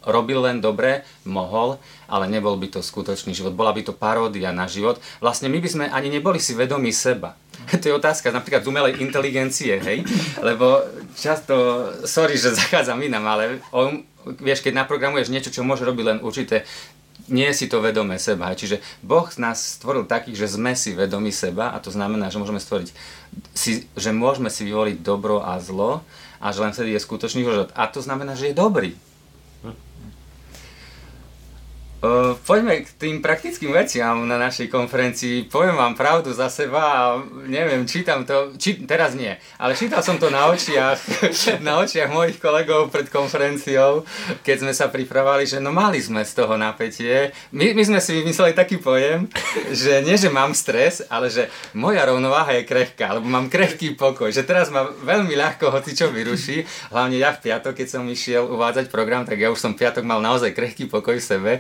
robili 0.05 0.41
len 0.43 0.59
dobre? 0.59 1.07
Mohol, 1.25 1.79
ale 2.11 2.27
nebol 2.29 2.59
by 2.59 2.79
to 2.79 2.81
skutočný 2.83 3.33
život. 3.33 3.55
Bola 3.55 3.73
by 3.73 3.87
to 3.87 3.95
paródia 3.95 4.51
na 4.51 4.67
život. 4.67 4.99
Vlastne 5.23 5.49
my 5.49 5.59
by 5.63 5.69
sme 5.71 5.85
ani 5.89 6.11
neboli 6.11 6.43
si 6.43 6.53
vedomí 6.53 6.91
seba. 6.91 7.39
To 7.81 7.81
je 7.81 7.97
otázka 7.97 8.29
napríklad 8.29 8.61
z 8.61 8.69
umelej 8.69 9.01
inteligencie, 9.01 9.81
hej? 9.81 10.05
Lebo 10.45 10.85
často, 11.17 11.89
sorry, 12.05 12.37
že 12.37 12.53
zachádzam 12.61 13.01
inám, 13.01 13.25
ale 13.25 13.45
on, 13.73 14.05
vieš, 14.41 14.61
keď 14.61 14.85
naprogramuješ 14.85 15.33
niečo, 15.33 15.53
čo 15.53 15.65
môže 15.65 15.85
robiť 15.85 16.05
len 16.05 16.19
určité 16.21 16.69
nie 17.29 17.49
si 17.57 17.71
to 17.71 17.81
vedomé 17.81 18.21
seba. 18.21 18.53
Čiže 18.53 18.81
Boh 19.01 19.29
nás 19.41 19.81
stvoril 19.81 20.05
takých, 20.05 20.45
že 20.45 20.61
sme 20.61 20.77
si 20.77 20.93
vedomi 20.93 21.33
seba 21.33 21.73
a 21.73 21.81
to 21.81 21.89
znamená, 21.89 22.29
že 22.29 22.41
môžeme 22.41 22.61
stvoriť, 22.61 22.89
si, 23.57 23.89
že 23.97 24.11
môžeme 24.13 24.53
si 24.53 24.69
vyvoliť 24.69 25.01
dobro 25.01 25.41
a 25.41 25.57
zlo 25.61 26.05
a 26.41 26.47
že 26.53 26.61
len 26.61 26.73
vtedy 26.77 26.93
je 26.93 27.05
skutočný 27.05 27.41
život. 27.47 27.73
A 27.73 27.89
to 27.89 28.05
znamená, 28.05 28.37
že 28.37 28.53
je 28.53 28.57
dobrý. 28.57 28.93
Uh, 32.05 32.37
poďme 32.45 32.85
k 32.85 32.89
tým 33.01 33.25
praktickým 33.25 33.73
veciam 33.73 34.29
na 34.29 34.37
našej 34.37 34.69
konferencii. 34.69 35.49
Poviem 35.49 35.73
vám 35.73 35.97
pravdu 35.97 36.37
za 36.37 36.53
seba 36.53 36.83
a 36.85 37.03
neviem, 37.49 37.89
čítam 37.89 38.29
to, 38.29 38.53
či, 38.61 38.85
teraz 38.85 39.17
nie, 39.17 39.33
ale 39.57 39.73
čítal 39.73 40.05
som 40.05 40.21
to 40.21 40.29
na 40.29 40.53
očiach, 40.53 41.01
na 41.65 41.81
očiach 41.81 42.13
mojich 42.13 42.37
kolegov 42.37 42.93
pred 42.93 43.09
konferenciou, 43.09 44.05
keď 44.45 44.57
sme 44.61 44.73
sa 44.77 44.93
pripravali, 44.93 45.49
že 45.49 45.65
no 45.65 45.73
mali 45.73 45.97
sme 45.97 46.21
z 46.29 46.45
toho 46.45 46.61
napätie. 46.61 47.33
My, 47.57 47.73
my 47.73 47.83
sme 47.89 48.01
si 48.05 48.21
vymysleli 48.21 48.53
taký 48.53 48.77
pojem, 48.85 49.25
že 49.73 50.05
nie, 50.05 50.21
že 50.21 50.29
mám 50.29 50.53
stres, 50.53 51.09
ale 51.09 51.33
že 51.33 51.49
moja 51.73 52.05
rovnováha 52.05 52.53
je 52.61 52.69
krehká, 52.69 53.17
lebo 53.17 53.33
mám 53.33 53.49
krehký 53.49 53.97
pokoj, 53.97 54.29
že 54.29 54.45
teraz 54.45 54.69
ma 54.69 54.93
veľmi 54.93 55.33
ľahko 55.33 55.73
hoci 55.73 55.97
čo 55.97 56.13
vyruší, 56.13 56.69
hlavne 56.93 57.17
ja 57.17 57.33
v 57.33 57.49
piatok, 57.49 57.81
keď 57.81 57.89
som 57.89 58.05
išiel 58.05 58.45
uvádzať 58.45 58.93
program, 58.93 59.25
tak 59.25 59.41
ja 59.41 59.49
už 59.49 59.57
som 59.57 59.73
piatok 59.73 60.05
mal 60.05 60.21
naozaj 60.21 60.53
krehký 60.53 60.85
pokoj 60.85 61.17
v 61.17 61.25
sebe 61.25 61.53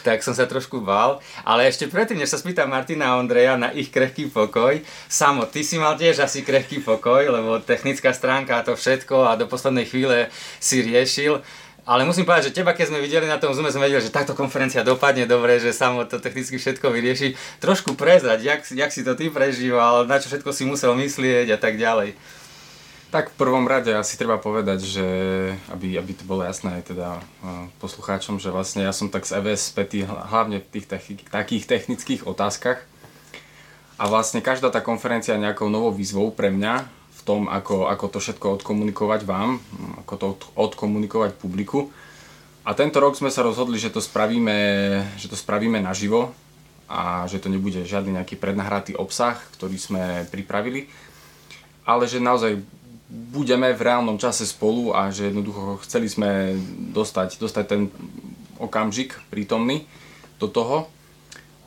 tak 0.00 0.24
som 0.24 0.32
sa 0.32 0.48
trošku 0.48 0.80
bál. 0.80 1.20
Ale 1.44 1.68
ešte 1.68 1.86
predtým, 1.86 2.16
než 2.16 2.32
sa 2.32 2.40
spýtam 2.40 2.72
Martina 2.72 3.12
a 3.12 3.20
Ondreja 3.20 3.60
na 3.60 3.68
ich 3.70 3.92
krehký 3.92 4.32
pokoj, 4.32 4.80
Samo, 5.06 5.44
ty 5.44 5.60
si 5.60 5.76
mal 5.76 6.00
tiež 6.00 6.24
asi 6.24 6.40
krehký 6.40 6.80
pokoj, 6.80 7.28
lebo 7.28 7.60
technická 7.60 8.16
stránka 8.16 8.58
a 8.58 8.66
to 8.66 8.72
všetko 8.72 9.28
a 9.28 9.36
do 9.36 9.44
poslednej 9.44 9.84
chvíle 9.84 10.32
si 10.56 10.80
riešil. 10.80 11.44
Ale 11.82 12.06
musím 12.06 12.22
povedať, 12.22 12.54
že 12.54 12.62
teba, 12.62 12.78
keď 12.78 12.94
sme 12.94 13.02
videli 13.02 13.26
na 13.26 13.42
tom 13.42 13.50
Zoome, 13.50 13.74
sme 13.74 13.90
vedeli, 13.90 14.06
že 14.06 14.14
táto 14.14 14.38
konferencia 14.38 14.86
dopadne 14.86 15.26
dobre, 15.26 15.58
že 15.58 15.74
samo 15.74 16.06
to 16.06 16.22
technicky 16.22 16.54
všetko 16.54 16.94
vyrieši. 16.94 17.34
Trošku 17.58 17.98
prezrať, 17.98 18.38
jak, 18.38 18.60
jak 18.70 18.90
si 18.94 19.02
to 19.02 19.18
ty 19.18 19.34
prežíval, 19.34 20.06
na 20.06 20.22
čo 20.22 20.30
všetko 20.30 20.54
si 20.54 20.62
musel 20.62 20.94
myslieť 20.94 21.50
a 21.50 21.58
tak 21.58 21.82
ďalej. 21.82 22.14
Tak 23.12 23.36
v 23.36 23.44
prvom 23.44 23.68
rade 23.68 23.92
asi 23.92 24.16
treba 24.16 24.40
povedať, 24.40 24.88
že 24.88 25.06
aby, 25.68 26.00
aby 26.00 26.16
to 26.16 26.24
bolo 26.24 26.48
jasné 26.48 26.80
aj 26.80 26.96
teda 26.96 27.20
poslucháčom, 27.76 28.40
že 28.40 28.48
vlastne 28.48 28.88
ja 28.88 28.92
som 28.96 29.12
tak 29.12 29.28
z 29.28 29.36
EVS 29.36 29.68
spätý 29.68 30.08
hlavne 30.08 30.64
v 30.64 30.80
tých 30.80 30.88
takých 31.28 31.68
technických 31.68 32.24
otázkach. 32.24 32.80
A 34.00 34.08
vlastne 34.08 34.40
každá 34.40 34.72
tá 34.72 34.80
konferencia 34.80 35.36
je 35.36 35.44
nejakou 35.44 35.68
novou 35.68 35.92
výzvou 35.92 36.32
pre 36.32 36.48
mňa 36.48 36.88
v 36.88 37.20
tom, 37.20 37.52
ako, 37.52 37.92
ako 37.92 38.16
to 38.16 38.18
všetko 38.24 38.46
odkomunikovať 38.64 39.28
vám, 39.28 39.60
ako 40.00 40.14
to 40.16 40.26
odkomunikovať 40.56 41.36
publiku. 41.36 41.92
A 42.64 42.72
tento 42.72 42.96
rok 42.96 43.12
sme 43.12 43.28
sa 43.28 43.44
rozhodli, 43.44 43.76
že 43.76 43.92
to 43.92 44.00
spravíme, 44.00 44.56
že 45.20 45.28
to 45.28 45.36
spravíme 45.36 45.84
naživo 45.84 46.32
a 46.88 47.28
že 47.28 47.44
to 47.44 47.52
nebude 47.52 47.76
žiadny 47.84 48.16
nejaký 48.16 48.40
prednahratý 48.40 48.96
obsah, 48.96 49.36
ktorý 49.60 49.76
sme 49.76 50.24
pripravili, 50.32 50.88
ale 51.84 52.08
že 52.08 52.16
naozaj 52.16 52.80
budeme 53.12 53.76
v 53.76 53.84
reálnom 53.84 54.16
čase 54.16 54.48
spolu 54.48 54.96
a 54.96 55.12
že 55.12 55.28
jednoducho 55.28 55.84
chceli 55.84 56.08
sme 56.08 56.56
dostať, 56.96 57.36
dostať 57.36 57.64
ten 57.68 57.82
okamžik 58.56 59.20
prítomný 59.28 59.84
do 60.40 60.48
toho. 60.48 60.88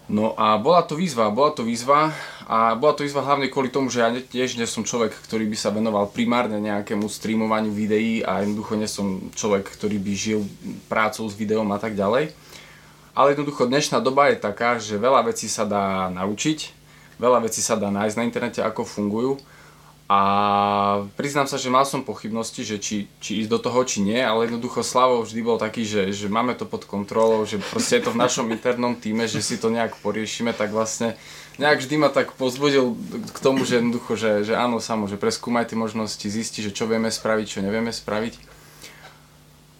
No 0.06 0.38
a 0.38 0.58
bola 0.62 0.86
to 0.86 0.94
výzva, 0.94 1.34
bola 1.34 1.54
to 1.54 1.66
výzva 1.66 2.14
a 2.46 2.78
bola 2.78 2.94
to 2.94 3.02
výzva 3.02 3.26
hlavne 3.26 3.50
kvôli 3.50 3.74
tomu, 3.74 3.90
že 3.90 4.06
ja 4.06 4.14
tiež 4.14 4.58
nie 4.58 4.70
som 4.70 4.86
človek, 4.86 5.18
ktorý 5.26 5.50
by 5.50 5.58
sa 5.58 5.74
venoval 5.74 6.14
primárne 6.14 6.62
nejakému 6.62 7.10
streamovaniu 7.10 7.74
videí 7.74 8.22
a 8.22 8.46
jednoducho 8.46 8.74
nie 8.78 8.90
som 8.90 9.34
človek, 9.34 9.66
ktorý 9.66 9.98
by 9.98 10.14
žil 10.14 10.46
prácou 10.86 11.26
s 11.26 11.34
videom 11.34 11.66
a 11.74 11.82
tak 11.82 11.98
ďalej. 11.98 12.38
Ale 13.18 13.34
jednoducho 13.34 13.66
dnešná 13.66 13.98
doba 13.98 14.30
je 14.30 14.38
taká, 14.38 14.78
že 14.78 15.02
veľa 15.02 15.26
vecí 15.26 15.50
sa 15.50 15.66
dá 15.66 16.14
naučiť, 16.14 16.70
veľa 17.18 17.42
vecí 17.42 17.66
sa 17.66 17.74
dá 17.74 17.90
nájsť 17.90 18.16
na 18.22 18.28
internete, 18.30 18.62
ako 18.62 18.86
fungujú 18.86 19.42
a 20.06 20.20
priznám 21.18 21.50
sa, 21.50 21.58
že 21.58 21.74
mal 21.74 21.82
som 21.82 22.06
pochybnosti, 22.06 22.62
že 22.62 22.78
či, 22.78 23.10
či 23.18 23.42
ísť 23.42 23.50
do 23.50 23.58
toho, 23.58 23.82
či 23.82 24.06
nie, 24.06 24.22
ale 24.22 24.46
jednoducho 24.46 24.86
Slavo 24.86 25.26
vždy 25.26 25.42
bol 25.42 25.58
taký, 25.58 25.82
že, 25.82 26.14
že 26.14 26.30
máme 26.30 26.54
to 26.54 26.70
pod 26.70 26.86
kontrolou, 26.86 27.42
že 27.50 27.58
proste 27.58 27.98
je 27.98 28.06
to 28.06 28.14
v 28.14 28.22
našom 28.22 28.46
internom 28.54 28.94
týme, 28.94 29.26
že 29.26 29.42
si 29.42 29.58
to 29.58 29.74
nejak 29.74 29.98
poriešime, 30.06 30.54
tak 30.54 30.70
vlastne 30.70 31.18
nejak 31.58 31.82
vždy 31.82 31.96
ma 31.98 32.14
tak 32.14 32.38
pozbudil 32.38 32.94
k 33.34 33.38
tomu, 33.42 33.66
že 33.66 33.82
jednoducho, 33.82 34.14
že, 34.14 34.46
že 34.46 34.54
áno, 34.54 34.78
samo, 34.78 35.10
že 35.10 35.18
preskúmaj 35.18 35.74
tie 35.74 35.78
možnosti, 35.80 36.22
zisti, 36.22 36.62
že 36.62 36.70
čo 36.70 36.86
vieme 36.86 37.10
spraviť, 37.10 37.58
čo 37.58 37.66
nevieme 37.66 37.90
spraviť. 37.90 38.54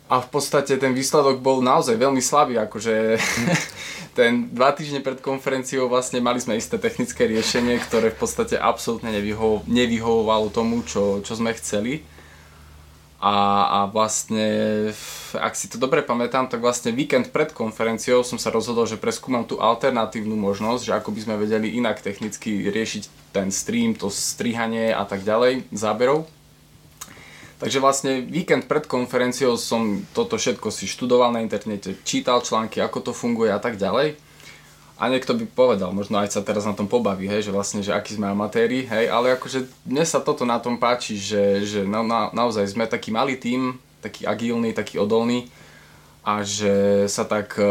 A 0.10 0.22
v 0.22 0.28
podstate 0.30 0.78
ten 0.78 0.94
výsledok 0.98 1.38
bol 1.42 1.62
naozaj 1.62 2.02
veľmi 2.02 2.22
slabý, 2.22 2.58
akože 2.62 3.22
ten 4.16 4.48
dva 4.56 4.72
týždne 4.72 5.04
pred 5.04 5.20
konferenciou 5.20 5.92
vlastne 5.92 6.24
mali 6.24 6.40
sme 6.40 6.56
isté 6.56 6.80
technické 6.80 7.28
riešenie, 7.28 7.84
ktoré 7.84 8.16
v 8.16 8.20
podstate 8.24 8.56
absolútne 8.56 9.12
nevyho- 9.12 9.68
nevyhovovalo 9.68 10.48
tomu, 10.56 10.88
čo, 10.88 11.20
čo 11.20 11.36
sme 11.36 11.52
chceli. 11.60 12.08
A, 13.20 13.36
a 13.68 13.80
vlastne, 13.92 14.48
ak 15.36 15.58
si 15.58 15.68
to 15.68 15.76
dobre 15.76 16.06
pamätám, 16.06 16.48
tak 16.48 16.62
vlastne 16.62 16.94
víkend 16.96 17.34
pred 17.34 17.52
konferenciou 17.52 18.24
som 18.24 18.40
sa 18.40 18.54
rozhodol, 18.54 18.88
že 18.88 19.02
preskúmam 19.02 19.44
tú 19.44 19.60
alternatívnu 19.60 20.38
možnosť, 20.38 20.82
že 20.86 20.96
ako 20.96 21.10
by 21.12 21.20
sme 21.26 21.36
vedeli 21.42 21.76
inak 21.76 22.00
technicky 22.06 22.70
riešiť 22.70 23.34
ten 23.36 23.50
stream, 23.52 23.98
to 23.98 24.08
strihanie 24.14 24.94
a 24.94 25.04
tak 25.04 25.26
ďalej, 25.26 25.68
záberov. 25.74 26.30
Takže 27.66 27.82
vlastne 27.82 28.22
víkend 28.22 28.70
pred 28.70 28.86
konferenciou 28.86 29.58
som 29.58 30.06
toto 30.14 30.38
všetko 30.38 30.70
si 30.70 30.86
študoval 30.86 31.34
na 31.34 31.42
internete, 31.42 31.98
čítal 32.06 32.46
články, 32.46 32.78
ako 32.78 33.10
to 33.10 33.12
funguje 33.12 33.50
a 33.50 33.58
tak 33.58 33.82
ďalej. 33.82 34.22
A 35.02 35.10
niekto 35.10 35.34
by 35.34 35.50
povedal, 35.50 35.90
možno 35.90 36.22
aj 36.22 36.38
sa 36.38 36.46
teraz 36.46 36.70
na 36.70 36.78
tom 36.78 36.86
pobaví, 36.86 37.26
hej, 37.26 37.50
že 37.50 37.52
vlastne, 37.52 37.82
že 37.82 37.90
akí 37.90 38.14
sme 38.14 38.30
amatéri, 38.30 38.86
hej, 38.86 39.10
ale 39.10 39.34
akože 39.34 39.66
mne 39.82 40.06
sa 40.06 40.22
toto 40.22 40.46
na 40.46 40.62
tom 40.62 40.78
páči, 40.78 41.18
že, 41.18 41.66
že 41.66 41.82
na, 41.90 42.06
na, 42.06 42.30
naozaj 42.38 42.70
sme 42.70 42.86
taký 42.86 43.10
malý 43.10 43.34
tím, 43.34 43.82
taký 43.98 44.30
agilný, 44.30 44.70
taký 44.70 45.02
odolný 45.02 45.50
a 46.22 46.46
že 46.46 47.10
sa 47.10 47.26
tak 47.26 47.58
e, 47.58 47.66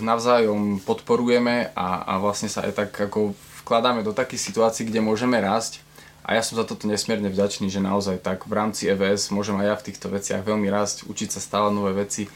navzájom 0.00 0.80
podporujeme 0.88 1.76
a, 1.76 1.88
a 2.00 2.12
vlastne 2.16 2.48
sa 2.48 2.64
aj 2.64 2.72
tak 2.72 3.12
ako 3.12 3.36
vkladáme 3.60 4.00
do 4.00 4.16
takých 4.16 4.48
situácií, 4.48 4.88
kde 4.88 5.04
môžeme 5.04 5.36
rásť. 5.36 5.84
A 6.28 6.36
ja 6.36 6.44
som 6.44 6.60
za 6.60 6.68
toto 6.68 6.84
nesmierne 6.84 7.32
vďačný, 7.32 7.72
že 7.72 7.80
naozaj 7.80 8.20
tak 8.20 8.44
v 8.44 8.52
rámci 8.52 8.84
EVS 8.84 9.32
môžem 9.32 9.56
aj 9.64 9.66
ja 9.66 9.74
v 9.80 9.86
týchto 9.88 10.06
veciach 10.12 10.44
veľmi 10.44 10.68
rásť, 10.68 11.08
učiť 11.08 11.32
sa 11.32 11.40
stále 11.40 11.72
nové 11.72 11.96
veci. 11.96 12.28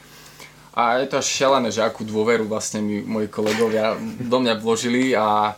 A 0.72 0.96
je 1.04 1.12
to 1.12 1.20
až 1.20 1.28
šialené, 1.28 1.68
že 1.68 1.84
akú 1.84 2.00
dôveru 2.00 2.48
vlastne 2.48 2.80
mi 2.80 3.04
moji 3.04 3.28
kolegovia 3.28 3.92
do 4.00 4.36
mňa 4.40 4.54
vložili 4.56 5.12
a 5.12 5.52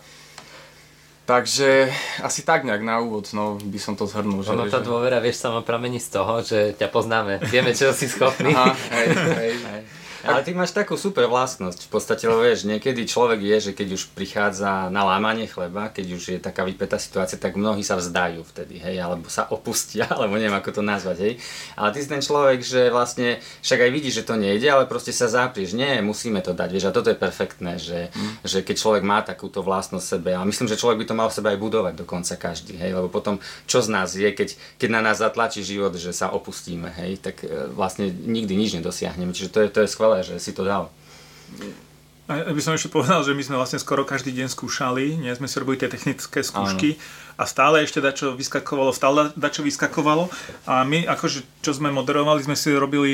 Takže 1.25 1.89
asi 2.21 2.45
tak 2.45 2.69
nejak 2.69 2.85
na 2.85 3.01
úvod, 3.01 3.33
no 3.33 3.57
by 3.57 3.81
som 3.81 3.97
to 3.97 4.05
zhrnul. 4.05 4.45
Že, 4.45 4.61
ono 4.61 4.69
tá 4.69 4.85
dôvera, 4.85 5.25
vieš, 5.25 5.41
sama 5.41 5.65
pramení 5.65 5.97
z 5.97 6.21
toho, 6.21 6.45
že 6.45 6.77
ťa 6.77 6.93
poznáme. 6.93 7.41
Vieme, 7.49 7.73
čo 7.73 7.97
si 7.97 8.13
schopný. 8.13 8.53
Aha, 8.53 8.77
hej, 8.93 9.09
hej. 9.09 9.53
hej. 9.57 9.83
Ale 10.25 10.41
ty 10.43 10.57
máš 10.57 10.73
takú 10.73 10.97
super 10.97 11.29
vlastnosť. 11.29 11.87
V 11.87 11.91
podstate, 11.93 12.25
lebo 12.25 12.41
vieš, 12.41 12.65
niekedy 12.65 13.05
človek 13.05 13.41
je, 13.45 13.57
že 13.71 13.73
keď 13.77 13.89
už 13.95 14.03
prichádza 14.17 14.89
na 14.89 15.05
lámanie 15.05 15.45
chleba, 15.45 15.93
keď 15.93 16.07
už 16.17 16.23
je 16.35 16.39
taká 16.41 16.65
vypätá 16.65 16.97
situácia, 16.97 17.37
tak 17.37 17.61
mnohí 17.61 17.85
sa 17.85 18.01
vzdajú 18.01 18.41
vtedy, 18.49 18.81
hej, 18.81 18.97
alebo 19.05 19.29
sa 19.29 19.45
opustia, 19.53 20.09
alebo 20.15 20.41
neviem 20.41 20.57
ako 20.57 20.81
to 20.81 20.83
nazvať, 20.83 21.17
hej. 21.21 21.35
Ale 21.77 21.93
ty 21.93 21.99
si 22.01 22.09
ten 22.09 22.25
človek, 22.25 22.65
že 22.65 22.89
vlastne 22.89 23.39
však 23.61 23.85
aj 23.85 23.91
vidíš, 23.93 24.15
že 24.25 24.27
to 24.27 24.35
nejde, 24.41 24.69
ale 24.69 24.89
proste 24.89 25.13
sa 25.13 25.29
zaprieš. 25.29 25.77
Nie, 25.77 26.01
musíme 26.01 26.41
to 26.41 26.57
dať, 26.57 26.69
vieš, 26.73 26.89
a 26.89 26.97
toto 26.97 27.13
je 27.13 27.19
perfektné, 27.19 27.77
že, 27.77 28.09
mm. 28.15 28.49
že 28.49 28.65
keď 28.65 28.77
človek 28.81 29.03
má 29.05 29.21
takúto 29.21 29.61
vlastnosť 29.61 30.07
sebe, 30.07 30.31
a 30.33 30.43
myslím, 30.43 30.71
že 30.73 30.81
človek 30.81 31.05
by 31.05 31.07
to 31.07 31.19
mal 31.19 31.29
sebe 31.29 31.53
aj 31.53 31.59
budovať 31.61 31.95
dokonca 32.01 32.35
každý, 32.41 32.81
hej, 32.81 32.97
lebo 32.97 33.13
potom 33.13 33.37
čo 33.67 33.83
z 33.83 33.89
nás 33.91 34.15
je, 34.15 34.29
keď, 34.31 34.79
keď 34.79 34.89
na 34.89 35.01
nás 35.01 35.21
zatlačí 35.21 35.65
život, 35.65 35.97
že 35.97 36.15
sa 36.15 36.31
opustíme, 36.31 36.93
hej, 37.01 37.19
tak 37.21 37.43
e, 37.43 37.71
vlastne 37.73 38.09
nikdy 38.09 38.55
nič 38.55 38.77
nedosiahneme. 38.79 39.33
Čiže 39.35 39.51
to 39.51 39.59
je, 39.65 39.69
to 39.73 39.81
je 39.85 39.89
skvelé 39.89 40.14
skvelé, 40.15 40.39
že 40.39 40.39
si 40.39 40.55
to 40.55 40.63
dal. 40.63 40.91
Ja 42.25 42.57
by 42.57 42.63
som 42.65 42.73
ešte 42.73 42.89
povedal, 42.89 43.21
že 43.21 43.37
my 43.37 43.43
sme 43.45 43.61
vlastne 43.61 43.77
skoro 43.77 44.01
každý 44.01 44.33
deň 44.33 44.49
skúšali, 44.49 45.21
nie 45.21 45.29
sme 45.37 45.45
si 45.45 45.61
robili 45.61 45.77
tie 45.77 45.93
technické 45.93 46.41
skúšky 46.41 46.97
Áno. 46.97 47.01
a 47.37 47.45
stále 47.45 47.85
ešte 47.85 48.01
dačo 48.01 48.33
vyskakovalo, 48.33 48.97
stále 48.97 49.29
dačo 49.37 49.61
vyskakovalo 49.61 50.33
a 50.65 50.89
my 50.89 51.05
akože 51.05 51.45
čo 51.61 51.77
sme 51.77 51.93
moderovali, 51.93 52.41
sme 52.41 52.57
si 52.57 52.73
robili 52.73 53.13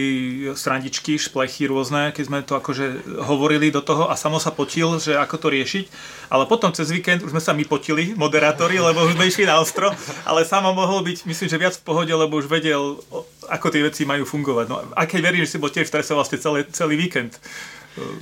srandičky, 0.54 1.18
šplechy 1.18 1.66
rôzne, 1.66 2.14
keď 2.14 2.24
sme 2.26 2.38
to 2.46 2.54
akože 2.54 3.18
hovorili 3.26 3.74
do 3.74 3.82
toho 3.82 4.06
a 4.06 4.14
samo 4.14 4.38
sa 4.38 4.54
potil, 4.54 5.02
že 5.02 5.18
ako 5.18 5.42
to 5.42 5.48
riešiť, 5.58 5.84
ale 6.30 6.46
potom 6.46 6.70
cez 6.70 6.94
víkend 6.94 7.26
už 7.26 7.34
sme 7.34 7.42
sa 7.42 7.50
my 7.50 7.66
potili, 7.66 8.14
moderátori, 8.14 8.78
lebo 8.78 9.10
už 9.10 9.18
sme 9.18 9.26
išli 9.26 9.42
na 9.42 9.58
ostro, 9.58 9.90
ale 10.22 10.46
samo 10.46 10.70
mohol 10.70 11.02
byť, 11.02 11.26
myslím, 11.26 11.50
že 11.50 11.58
viac 11.58 11.74
v 11.74 11.82
pohode, 11.82 12.14
lebo 12.14 12.38
už 12.38 12.46
vedel, 12.46 13.02
ako 13.50 13.66
tie 13.74 13.82
veci 13.82 14.02
majú 14.06 14.22
fungovať. 14.22 14.66
No 14.70 14.76
a 14.94 15.02
keď 15.04 15.20
verím, 15.20 15.42
že 15.42 15.56
si 15.56 15.62
bol 15.62 15.74
tiež 15.74 15.90
stresoval 15.90 16.22
ste 16.22 16.38
celý, 16.38 16.62
celý 16.70 16.94
víkend. 16.94 17.36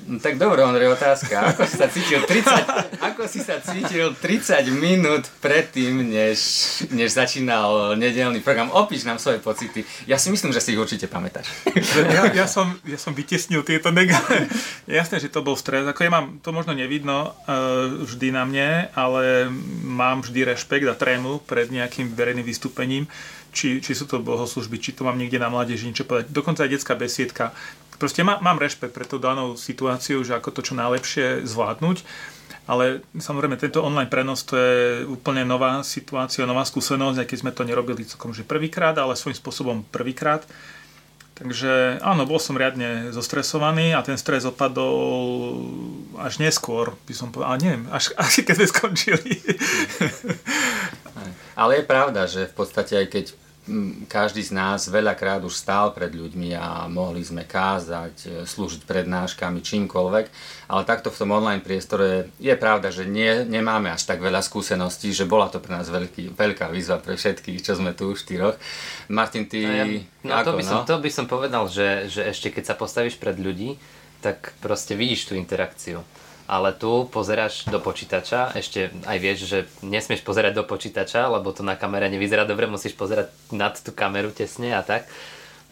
No, 0.08 0.16
tak 0.16 0.40
dobre, 0.40 0.64
Ondrej, 0.64 0.96
otázka. 0.96 1.52
Ako 1.52 1.68
si 1.68 1.76
sa 1.76 1.92
cítil 1.92 2.24
30, 2.24 2.48
ako 3.12 3.28
si 3.28 3.44
sa 3.44 3.60
cítil 3.60 4.16
30 4.16 4.64
minút 4.72 5.28
predtým, 5.44 6.08
než, 6.08 6.40
než 6.88 7.12
začínal 7.12 7.92
nedelný 8.00 8.40
program? 8.40 8.72
Opíš 8.72 9.04
nám 9.04 9.20
svoje 9.20 9.44
pocity. 9.44 9.84
Ja 10.08 10.16
si 10.16 10.32
myslím, 10.32 10.56
že 10.56 10.64
si 10.64 10.72
ich 10.72 10.80
určite 10.80 11.04
pamätáš. 11.06 11.52
Ja, 12.08 12.24
ja, 12.30 12.46
som, 12.48 12.78
ja 12.88 12.96
som 12.96 13.12
vytesnil 13.12 13.60
tieto 13.66 13.92
negatívne. 13.92 14.48
Jasné, 14.88 15.20
že 15.20 15.28
to 15.28 15.44
bol 15.44 15.58
stres. 15.58 15.84
Ako 15.84 16.06
ja 16.06 16.10
mám, 16.14 16.40
to 16.40 16.54
možno 16.54 16.72
nevidno 16.72 17.36
uh, 17.44 17.90
vždy 18.08 18.32
na 18.32 18.48
mne, 18.48 18.88
ale 18.96 19.52
mám 19.84 20.24
vždy 20.24 20.48
rešpekt 20.48 20.88
a 20.88 20.96
trému 20.96 21.44
pred 21.44 21.68
nejakým 21.68 22.16
verejným 22.16 22.46
vystúpením 22.46 23.04
či, 23.50 23.80
či 23.80 23.92
sú 23.96 24.04
to 24.04 24.20
bohoslužby, 24.20 24.76
či 24.80 24.94
to 24.94 25.06
mám 25.06 25.16
niekde 25.16 25.40
na 25.40 25.48
mládeži 25.48 25.88
niečo 25.88 26.04
povedať. 26.04 26.30
Dokonca 26.30 26.64
aj 26.64 26.70
detská 26.72 26.94
besiedka 26.94 27.56
proste 27.98 28.22
má, 28.22 28.38
mám 28.38 28.62
rešpekt 28.62 28.94
pre 28.94 29.04
tú 29.04 29.18
danou 29.18 29.58
situáciu, 29.58 30.22
že 30.22 30.38
ako 30.38 30.54
to 30.54 30.60
čo 30.62 30.74
najlepšie 30.78 31.44
zvládnuť. 31.44 32.06
Ale 32.68 33.00
samozrejme, 33.16 33.56
tento 33.56 33.80
online 33.80 34.12
prenos 34.12 34.44
to 34.44 34.54
je 34.54 35.04
úplne 35.08 35.42
nová 35.42 35.80
situácia, 35.82 36.44
nová 36.44 36.68
skúsenosť, 36.68 37.24
aj 37.24 37.28
keď 37.28 37.38
sme 37.40 37.52
to 37.52 37.66
nerobili 37.66 38.04
celkom 38.06 38.36
že 38.36 38.46
prvýkrát, 38.46 38.94
ale 38.96 39.18
svojím 39.18 39.40
spôsobom 39.40 39.76
prvýkrát. 39.88 40.44
Takže 41.38 42.02
áno, 42.02 42.26
bol 42.26 42.42
som 42.42 42.58
riadne 42.58 43.14
zostresovaný 43.14 43.94
a 43.94 44.02
ten 44.02 44.18
stres 44.18 44.42
opadol 44.42 45.54
až 46.20 46.42
neskôr, 46.42 46.94
by 47.06 47.14
som 47.14 47.30
povedal, 47.30 47.54
ale 47.54 47.62
neviem, 47.62 47.84
až, 47.90 48.14
až 48.20 48.42
keď 48.42 48.54
sme 48.58 48.66
skončili. 48.68 49.32
Ale 51.58 51.82
je 51.82 51.84
pravda, 51.90 52.30
že 52.30 52.46
v 52.46 52.54
podstate 52.54 52.94
aj 52.94 53.06
keď 53.10 53.26
každý 54.08 54.40
z 54.40 54.56
nás 54.56 54.88
veľakrát 54.88 55.44
už 55.44 55.52
stál 55.52 55.92
pred 55.92 56.08
ľuďmi 56.08 56.56
a 56.56 56.88
mohli 56.88 57.20
sme 57.20 57.44
kázať, 57.44 58.14
e, 58.24 58.28
slúžiť 58.48 58.88
prednáškami, 58.88 59.60
čímkoľvek, 59.60 60.26
ale 60.72 60.82
takto 60.88 61.12
v 61.12 61.18
tom 61.20 61.36
online 61.36 61.60
priestore 61.60 62.32
je 62.40 62.54
pravda, 62.56 62.88
že 62.88 63.04
nie, 63.04 63.44
nemáme 63.44 63.92
až 63.92 64.08
tak 64.08 64.24
veľa 64.24 64.40
skúseností, 64.40 65.12
že 65.12 65.28
bola 65.28 65.52
to 65.52 65.60
pre 65.60 65.76
nás 65.76 65.92
veľký, 65.92 66.32
veľká 66.32 66.72
výzva 66.72 66.96
pre 66.96 67.20
všetkých, 67.20 67.60
čo 67.60 67.76
sme 67.76 67.92
tu 67.92 68.08
už 68.16 68.24
štyroch. 68.24 68.56
Martin, 69.12 69.44
ty... 69.44 69.68
No, 69.68 69.72
ja, 69.72 69.84
no, 70.24 70.32
ako, 70.32 70.48
to, 70.48 70.52
by 70.56 70.64
som, 70.64 70.76
no? 70.80 70.84
to 70.88 70.96
by 71.04 71.10
som 71.12 71.26
povedal, 71.28 71.64
že, 71.68 72.08
že 72.08 72.24
ešte 72.24 72.48
keď 72.48 72.72
sa 72.72 72.74
postavíš 72.74 73.20
pred 73.20 73.36
ľudí, 73.36 73.76
tak 74.24 74.54
proste 74.58 74.98
vidíš 74.98 75.30
tú 75.30 75.34
interakciu 75.34 76.02
ale 76.48 76.72
tu 76.72 77.04
pozeráš 77.12 77.68
do 77.68 77.76
počítača, 77.76 78.56
ešte 78.56 78.88
aj 79.04 79.18
vieš, 79.20 79.38
že 79.44 79.58
nesmieš 79.84 80.24
pozerať 80.24 80.56
do 80.56 80.64
počítača, 80.64 81.28
lebo 81.28 81.52
to 81.52 81.60
na 81.60 81.76
kamere 81.76 82.08
nevyzerá 82.08 82.48
dobre, 82.48 82.64
musíš 82.64 82.96
pozerať 82.96 83.28
nad 83.52 83.76
tú 83.76 83.92
kameru 83.92 84.32
tesne 84.32 84.72
a 84.72 84.80
tak. 84.80 85.04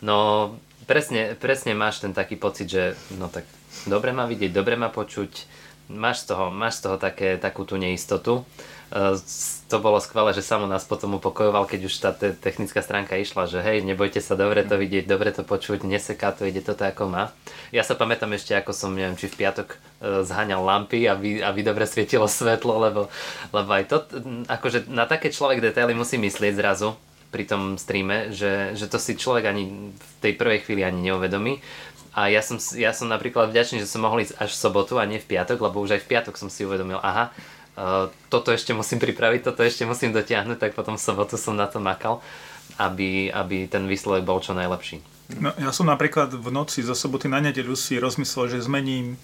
No 0.04 0.52
presne, 0.84 1.32
presne 1.32 1.72
máš 1.72 2.04
ten 2.04 2.12
taký 2.12 2.36
pocit, 2.36 2.68
že 2.68 2.92
no 3.16 3.32
tak 3.32 3.48
dobre 3.88 4.12
ma 4.12 4.28
vidieť, 4.28 4.52
dobre 4.52 4.76
ma 4.76 4.92
počuť, 4.92 5.48
máš 5.96 6.28
z 6.28 6.36
toho, 6.36 6.52
máš 6.52 6.84
z 6.84 6.92
toho 6.92 6.96
také, 7.00 7.40
takú 7.40 7.64
tú 7.64 7.80
neistotu. 7.80 8.44
E, 8.86 9.18
to 9.66 9.76
bolo 9.82 9.98
skvelé, 9.98 10.30
že 10.30 10.46
samo 10.46 10.70
nás 10.70 10.86
potom 10.86 11.18
upokojoval, 11.18 11.66
keď 11.66 11.80
už 11.90 11.94
tá 11.98 12.10
te- 12.14 12.34
technická 12.38 12.86
stránka 12.86 13.18
išla, 13.18 13.50
že 13.50 13.58
hej, 13.58 13.82
nebojte 13.82 14.22
sa, 14.22 14.38
dobre 14.38 14.62
to 14.62 14.78
vidieť, 14.78 15.10
dobre 15.10 15.34
to 15.34 15.42
počuť, 15.42 15.82
neseká 15.82 16.30
to, 16.30 16.46
ide 16.46 16.62
to 16.62 16.78
tak, 16.78 16.94
ako 16.94 17.10
má. 17.10 17.34
Ja 17.74 17.82
sa 17.82 17.98
pamätám 17.98 18.30
ešte, 18.38 18.54
ako 18.54 18.70
som, 18.70 18.94
neviem, 18.94 19.18
či 19.18 19.26
v 19.26 19.42
piatok 19.42 19.74
e, 19.74 19.76
zháňal 20.22 20.62
lampy, 20.62 21.10
aby, 21.10 21.42
aby 21.42 21.60
dobre 21.66 21.82
svietilo 21.90 22.30
svetlo, 22.30 22.78
lebo, 22.78 23.00
lebo 23.50 23.70
aj 23.74 23.84
to, 23.90 23.96
akože 24.46 24.86
na 24.86 25.10
také 25.10 25.34
človek 25.34 25.58
detaily 25.58 25.98
musí 25.98 26.14
myslieť 26.14 26.54
zrazu 26.54 26.94
pri 27.34 27.42
tom 27.42 27.74
streame, 27.74 28.30
že, 28.30 28.78
že 28.78 28.86
to 28.86 29.02
si 29.02 29.18
človek 29.18 29.50
ani 29.50 29.92
v 29.92 30.10
tej 30.22 30.32
prvej 30.38 30.62
chvíli 30.62 30.86
ani 30.86 31.10
neuvedomí. 31.10 31.58
A 32.16 32.32
ja 32.32 32.40
som, 32.40 32.56
ja 32.78 32.96
som 32.96 33.12
napríklad 33.12 33.52
vďačný, 33.52 33.82
že 33.84 33.90
som 33.90 34.00
mohol 34.00 34.24
ísť 34.24 34.40
až 34.40 34.56
v 34.56 34.62
sobotu 34.62 34.96
a 34.96 35.04
nie 35.04 35.20
v 35.20 35.36
piatok, 35.36 35.60
lebo 35.60 35.84
už 35.84 36.00
aj 36.00 36.02
v 36.06 36.10
piatok 36.16 36.40
som 36.40 36.48
si 36.48 36.64
uvedomil, 36.64 36.96
aha, 37.02 37.28
toto 38.32 38.48
ešte 38.56 38.72
musím 38.72 38.96
pripraviť, 38.96 39.52
toto 39.52 39.60
ešte 39.60 39.84
musím 39.84 40.16
dotiahnuť, 40.16 40.56
tak 40.56 40.72
potom 40.72 40.96
v 40.96 41.04
sobotu 41.04 41.36
som 41.36 41.52
na 41.52 41.68
to 41.68 41.76
makal, 41.76 42.24
aby, 42.80 43.28
aby 43.28 43.68
ten 43.68 43.84
výsledok 43.84 44.24
bol 44.24 44.40
čo 44.40 44.56
najlepší. 44.56 45.04
No, 45.36 45.52
ja 45.58 45.74
som 45.74 45.90
napríklad 45.90 46.32
v 46.32 46.48
noci 46.54 46.80
zo 46.86 46.94
soboty 46.94 47.26
na 47.26 47.42
nedeľu 47.42 47.74
si 47.74 47.98
rozmyslel, 47.98 48.56
že 48.56 48.64
zmením 48.64 49.18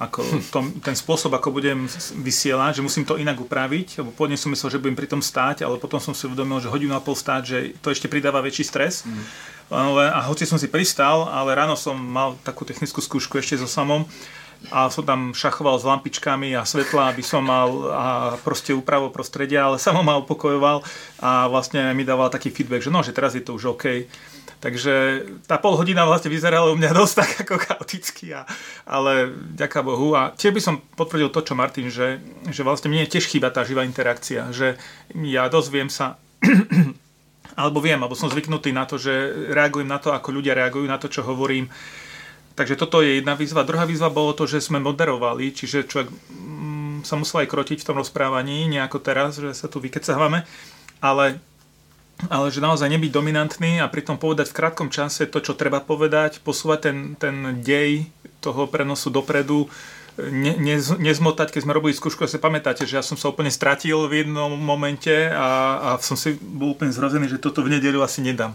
ako 0.00 0.18
tom, 0.50 0.64
ten 0.82 0.96
spôsob, 0.98 1.30
ako 1.36 1.54
budem 1.54 1.86
vysielať, 2.26 2.80
že 2.80 2.82
musím 2.82 3.06
to 3.06 3.20
inak 3.20 3.38
upraviť, 3.38 4.02
lebo 4.02 4.10
pôvodne 4.10 4.34
som 4.34 4.50
myslel, 4.50 4.74
že 4.74 4.80
budem 4.82 4.98
pri 4.98 5.06
tom 5.06 5.22
stáť, 5.22 5.62
ale 5.62 5.78
potom 5.78 6.02
som 6.02 6.10
si 6.10 6.26
uvedomil, 6.26 6.58
že 6.58 6.72
hodinu 6.72 6.98
a 6.98 7.04
pol 7.04 7.14
stáť, 7.14 7.42
že 7.44 7.58
to 7.78 7.94
ešte 7.94 8.10
pridáva 8.10 8.42
väčší 8.42 8.66
stres. 8.66 9.06
Mm. 9.06 9.22
Ale, 9.72 10.02
a 10.10 10.20
hoci 10.26 10.42
som 10.44 10.58
si 10.58 10.66
pristal, 10.66 11.30
ale 11.30 11.54
ráno 11.54 11.78
som 11.78 11.94
mal 11.94 12.34
takú 12.42 12.66
technickú 12.66 12.98
skúšku 12.98 13.38
ešte 13.38 13.62
so 13.62 13.70
samom, 13.70 14.04
a 14.70 14.92
som 14.92 15.02
tam 15.02 15.34
šachoval 15.34 15.80
s 15.80 15.88
lampičkami 15.88 16.54
a 16.54 16.62
svetla, 16.62 17.10
aby 17.10 17.24
som 17.24 17.42
mal 17.42 17.68
a 17.90 18.06
proste 18.38 18.70
úpravo 18.70 19.10
prostredia, 19.10 19.66
ale 19.66 19.80
samo 19.82 20.04
ma 20.06 20.20
upokojoval 20.20 20.84
a 21.18 21.50
vlastne 21.50 21.90
mi 21.96 22.06
dával 22.06 22.30
taký 22.30 22.54
feedback, 22.54 22.84
že 22.84 22.94
no, 22.94 23.02
že 23.02 23.16
teraz 23.16 23.34
je 23.34 23.42
to 23.42 23.58
už 23.58 23.74
OK. 23.74 24.06
Takže 24.62 25.26
tá 25.50 25.58
pol 25.58 25.74
hodina 25.74 26.06
vlastne 26.06 26.30
vyzerala 26.30 26.70
u 26.70 26.78
mňa 26.78 26.94
dosť 27.02 27.14
tak 27.18 27.30
ako 27.42 27.54
chaoticky, 27.58 28.30
a, 28.30 28.46
ale 28.86 29.34
ďaká 29.58 29.82
Bohu. 29.82 30.14
A 30.14 30.30
tiež 30.30 30.54
by 30.54 30.62
som 30.62 30.78
potvrdil 30.94 31.34
to, 31.34 31.42
čo 31.42 31.58
Martin, 31.58 31.90
že, 31.90 32.22
že 32.46 32.62
vlastne 32.62 32.86
mne 32.86 33.10
tiež 33.10 33.26
chýba 33.26 33.50
tá 33.50 33.66
živá 33.66 33.82
interakcia, 33.82 34.54
že 34.54 34.78
ja 35.18 35.50
dozviem 35.50 35.90
sa 35.90 36.14
alebo 37.52 37.84
viem, 37.84 38.00
alebo 38.00 38.16
som 38.16 38.32
zvyknutý 38.32 38.72
na 38.72 38.88
to, 38.88 38.96
že 38.96 39.12
reagujem 39.52 39.88
na 39.88 40.00
to, 40.00 40.14
ako 40.14 40.32
ľudia 40.32 40.56
reagujú 40.56 40.86
na 40.88 40.96
to, 40.96 41.10
čo 41.10 41.26
hovorím. 41.26 41.68
Takže 42.52 42.76
toto 42.76 43.00
je 43.00 43.20
jedna 43.20 43.32
výzva. 43.32 43.64
Druhá 43.64 43.88
výzva 43.88 44.12
bolo 44.12 44.36
to, 44.36 44.44
že 44.44 44.60
sme 44.60 44.76
moderovali, 44.76 45.56
čiže 45.56 45.88
človek 45.88 46.08
mm, 46.12 47.08
sa 47.08 47.16
musel 47.16 47.44
aj 47.44 47.48
krotiť 47.48 47.78
v 47.80 47.86
tom 47.88 47.96
rozprávaní, 47.96 48.68
nejako 48.68 49.00
teraz, 49.00 49.40
že 49.40 49.56
sa 49.56 49.66
tu 49.72 49.80
vykecávame, 49.80 50.44
ale 51.00 51.40
ale 52.30 52.54
že 52.54 52.62
naozaj 52.62 52.86
nebyť 52.86 53.10
dominantný 53.10 53.82
a 53.82 53.90
pritom 53.90 54.14
povedať 54.14 54.54
v 54.54 54.58
krátkom 54.62 54.94
čase 54.94 55.26
to, 55.26 55.42
čo 55.42 55.58
treba 55.58 55.82
povedať, 55.82 56.38
posúvať 56.44 56.78
ten, 56.86 56.98
ten 57.18 57.36
dej 57.66 58.06
toho 58.38 58.70
prenosu 58.70 59.10
dopredu, 59.10 59.66
ne, 60.18 60.54
ne, 60.54 60.76
nezmotať, 60.78 61.50
keď 61.50 61.60
sme 61.66 61.74
robili 61.74 61.96
skúšku, 61.96 62.22
si 62.30 62.38
pamätáte, 62.38 62.86
že 62.86 63.00
ja 63.00 63.04
som 63.04 63.18
sa 63.18 63.32
úplne 63.32 63.50
stratil 63.50 64.06
v 64.06 64.22
jednom 64.22 64.54
momente 64.54 65.30
a, 65.32 65.48
a 65.78 65.88
som 65.98 66.14
si 66.14 66.36
bol 66.38 66.76
úplne 66.76 66.94
zrozený, 66.94 67.26
že 67.26 67.42
toto 67.42 67.64
v 67.64 67.78
nedeľu 67.78 68.04
asi 68.04 68.22
nedám. 68.22 68.54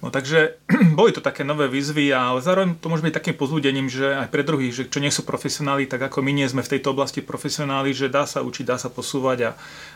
No 0.00 0.08
takže 0.08 0.56
boli 0.98 1.12
to 1.12 1.20
také 1.20 1.44
nové 1.44 1.68
výzvy, 1.68 2.12
ale 2.12 2.40
zároveň 2.40 2.80
to 2.80 2.88
môže 2.88 3.04
byť 3.04 3.14
takým 3.14 3.36
pozbudením, 3.36 3.92
že 3.92 4.16
aj 4.16 4.28
pre 4.32 4.40
druhých, 4.40 4.72
že 4.72 4.84
čo 4.88 4.98
nie 4.98 5.12
sú 5.12 5.28
profesionáli, 5.28 5.84
tak 5.84 6.00
ako 6.08 6.24
my 6.24 6.32
nie 6.32 6.48
sme 6.48 6.64
v 6.64 6.72
tejto 6.76 6.96
oblasti 6.96 7.20
profesionáli, 7.20 7.92
že 7.92 8.08
dá 8.08 8.24
sa 8.24 8.40
učiť, 8.40 8.64
dá 8.64 8.80
sa 8.80 8.88
posúvať 8.88 9.38
a, 9.44 9.50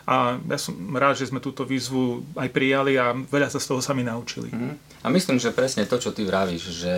a 0.05 0.15
ja 0.37 0.57
som 0.61 0.77
rád, 0.93 1.17
že 1.17 1.33
sme 1.33 1.41
túto 1.41 1.65
výzvu 1.65 2.21
aj 2.37 2.49
prijali 2.53 3.01
a 3.01 3.17
veľa 3.17 3.49
sa 3.49 3.57
z 3.57 3.73
toho 3.73 3.81
sami 3.81 4.05
naučili. 4.05 4.53
Mm. 4.53 4.77
A 5.01 5.07
myslím, 5.09 5.41
že 5.41 5.53
presne 5.53 5.89
to, 5.89 5.97
čo 5.97 6.13
ty 6.13 6.21
vravíš, 6.21 6.63
že 6.69 6.93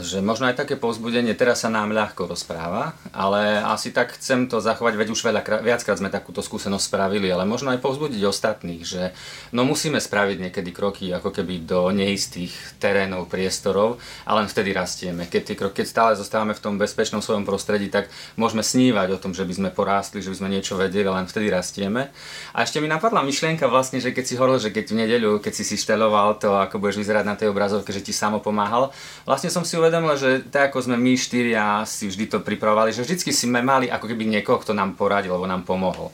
že 0.00 0.22
možno 0.22 0.48
aj 0.48 0.62
také 0.62 0.78
povzbudenie, 0.78 1.34
teraz 1.34 1.66
sa 1.66 1.68
nám 1.68 1.90
ľahko 1.90 2.30
rozpráva, 2.30 2.94
ale 3.10 3.60
asi 3.60 3.90
tak 3.90 4.14
chcem 4.16 4.46
to 4.46 4.62
zachovať, 4.62 4.94
veď 4.96 5.08
už 5.10 5.20
veľa, 5.26 5.42
viackrát 5.60 5.98
sme 5.98 6.08
takúto 6.08 6.40
skúsenosť 6.40 6.86
spravili, 6.86 7.28
ale 7.28 7.42
možno 7.44 7.74
aj 7.74 7.82
povzbudiť 7.82 8.22
ostatných, 8.24 8.82
že 8.86 9.12
no 9.50 9.66
musíme 9.66 9.98
spraviť 9.98 10.48
niekedy 10.48 10.70
kroky 10.70 11.10
ako 11.12 11.34
keby 11.34 11.66
do 11.66 11.90
neistých 11.90 12.54
terénov, 12.78 13.26
priestorov 13.26 13.98
a 14.24 14.38
len 14.38 14.46
vtedy 14.46 14.70
rastieme. 14.70 15.26
Keď, 15.26 15.42
tie 15.42 15.56
kroky, 15.58 15.82
keď 15.82 15.86
stále 15.90 16.12
zostávame 16.14 16.54
v 16.54 16.62
tom 16.62 16.74
bezpečnom 16.78 17.18
svojom 17.20 17.42
prostredí, 17.42 17.90
tak 17.90 18.06
môžeme 18.38 18.62
snívať 18.62 19.08
o 19.16 19.20
tom, 19.20 19.34
že 19.34 19.42
by 19.42 19.54
sme 19.58 19.70
porástli, 19.74 20.22
že 20.22 20.30
by 20.30 20.36
sme 20.38 20.48
niečo 20.54 20.78
vedeli, 20.78 21.10
len 21.10 21.26
vtedy 21.26 21.50
rastieme. 21.50 22.14
A 22.54 22.62
ešte 22.62 22.78
mi 22.78 22.86
napadla 22.86 23.26
myšlienka 23.26 23.66
vlastne, 23.66 23.98
že 23.98 24.14
keď 24.14 24.24
si 24.24 24.34
hovoril, 24.38 24.62
že 24.62 24.70
keď 24.70 24.84
v 24.94 24.98
nedeľu, 25.04 25.30
keď 25.42 25.52
si 25.52 25.64
si 25.66 25.76
šteloval 25.80 26.38
to, 26.38 26.54
ako 26.54 26.78
budeš 26.78 27.02
vyzerať 27.02 27.24
na 27.26 27.34
tej 27.34 27.50
obrazovke, 27.50 27.90
že 27.90 28.04
ti 28.04 28.14
samo 28.14 28.38
pomáhal, 28.38 28.94
vlastne 29.24 29.50
som 29.50 29.64
si 29.64 29.71
uvedomil, 29.78 30.16
že 30.16 30.44
tak 30.48 30.72
ako 30.72 30.88
sme 30.90 30.96
my 30.96 31.12
štyria 31.14 31.84
si 31.88 32.08
vždy 32.08 32.28
to 32.28 32.38
pripravovali, 32.40 32.90
že 32.90 33.04
vždycky 33.04 33.30
si 33.30 33.46
sme 33.46 33.60
mali 33.60 33.88
ako 33.88 34.08
keby 34.08 34.24
niekoho, 34.28 34.60
kto 34.60 34.72
nám 34.76 34.96
poradil, 34.96 35.32
alebo 35.32 35.48
nám 35.48 35.62
pomohol. 35.62 36.10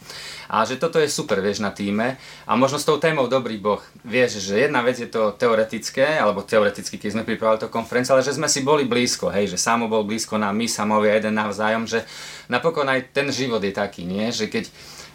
A 0.48 0.64
že 0.64 0.80
toto 0.80 0.96
je 0.96 1.12
super, 1.12 1.44
vieš, 1.44 1.60
na 1.60 1.68
týme. 1.68 2.16
A 2.48 2.56
možno 2.56 2.80
s 2.80 2.88
tou 2.88 2.96
témou 2.96 3.28
Dobrý 3.28 3.60
Boh, 3.60 3.84
vieš, 4.00 4.40
že 4.40 4.64
jedna 4.64 4.80
vec 4.80 4.96
je 4.96 5.08
to 5.08 5.36
teoretické, 5.36 6.16
alebo 6.16 6.40
teoreticky, 6.40 6.96
keď 6.96 7.20
sme 7.20 7.28
pripravovali 7.28 7.68
to 7.68 7.68
konferenciu, 7.68 8.16
ale 8.16 8.24
že 8.24 8.32
sme 8.32 8.48
si 8.48 8.64
boli 8.64 8.88
blízko, 8.88 9.28
hej, 9.28 9.52
že 9.52 9.60
Samo 9.60 9.92
bol 9.92 10.08
blízko 10.08 10.40
nám, 10.40 10.56
my 10.56 10.64
samovia 10.64 11.20
jeden 11.20 11.36
navzájom, 11.36 11.84
že 11.84 12.00
napokon 12.48 12.88
aj 12.88 13.12
ten 13.12 13.28
život 13.28 13.60
je 13.60 13.76
taký, 13.76 14.08
nie? 14.08 14.32
Že 14.32 14.46
keď 14.48 14.66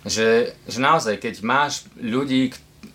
že, 0.04 0.52
že 0.68 0.80
naozaj, 0.84 1.16
keď 1.16 1.40
máš 1.48 1.88
ľudí, 1.96 2.52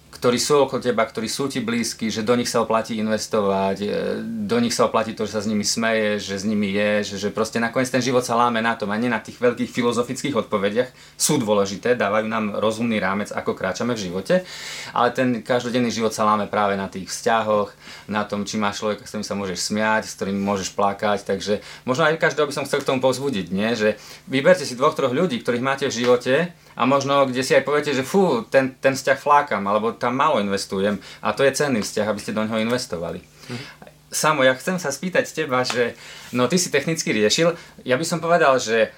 ktorí 0.09 0.41
sú 0.41 0.65
okolo 0.65 0.81
teba, 0.81 1.05
ktorí 1.05 1.29
sú 1.29 1.53
ti 1.53 1.61
blízki, 1.61 2.09
že 2.09 2.25
do 2.25 2.33
nich 2.33 2.49
sa 2.49 2.65
oplatí 2.65 2.97
investovať, 2.97 3.77
e, 3.85 3.89
do 4.25 4.57
nich 4.57 4.73
sa 4.73 4.89
oplatí 4.89 5.13
to, 5.13 5.29
že 5.29 5.37
sa 5.37 5.43
s 5.45 5.51
nimi 5.51 5.69
smeje, 5.69 6.17
že 6.17 6.41
s 6.41 6.45
nimi 6.49 6.73
je, 6.73 7.21
že, 7.21 7.29
proste 7.29 7.61
nakoniec 7.61 7.93
ten 7.93 8.01
život 8.01 8.25
sa 8.25 8.33
láme 8.33 8.65
na 8.65 8.73
tom 8.73 8.89
a 8.89 8.97
nie 8.97 9.13
na 9.13 9.21
tých 9.21 9.37
veľkých 9.37 9.69
filozofických 9.69 10.33
odpovediach. 10.33 10.91
Sú 11.21 11.37
dôležité, 11.37 11.93
dávajú 11.93 12.25
nám 12.25 12.57
rozumný 12.57 12.97
rámec, 12.97 13.29
ako 13.37 13.53
kráčame 13.53 13.93
v 13.93 14.09
živote, 14.09 14.49
ale 14.97 15.13
ten 15.13 15.45
každodenný 15.45 15.93
život 15.93 16.17
sa 16.17 16.25
láme 16.25 16.49
práve 16.49 16.75
na 16.81 16.89
tých 16.89 17.13
vzťahoch, 17.13 17.77
na 18.09 18.25
tom, 18.25 18.49
či 18.49 18.57
máš 18.57 18.81
človeka, 18.81 19.05
s 19.05 19.13
ktorým 19.13 19.29
sa 19.29 19.37
môžeš 19.37 19.59
smiať, 19.61 20.03
s 20.09 20.17
ktorým 20.17 20.41
môžeš 20.41 20.73
plakať, 20.73 21.29
takže 21.29 21.61
možno 21.85 22.09
aj 22.09 22.17
každého 22.17 22.49
by 22.49 22.55
som 22.57 22.65
chcel 22.65 22.81
k 22.81 22.89
tomu 22.89 23.05
povzbudiť, 23.05 23.47
nie? 23.53 23.77
že 23.77 24.01
vyberte 24.25 24.65
si 24.65 24.73
dvoch, 24.73 24.97
troch 24.97 25.13
ľudí, 25.13 25.37
ktorých 25.45 25.63
máte 25.63 25.85
v 25.85 25.95
živote 25.95 26.35
a 26.79 26.83
možno 26.87 27.27
kde 27.27 27.43
si 27.43 27.59
aj 27.59 27.67
poviete, 27.67 27.91
že 27.91 28.07
fú, 28.07 28.47
ten, 28.47 28.79
ten 28.79 28.95
vzťah 28.95 29.19
flákam, 29.19 29.67
alebo 29.67 29.99
tam 29.99 30.15
málo 30.15 30.39
investujem 30.39 31.03
a 31.19 31.35
to 31.35 31.43
je 31.43 31.59
cenný 31.59 31.83
vzťah, 31.83 32.07
aby 32.07 32.23
ste 32.23 32.37
do 32.37 32.47
neho 32.47 32.63
investovali. 32.63 33.19
Mhm. 33.51 33.65
Samo, 34.09 34.41
ja 34.41 34.57
chcem 34.57 34.81
sa 34.81 34.89
spýtať 34.89 35.29
teba, 35.37 35.67
že 35.67 35.93
no 36.33 36.49
ty 36.49 36.57
si 36.57 36.73
technicky 36.73 37.13
riešil, 37.13 37.53
ja 37.85 37.99
by 37.99 38.07
som 38.07 38.25
povedal, 38.25 38.57
že 38.57 38.89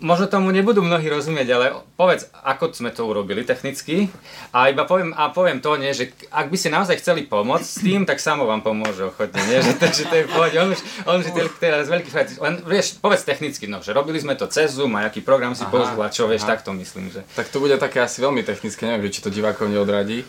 možno 0.00 0.28
tomu 0.28 0.52
nebudú 0.52 0.84
mnohí 0.84 1.08
rozumieť, 1.08 1.48
ale 1.56 1.66
povedz, 1.96 2.28
ako 2.44 2.72
sme 2.76 2.92
to 2.92 3.08
urobili 3.08 3.48
technicky 3.48 4.12
a 4.52 4.68
iba 4.68 4.84
poviem, 4.84 5.16
a 5.16 5.32
poviem 5.32 5.64
to, 5.64 5.80
nie, 5.80 5.96
že 5.96 6.12
ak 6.28 6.52
by 6.52 6.56
ste 6.60 6.68
naozaj 6.68 7.00
chceli 7.00 7.24
pomôcť 7.24 7.64
s 7.64 7.80
tým, 7.80 8.04
tak 8.04 8.20
samo 8.20 8.44
vám 8.44 8.60
pomôže 8.60 9.08
ochotne, 9.08 9.40
nie, 9.48 9.60
že, 9.64 9.72
to, 9.80 9.86
že 9.88 10.04
to 10.08 10.14
je 10.20 10.24
pohode, 10.28 10.56
on 10.60 10.68
už, 10.72 10.80
on 11.08 11.16
už 11.24 11.26
je 11.32 11.44
teraz 11.56 11.88
veľký 11.88 12.10
fajt, 12.12 12.28
len 12.44 12.54
vieš, 12.68 13.00
povedz 13.00 13.24
technicky, 13.24 13.64
no, 13.64 13.80
že 13.80 13.96
robili 13.96 14.20
sme 14.20 14.36
to 14.36 14.44
cez 14.52 14.76
Zoom 14.76 15.00
a 15.00 15.08
aký 15.08 15.24
program 15.24 15.56
si 15.56 15.64
použil 15.72 15.96
a 15.96 16.12
čo, 16.12 16.28
vieš, 16.28 16.44
tak 16.44 16.60
to 16.60 16.76
myslím, 16.76 17.08
že. 17.08 17.24
Tak 17.32 17.48
to 17.48 17.62
bude 17.62 17.76
také 17.80 18.04
asi 18.04 18.20
veľmi 18.20 18.44
technické, 18.44 18.84
neviem, 18.84 19.08
či 19.08 19.24
to 19.24 19.32
divákov 19.32 19.72
neodradí. 19.72 20.28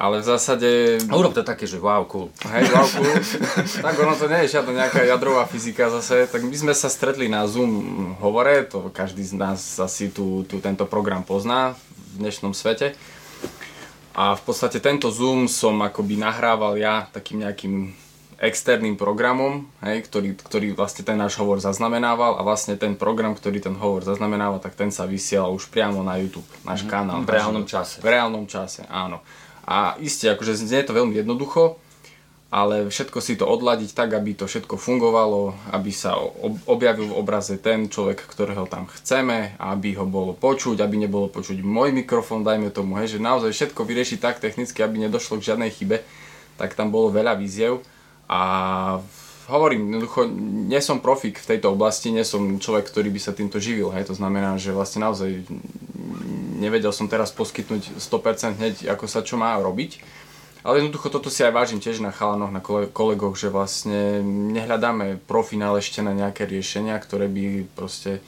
Ale 0.00 0.24
v 0.24 0.32
zásade... 0.32 0.68
A 1.04 1.12
urob 1.12 1.36
to 1.36 1.44
také, 1.44 1.68
že 1.68 1.76
wow, 1.76 2.08
cool. 2.08 2.32
Hej, 2.48 2.72
wow, 2.72 2.88
cool. 2.88 3.12
tak 3.84 4.00
ono 4.00 4.16
to 4.16 4.32
nie 4.32 4.48
je 4.48 4.56
žiadna 4.56 4.88
nejaká 4.88 5.04
jadrová 5.04 5.44
fyzika 5.44 5.92
zase. 5.92 6.24
Tak 6.24 6.40
my 6.40 6.56
sme 6.56 6.72
sa 6.72 6.88
stretli 6.88 7.28
na 7.28 7.44
Zoom 7.44 8.16
hovore, 8.16 8.64
to 8.64 8.88
každý 8.88 9.20
z 9.20 9.36
nás 9.36 9.60
asi 9.76 10.08
tu, 10.08 10.48
tu 10.48 10.56
tento 10.64 10.88
program 10.88 11.20
pozná 11.20 11.76
v 12.16 12.24
dnešnom 12.24 12.56
svete. 12.56 12.96
A 14.16 14.40
v 14.40 14.42
podstate 14.42 14.80
tento 14.80 15.12
Zoom 15.12 15.44
som 15.52 15.76
akoby 15.84 16.16
nahrával 16.16 16.80
ja 16.80 17.04
takým 17.12 17.44
nejakým 17.44 17.92
externým 18.40 18.96
programom, 18.96 19.68
hej, 19.84 20.00
ktorý, 20.08 20.32
ktorý 20.32 20.68
vlastne 20.72 21.04
ten 21.04 21.20
náš 21.20 21.36
hovor 21.36 21.60
zaznamenával 21.60 22.40
a 22.40 22.42
vlastne 22.42 22.72
ten 22.80 22.96
program, 22.96 23.36
ktorý 23.36 23.60
ten 23.60 23.76
hovor 23.76 24.00
zaznamenával, 24.00 24.64
tak 24.64 24.72
ten 24.80 24.88
sa 24.88 25.04
vysielal 25.04 25.52
už 25.52 25.68
priamo 25.68 26.00
na 26.00 26.16
YouTube, 26.16 26.48
náš 26.64 26.80
mm, 26.80 26.88
kanál. 26.88 27.20
V 27.20 27.36
reálnom 27.36 27.68
čase. 27.68 28.00
V 28.00 28.08
reálnom 28.08 28.48
čase, 28.48 28.88
áno. 28.88 29.20
A 29.70 29.94
iste, 30.02 30.26
akože 30.26 30.58
znie 30.58 30.82
to 30.82 30.90
veľmi 30.90 31.14
jednoducho, 31.14 31.78
ale 32.50 32.90
všetko 32.90 33.18
si 33.22 33.38
to 33.38 33.46
odladiť 33.46 33.94
tak, 33.94 34.10
aby 34.18 34.34
to 34.34 34.50
všetko 34.50 34.74
fungovalo, 34.74 35.54
aby 35.70 35.94
sa 35.94 36.18
objavil 36.66 37.14
v 37.14 37.18
obraze 37.22 37.54
ten 37.62 37.86
človek, 37.86 38.18
ktorého 38.26 38.66
tam 38.66 38.90
chceme, 38.90 39.54
aby 39.62 39.94
ho 39.94 40.02
bolo 40.02 40.34
počuť, 40.34 40.82
aby 40.82 41.06
nebolo 41.06 41.30
počuť 41.30 41.62
môj 41.62 41.94
mikrofón, 41.94 42.42
dajme 42.42 42.74
tomu, 42.74 42.98
hej, 42.98 43.14
že 43.14 43.18
naozaj 43.22 43.54
všetko 43.54 43.86
vyriešiť 43.86 44.18
tak 44.18 44.42
technicky, 44.42 44.82
aby 44.82 45.06
nedošlo 45.06 45.38
k 45.38 45.54
žiadnej 45.54 45.70
chybe, 45.70 46.02
tak 46.58 46.74
tam 46.74 46.90
bolo 46.90 47.14
veľa 47.14 47.38
víziev. 47.38 47.86
A 48.26 48.98
hovorím, 49.50 49.90
jednoducho, 49.90 50.30
nie 50.70 50.78
som 50.78 51.02
profik 51.02 51.42
v 51.42 51.48
tejto 51.56 51.74
oblasti, 51.74 52.14
nie 52.14 52.22
som 52.22 52.62
človek, 52.62 52.86
ktorý 52.86 53.10
by 53.10 53.20
sa 53.20 53.34
týmto 53.34 53.58
živil, 53.58 53.90
hej, 53.90 54.06
to 54.06 54.14
znamená, 54.14 54.54
že 54.56 54.70
vlastne 54.70 55.02
naozaj 55.02 55.42
nevedel 56.60 56.92
som 56.94 57.08
teraz 57.10 57.34
poskytnúť 57.34 57.98
100% 57.98 58.60
hneď, 58.60 58.74
ako 58.92 59.04
sa 59.08 59.24
čo 59.24 59.40
má 59.40 59.56
robiť. 59.58 60.20
Ale 60.60 60.84
jednoducho 60.84 61.08
toto 61.08 61.32
si 61.32 61.40
aj 61.40 61.56
vážim 61.56 61.80
tiež 61.80 62.04
na 62.04 62.12
chalanoch, 62.12 62.52
na 62.52 62.60
kolegoch, 62.92 63.32
že 63.32 63.48
vlastne 63.48 64.20
nehľadáme 64.52 65.16
ešte 65.80 66.04
na 66.04 66.12
nejaké 66.12 66.44
riešenia, 66.44 67.00
ktoré 67.00 67.32
by 67.32 67.64
proste 67.72 68.20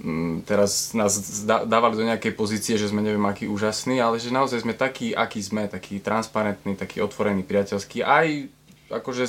mm, 0.00 0.48
teraz 0.48 0.96
nás 0.96 1.44
dávali 1.44 2.00
do 2.00 2.08
nejakej 2.08 2.32
pozície, 2.32 2.80
že 2.80 2.88
sme 2.88 3.04
neviem 3.04 3.20
aký 3.28 3.44
úžasní, 3.44 4.00
ale 4.00 4.16
že 4.16 4.32
naozaj 4.32 4.64
sme 4.64 4.72
takí, 4.72 5.12
akí 5.12 5.44
sme, 5.44 5.68
takí 5.68 6.00
transparentní, 6.00 6.80
takí 6.80 7.04
otvorení, 7.04 7.44
priateľskí, 7.44 8.00
aj 8.00 8.48
akože 8.88 9.28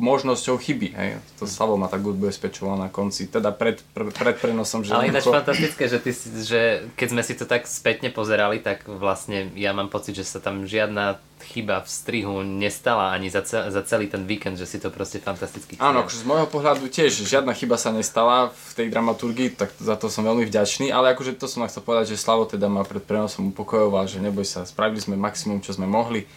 možnosťou 0.00 0.56
chyby. 0.56 0.96
Hej. 0.96 1.20
To 1.38 1.44
Slavo 1.44 1.76
ma 1.76 1.86
tak 1.86 2.00
ubezpečoval 2.00 2.80
na 2.80 2.88
konci, 2.88 3.28
teda 3.28 3.52
pred, 3.52 3.84
pred, 3.92 4.08
pred 4.10 4.36
prenosom. 4.40 4.80
Že 4.80 4.96
Ale 4.96 5.12
ináč 5.12 5.28
ako... 5.28 5.36
fantastické, 5.36 5.84
že, 5.86 5.98
ty, 6.00 6.10
že 6.40 6.60
keď 6.96 7.08
sme 7.12 7.22
si 7.22 7.36
to 7.36 7.44
tak 7.44 7.68
spätne 7.68 8.08
pozerali, 8.08 8.64
tak 8.64 8.88
vlastne 8.88 9.52
ja 9.54 9.76
mám 9.76 9.92
pocit, 9.92 10.16
že 10.16 10.24
sa 10.24 10.40
tam 10.40 10.64
žiadna 10.64 11.20
chyba 11.40 11.84
v 11.84 11.88
strihu 11.88 12.44
nestala 12.44 13.12
ani 13.16 13.32
za, 13.32 13.44
cel, 13.44 13.68
za 13.68 13.80
celý 13.84 14.08
ten 14.08 14.24
víkend, 14.28 14.60
že 14.60 14.68
si 14.68 14.76
to 14.76 14.92
proste 14.92 15.24
fantasticky 15.24 15.80
Áno, 15.80 16.04
akože 16.04 16.20
z 16.20 16.26
môjho 16.28 16.48
pohľadu 16.48 16.88
tiež 16.92 17.24
žiadna 17.24 17.56
chyba 17.56 17.80
sa 17.80 17.92
nestala 17.92 18.52
v 18.52 18.70
tej 18.76 18.86
dramaturgii, 18.92 19.56
tak 19.56 19.72
za 19.80 19.96
to 19.96 20.12
som 20.12 20.24
veľmi 20.24 20.44
vďačný, 20.44 20.92
ale 20.92 21.16
akože 21.16 21.36
to 21.40 21.48
som 21.48 21.64
chcel 21.64 21.80
povedať, 21.80 22.12
že 22.12 22.20
Slavo 22.20 22.44
teda 22.44 22.68
ma 22.68 22.84
pred 22.84 23.00
prenosom 23.00 23.56
upokojoval, 23.56 24.04
že 24.04 24.20
neboj 24.20 24.44
sa, 24.44 24.68
spravili 24.68 25.00
sme 25.00 25.16
maximum, 25.16 25.64
čo 25.64 25.72
sme 25.72 25.88
mohli 25.88 26.28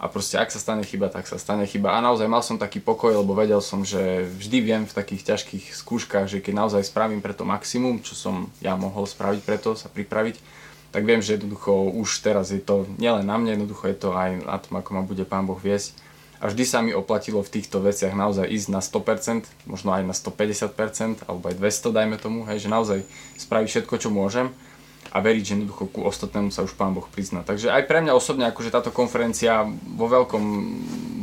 a 0.00 0.08
proste 0.08 0.40
ak 0.40 0.48
sa 0.48 0.56
stane 0.56 0.80
chyba, 0.80 1.12
tak 1.12 1.28
sa 1.28 1.36
stane 1.36 1.68
chyba. 1.68 1.92
A 1.92 2.00
naozaj 2.00 2.24
mal 2.24 2.40
som 2.40 2.56
taký 2.56 2.80
pokoj, 2.80 3.20
lebo 3.20 3.36
vedel 3.36 3.60
som, 3.60 3.84
že 3.84 4.24
vždy 4.40 4.58
viem 4.64 4.82
v 4.88 4.96
takých 4.96 5.28
ťažkých 5.28 5.76
skúškach, 5.76 6.24
že 6.24 6.40
keď 6.40 6.64
naozaj 6.64 6.88
spravím 6.88 7.20
preto 7.20 7.44
maximum, 7.44 8.00
čo 8.00 8.16
som 8.16 8.48
ja 8.64 8.72
mohol 8.80 9.04
spraviť 9.04 9.44
preto, 9.44 9.76
sa 9.76 9.92
pripraviť, 9.92 10.40
tak 10.90 11.04
viem, 11.04 11.20
že 11.20 11.36
jednoducho 11.36 11.92
už 11.92 12.24
teraz 12.24 12.48
je 12.48 12.64
to 12.64 12.88
nielen 12.96 13.28
na 13.28 13.36
mne, 13.36 13.60
jednoducho 13.60 13.92
je 13.92 13.98
to 14.00 14.16
aj 14.16 14.40
na 14.40 14.56
tom, 14.56 14.80
ako 14.80 14.90
ma 14.96 15.02
bude 15.04 15.22
Pán 15.28 15.44
Boh 15.44 15.60
viesť. 15.60 15.92
A 16.40 16.48
vždy 16.48 16.64
sa 16.64 16.80
mi 16.80 16.96
oplatilo 16.96 17.44
v 17.44 17.52
týchto 17.60 17.84
veciach 17.84 18.16
naozaj 18.16 18.48
ísť 18.48 18.72
na 18.72 18.80
100%, 18.80 19.44
možno 19.68 19.92
aj 19.92 20.02
na 20.08 20.16
150%, 20.16 21.28
alebo 21.28 21.52
aj 21.52 21.60
200 21.60 21.92
dajme 21.92 22.16
tomu, 22.16 22.48
hej, 22.48 22.64
že 22.64 22.72
naozaj 22.72 23.04
spraviť 23.36 23.68
všetko, 23.68 23.94
čo 24.00 24.08
môžem 24.08 24.48
a 25.10 25.18
veriť, 25.18 25.42
že 25.42 25.52
jednoducho 25.58 25.90
ku 25.90 26.06
ostatnému 26.06 26.54
sa 26.54 26.62
už 26.62 26.78
Pán 26.78 26.94
Boh 26.94 27.06
prizná. 27.10 27.42
Takže 27.42 27.74
aj 27.74 27.82
pre 27.90 27.98
mňa 27.98 28.14
osobne 28.14 28.46
akože 28.46 28.70
táto 28.70 28.94
konferencia 28.94 29.66
vo 29.94 30.06
veľkom 30.06 30.44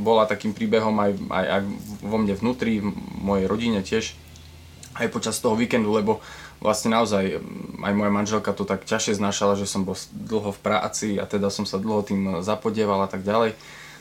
bola 0.04 0.28
takým 0.28 0.52
príbehom 0.52 0.95
aj, 1.00 1.12
aj, 1.32 1.45
aj 1.47 1.62
vo 2.04 2.17
mne 2.19 2.36
vnútri, 2.36 2.84
v 2.84 2.91
mojej 3.23 3.45
rodine 3.47 3.80
tiež, 3.80 4.15
aj 5.00 5.08
počas 5.12 5.39
toho 5.39 5.56
víkendu, 5.56 5.91
lebo 5.95 6.19
vlastne 6.60 6.91
naozaj 6.91 7.39
aj 7.86 7.93
moja 7.93 8.12
manželka 8.12 8.52
to 8.52 8.65
tak 8.65 8.84
ťažšie 8.84 9.19
znašala, 9.19 9.56
že 9.56 9.69
som 9.69 9.86
bol 9.86 9.95
dlho 10.12 10.52
v 10.52 10.60
práci 10.60 11.08
a 11.21 11.23
teda 11.30 11.47
som 11.54 11.63
sa 11.63 11.78
dlho 11.78 12.02
tým 12.02 12.41
zapodieval 12.41 13.06
a 13.06 13.10
tak 13.10 13.23
ďalej. 13.23 13.56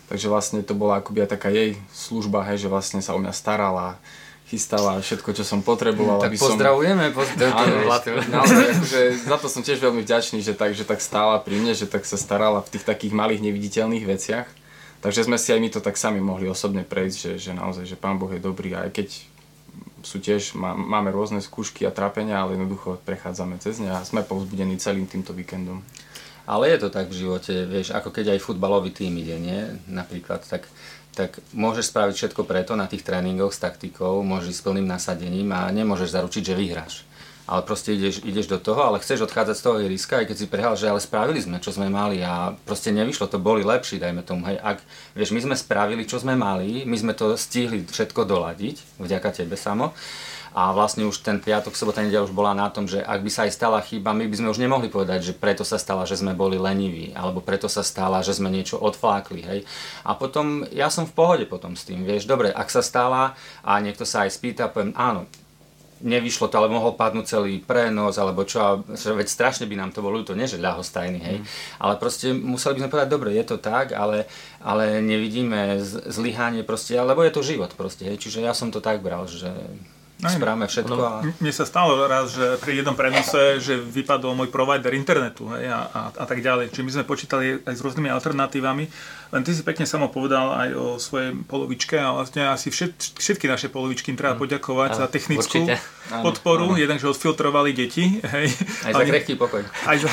Takže 0.07 0.31
vlastne 0.31 0.63
to 0.63 0.79
bola 0.79 1.03
akoby 1.03 1.27
aj 1.27 1.31
taká 1.35 1.51
jej 1.51 1.75
služba, 1.91 2.47
hej, 2.47 2.67
že 2.67 2.69
vlastne 2.71 3.03
sa 3.03 3.15
o 3.15 3.19
mňa 3.19 3.35
starala, 3.35 3.99
chystala 4.47 5.03
všetko, 5.03 5.31
čo 5.35 5.43
som 5.43 5.61
potreboval. 5.61 6.23
Tak 6.23 6.31
aby 6.31 6.39
pozdravujeme, 6.39 7.11
som... 7.11 7.19
pozdravujeme. 7.19 8.31
Naozaj, 8.31 8.67
akože, 8.79 9.01
za 9.27 9.37
to 9.43 9.47
som 9.51 9.63
tiež 9.67 9.79
veľmi 9.83 10.07
vďačný, 10.07 10.39
že 10.39 10.55
tak, 10.55 10.73
že 10.79 10.87
tak 10.87 11.03
stála 11.03 11.43
pri 11.43 11.59
mne, 11.59 11.75
že 11.75 11.91
tak 11.91 12.07
sa 12.07 12.15
starala 12.15 12.63
v 12.63 12.79
tých 12.79 12.87
takých 12.87 13.11
malých 13.11 13.43
neviditeľných 13.43 14.07
veciach. 14.07 14.47
Takže 15.03 15.27
sme 15.27 15.37
si 15.37 15.51
aj 15.51 15.61
my 15.61 15.69
to 15.71 15.81
tak 15.83 15.99
sami 15.99 16.23
mohli 16.23 16.47
osobne 16.47 16.87
prejsť, 16.87 17.17
že, 17.19 17.33
že 17.39 17.53
naozaj, 17.53 17.85
že 17.85 17.99
Pán 17.99 18.17
Boh 18.17 18.31
je 18.31 18.41
dobrý 18.41 18.75
aj 18.75 18.91
keď 18.95 19.09
sú 20.07 20.23
tiež, 20.23 20.55
má, 20.55 20.79
máme 20.79 21.11
rôzne 21.11 21.43
skúšky 21.43 21.83
a 21.83 21.91
trápenia, 21.91 22.39
ale 22.39 22.55
jednoducho 22.55 23.03
prechádzame 23.03 23.59
cez 23.59 23.83
ne 23.83 23.91
a 23.91 24.07
sme 24.07 24.23
povzbudení 24.23 24.79
celým 24.79 25.11
týmto 25.11 25.35
víkendom. 25.35 25.83
Ale 26.47 26.71
je 26.71 26.79
to 26.87 26.95
tak 26.95 27.11
v 27.11 27.27
živote, 27.27 27.67
vieš, 27.67 27.91
ako 27.91 28.15
keď 28.15 28.39
aj 28.39 28.45
futbalový 28.47 28.95
tým 28.95 29.19
ide, 29.19 29.35
nie? 29.43 29.67
Napríklad, 29.91 30.47
tak, 30.47 30.71
tak 31.17 31.41
môžeš 31.57 31.89
spraviť 31.89 32.15
všetko 32.15 32.45
preto 32.45 32.77
na 32.77 32.85
tých 32.85 33.01
tréningoch 33.01 33.57
s 33.57 33.65
taktikou, 33.65 34.21
môžeš 34.21 34.61
s 34.61 34.65
plným 34.69 34.85
nasadením 34.85 35.49
a 35.57 35.73
nemôžeš 35.73 36.13
zaručiť, 36.13 36.43
že 36.45 36.55
vyhráš. 36.55 36.95
Ale 37.47 37.63
proste 37.63 37.95
ideš, 37.95 38.27
ideš 38.27 38.51
do 38.51 38.59
toho, 38.59 38.83
ale 38.83 38.99
chceš 38.99 39.23
odchádzať 39.25 39.57
z 39.57 39.65
toho 39.65 39.77
ihriska, 39.79 40.19
aj 40.19 40.27
keď 40.29 40.37
si 40.37 40.51
prehral, 40.51 40.75
že 40.75 40.91
ale 40.91 40.99
spravili 40.99 41.39
sme, 41.39 41.63
čo 41.63 41.71
sme 41.71 41.87
mali 41.87 42.19
a 42.21 42.53
proste 42.67 42.91
nevyšlo, 42.91 43.31
to 43.31 43.39
boli 43.39 43.63
lepší, 43.63 44.03
dajme 44.03 44.27
tomu, 44.27 44.45
hej, 44.51 44.59
ak, 44.59 44.83
vieš, 45.15 45.31
my 45.31 45.41
sme 45.47 45.55
spravili, 45.55 46.03
čo 46.11 46.19
sme 46.19 46.35
mali, 46.35 46.83
my 46.83 46.97
sme 46.99 47.15
to 47.15 47.39
stihli 47.39 47.87
všetko 47.87 48.27
doladiť, 48.27 48.99
vďaka 48.99 49.31
tebe 49.31 49.55
samo, 49.55 49.95
a 50.57 50.73
vlastne 50.73 51.05
už 51.05 51.21
ten 51.21 51.37
piatok, 51.37 51.77
sobota, 51.77 52.01
nedeľa 52.01 52.33
už 52.33 52.35
bola 52.35 52.57
na 52.57 52.73
tom, 52.73 52.89
že 52.89 53.05
ak 53.05 53.21
by 53.21 53.29
sa 53.29 53.45
aj 53.45 53.53
stala 53.53 53.77
chyba, 53.85 54.17
my 54.17 54.25
by 54.25 54.41
sme 54.41 54.49
už 54.49 54.57
nemohli 54.57 54.89
povedať, 54.89 55.21
že 55.21 55.37
preto 55.37 55.69
sa 55.69 55.77
stala, 55.77 56.09
že 56.09 56.17
sme 56.17 56.33
boli 56.33 56.57
leniví, 56.57 57.13
alebo 57.13 57.45
preto 57.45 57.69
sa 57.69 57.85
stala, 57.85 58.25
že 58.25 58.33
sme 58.33 58.49
niečo 58.49 58.81
odflákli, 58.81 59.45
hej. 59.45 59.61
A 60.01 60.17
potom, 60.17 60.65
ja 60.73 60.89
som 60.89 61.05
v 61.05 61.13
pohode 61.13 61.45
potom 61.45 61.77
s 61.77 61.85
tým, 61.85 62.09
vieš, 62.09 62.25
dobre, 62.25 62.49
ak 62.49 62.73
sa 62.73 62.81
stala 62.81 63.37
a 63.61 63.77
niekto 63.85 64.09
sa 64.09 64.25
aj 64.25 64.33
spýta, 64.33 64.73
poviem, 64.73 64.97
áno, 64.97 65.29
nevyšlo 66.01 66.49
to, 66.49 66.57
ale 66.57 66.73
mohol 66.73 66.97
padnúť 66.97 67.37
celý 67.37 67.61
prenos, 67.61 68.17
alebo 68.17 68.49
čo, 68.49 68.61
a, 68.61 68.81
veď 68.89 69.29
strašne 69.29 69.69
by 69.69 69.77
nám 69.77 69.93
to 69.93 70.01
bolo 70.01 70.25
ľúto, 70.25 70.33
nie 70.33 70.49
že 70.49 70.57
ľahostajný, 70.57 71.21
hej, 71.21 71.39
mm. 71.45 71.47
ale 71.85 72.01
proste 72.01 72.33
museli 72.33 72.81
by 72.81 72.81
sme 72.81 72.93
povedať, 72.97 73.13
dobre, 73.13 73.37
je 73.37 73.45
to 73.45 73.61
tak, 73.61 73.93
ale, 73.93 74.25
ale 74.65 75.05
nevidíme 75.05 75.85
zlyhanie 76.09 76.65
proste, 76.65 76.97
lebo 76.97 77.21
je 77.21 77.33
to 77.37 77.45
život 77.45 77.77
proste, 77.77 78.09
hej, 78.09 78.17
čiže 78.17 78.41
ja 78.41 78.57
som 78.57 78.73
to 78.73 78.81
tak 78.81 79.05
bral, 79.05 79.29
že 79.29 79.53
Správame 80.17 80.65
všetko. 80.65 81.01
A... 81.05 81.21
Mne 81.29 81.53
sa 81.53 81.69
stalo 81.69 82.01
raz, 82.09 82.33
že 82.33 82.57
pri 82.65 82.81
jednom 82.81 82.97
prenose, 82.97 83.61
že 83.61 83.77
vypadol 83.77 84.33
môj 84.33 84.49
provider 84.49 84.97
internetu 84.97 85.45
hej, 85.53 85.69
a, 85.69 85.93
a, 85.93 86.01
a 86.09 86.25
tak 86.25 86.41
ďalej. 86.41 86.73
Čiže 86.73 86.85
my 86.89 86.93
sme 86.97 87.05
počítali 87.05 87.47
aj 87.61 87.75
s 87.77 87.85
rôznymi 87.85 88.09
alternatívami. 88.09 88.89
Len 89.35 89.43
ty 89.43 89.51
si 89.51 89.67
pekne 89.67 89.89
samo 89.89 90.07
povedal 90.07 90.55
aj 90.55 90.69
o 90.75 90.87
svojej 91.03 91.35
polovičke 91.47 91.99
a 91.99 92.15
vlastne 92.15 92.47
asi 92.47 92.71
všet, 92.71 93.19
všetky 93.19 93.51
naše 93.51 93.69
polovičky 93.69 94.15
im 94.15 94.19
treba 94.19 94.39
mm. 94.39 94.41
poďakovať 94.43 94.91
a, 94.93 94.97
za 95.03 95.07
technickú 95.11 95.67
určite. 95.67 95.75
podporu. 96.23 96.71
Áno, 96.71 96.79
áno. 96.79 96.83
Jeden, 96.83 96.97
že 97.03 97.07
odfiltrovali 97.11 97.71
deti. 97.75 98.23
Hej, 98.23 98.55
aj 98.87 98.93
za 98.95 99.05
krehký 99.05 99.35
pokoj. 99.35 99.63
Aj 99.67 99.97
za, 99.99 100.09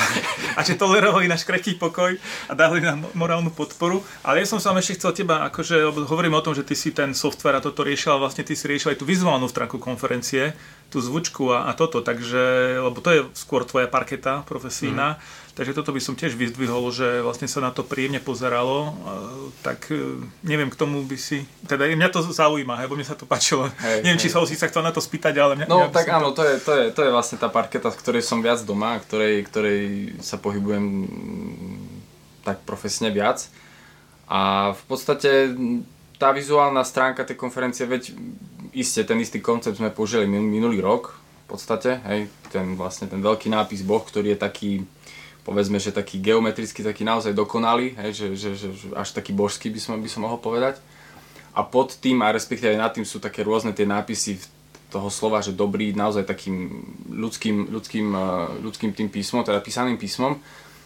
a 0.58 0.60
že 0.66 0.74
tolerovali 0.74 1.30
náš 1.30 1.46
krehký 1.46 1.78
pokoj 1.78 2.18
a 2.50 2.52
dali 2.58 2.82
nám 2.82 3.06
morálnu 3.14 3.54
podporu. 3.54 4.02
Ale 4.26 4.42
ja 4.42 4.46
som 4.50 4.58
sa 4.58 4.74
ešte 4.74 4.98
chcel 4.98 5.24
teba, 5.24 5.46
akože 5.46 5.86
hovorím 6.10 6.34
o 6.34 6.42
tom, 6.42 6.54
že 6.54 6.66
ty 6.66 6.74
si 6.74 6.90
ten 6.90 7.14
software 7.14 7.58
a 7.58 7.64
toto 7.64 7.86
riešil, 7.86 8.18
vlastne 8.18 8.42
ty 8.42 8.58
si 8.58 8.66
riešil 8.66 8.94
aj 8.94 8.98
tú 8.98 9.06
vizuálnu 9.06 9.46
stránku 9.46 9.78
konferencie, 9.78 10.52
tú 10.90 11.02
zvučku 11.02 11.50
a, 11.50 11.66
a 11.68 11.72
toto, 11.74 12.00
takže, 12.00 12.76
lebo 12.78 12.98
to 13.02 13.10
je 13.10 13.20
skôr 13.34 13.66
tvoja 13.66 13.90
parketa 13.90 14.46
profesína, 14.46 15.18
mm. 15.18 15.58
takže 15.58 15.74
toto 15.74 15.90
by 15.90 15.98
som 15.98 16.14
tiež 16.14 16.38
vyzdvihol, 16.38 16.94
že 16.94 17.18
vlastne 17.18 17.50
sa 17.50 17.58
na 17.58 17.74
to 17.74 17.82
príjemne 17.82 18.22
pozeralo, 18.22 18.94
tak 19.66 19.90
e, 19.90 20.22
neviem, 20.46 20.70
k 20.70 20.78
tomu 20.78 21.02
by 21.02 21.18
si, 21.18 21.42
teda 21.66 21.90
mňa 21.90 22.08
to 22.14 22.22
zaujíma, 22.22 22.78
lebo 22.86 22.94
mne 22.94 23.10
sa 23.10 23.18
to 23.18 23.26
páčilo. 23.26 23.66
Hej, 23.82 24.00
neviem, 24.06 24.20
hej. 24.20 24.28
či 24.28 24.30
sa 24.30 24.38
si 24.46 24.54
sa 24.54 24.70
chcel 24.70 24.86
na 24.86 24.94
to 24.94 25.02
spýtať, 25.02 25.34
ale 25.34 25.58
mňa, 25.58 25.66
No 25.66 25.88
mňa 25.88 25.90
tak 25.90 26.06
áno, 26.14 26.30
to... 26.30 26.40
To, 26.40 26.42
je, 26.46 26.54
to, 26.62 26.72
je, 26.78 26.84
to 26.94 27.00
je 27.02 27.10
vlastne 27.10 27.42
tá 27.42 27.50
parketa, 27.50 27.90
z 27.90 27.98
ktorej 27.98 28.22
som 28.22 28.38
viac 28.38 28.62
doma, 28.62 29.00
ktorej, 29.02 29.42
ktorej 29.50 29.82
sa 30.22 30.38
pohybujem 30.38 31.10
tak 32.46 32.62
profesne 32.62 33.08
viac. 33.10 33.48
A 34.30 34.72
v 34.76 34.82
podstate 34.86 35.52
tá 36.20 36.30
vizuálna 36.30 36.86
stránka 36.86 37.26
tej 37.26 37.36
konferencie, 37.36 37.84
veď 37.84 38.14
iste 38.74 39.06
ten 39.06 39.18
istý 39.22 39.38
koncept 39.38 39.78
sme 39.78 39.94
použili 39.94 40.26
minulý 40.26 40.82
rok 40.82 41.16
v 41.46 41.56
podstate, 41.56 42.02
hej, 42.04 42.26
ten 42.50 42.74
vlastne 42.74 43.06
ten 43.06 43.22
veľký 43.22 43.52
nápis 43.52 43.86
Boh, 43.86 44.02
ktorý 44.02 44.34
je 44.34 44.38
taký, 44.38 44.72
povedzme, 45.46 45.78
že 45.78 45.94
taký 45.94 46.18
geometrický, 46.18 46.82
taký 46.82 47.06
naozaj 47.06 47.36
dokonalý, 47.36 47.94
hej, 48.00 48.10
že, 48.12 48.26
že, 48.34 48.50
že, 48.56 48.68
že 48.74 48.86
až 48.96 49.14
taký 49.14 49.36
božský 49.36 49.70
by 49.70 49.80
som, 49.80 49.94
by 50.00 50.08
som 50.08 50.26
mohol 50.26 50.40
povedať. 50.40 50.80
A 51.54 51.62
pod 51.62 51.94
tým, 52.00 52.18
a 52.26 52.34
respektíve 52.34 52.74
aj 52.74 52.80
nad 52.80 52.92
tým 52.92 53.06
sú 53.06 53.22
také 53.22 53.46
rôzne 53.46 53.70
tie 53.70 53.86
nápisy 53.86 54.42
toho 54.90 55.06
slova, 55.10 55.42
že 55.42 55.54
dobrý, 55.54 55.94
naozaj 55.94 56.26
takým 56.26 56.82
ľudským, 57.10 57.70
ľudským, 57.70 58.06
ľudským 58.62 58.90
tým 58.90 59.08
písmom, 59.10 59.46
teda 59.46 59.62
písaným 59.62 59.98
písmom 59.98 60.38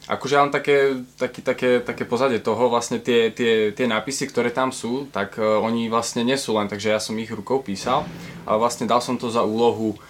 akože 0.08 0.34
mám 0.40 0.48
také, 0.48 1.04
také, 1.20 1.40
také, 1.44 1.70
také 1.84 2.04
pozadie 2.08 2.40
toho, 2.40 2.72
vlastne 2.72 2.96
tie, 2.96 3.28
tie, 3.28 3.76
tie 3.76 3.86
nápisy, 3.86 4.24
ktoré 4.32 4.48
tam 4.48 4.72
sú, 4.72 5.04
tak 5.12 5.36
uh, 5.36 5.60
oni 5.60 5.92
vlastne 5.92 6.24
nie 6.24 6.40
sú 6.40 6.56
len, 6.56 6.64
takže 6.64 6.96
ja 6.96 7.00
som 7.00 7.12
ich 7.20 7.28
rukou 7.28 7.60
písal, 7.60 8.08
ale 8.48 8.56
vlastne 8.56 8.88
dal 8.88 9.04
som 9.04 9.20
to 9.20 9.28
za 9.28 9.44
úlohu 9.44 9.92
uh, 9.92 10.00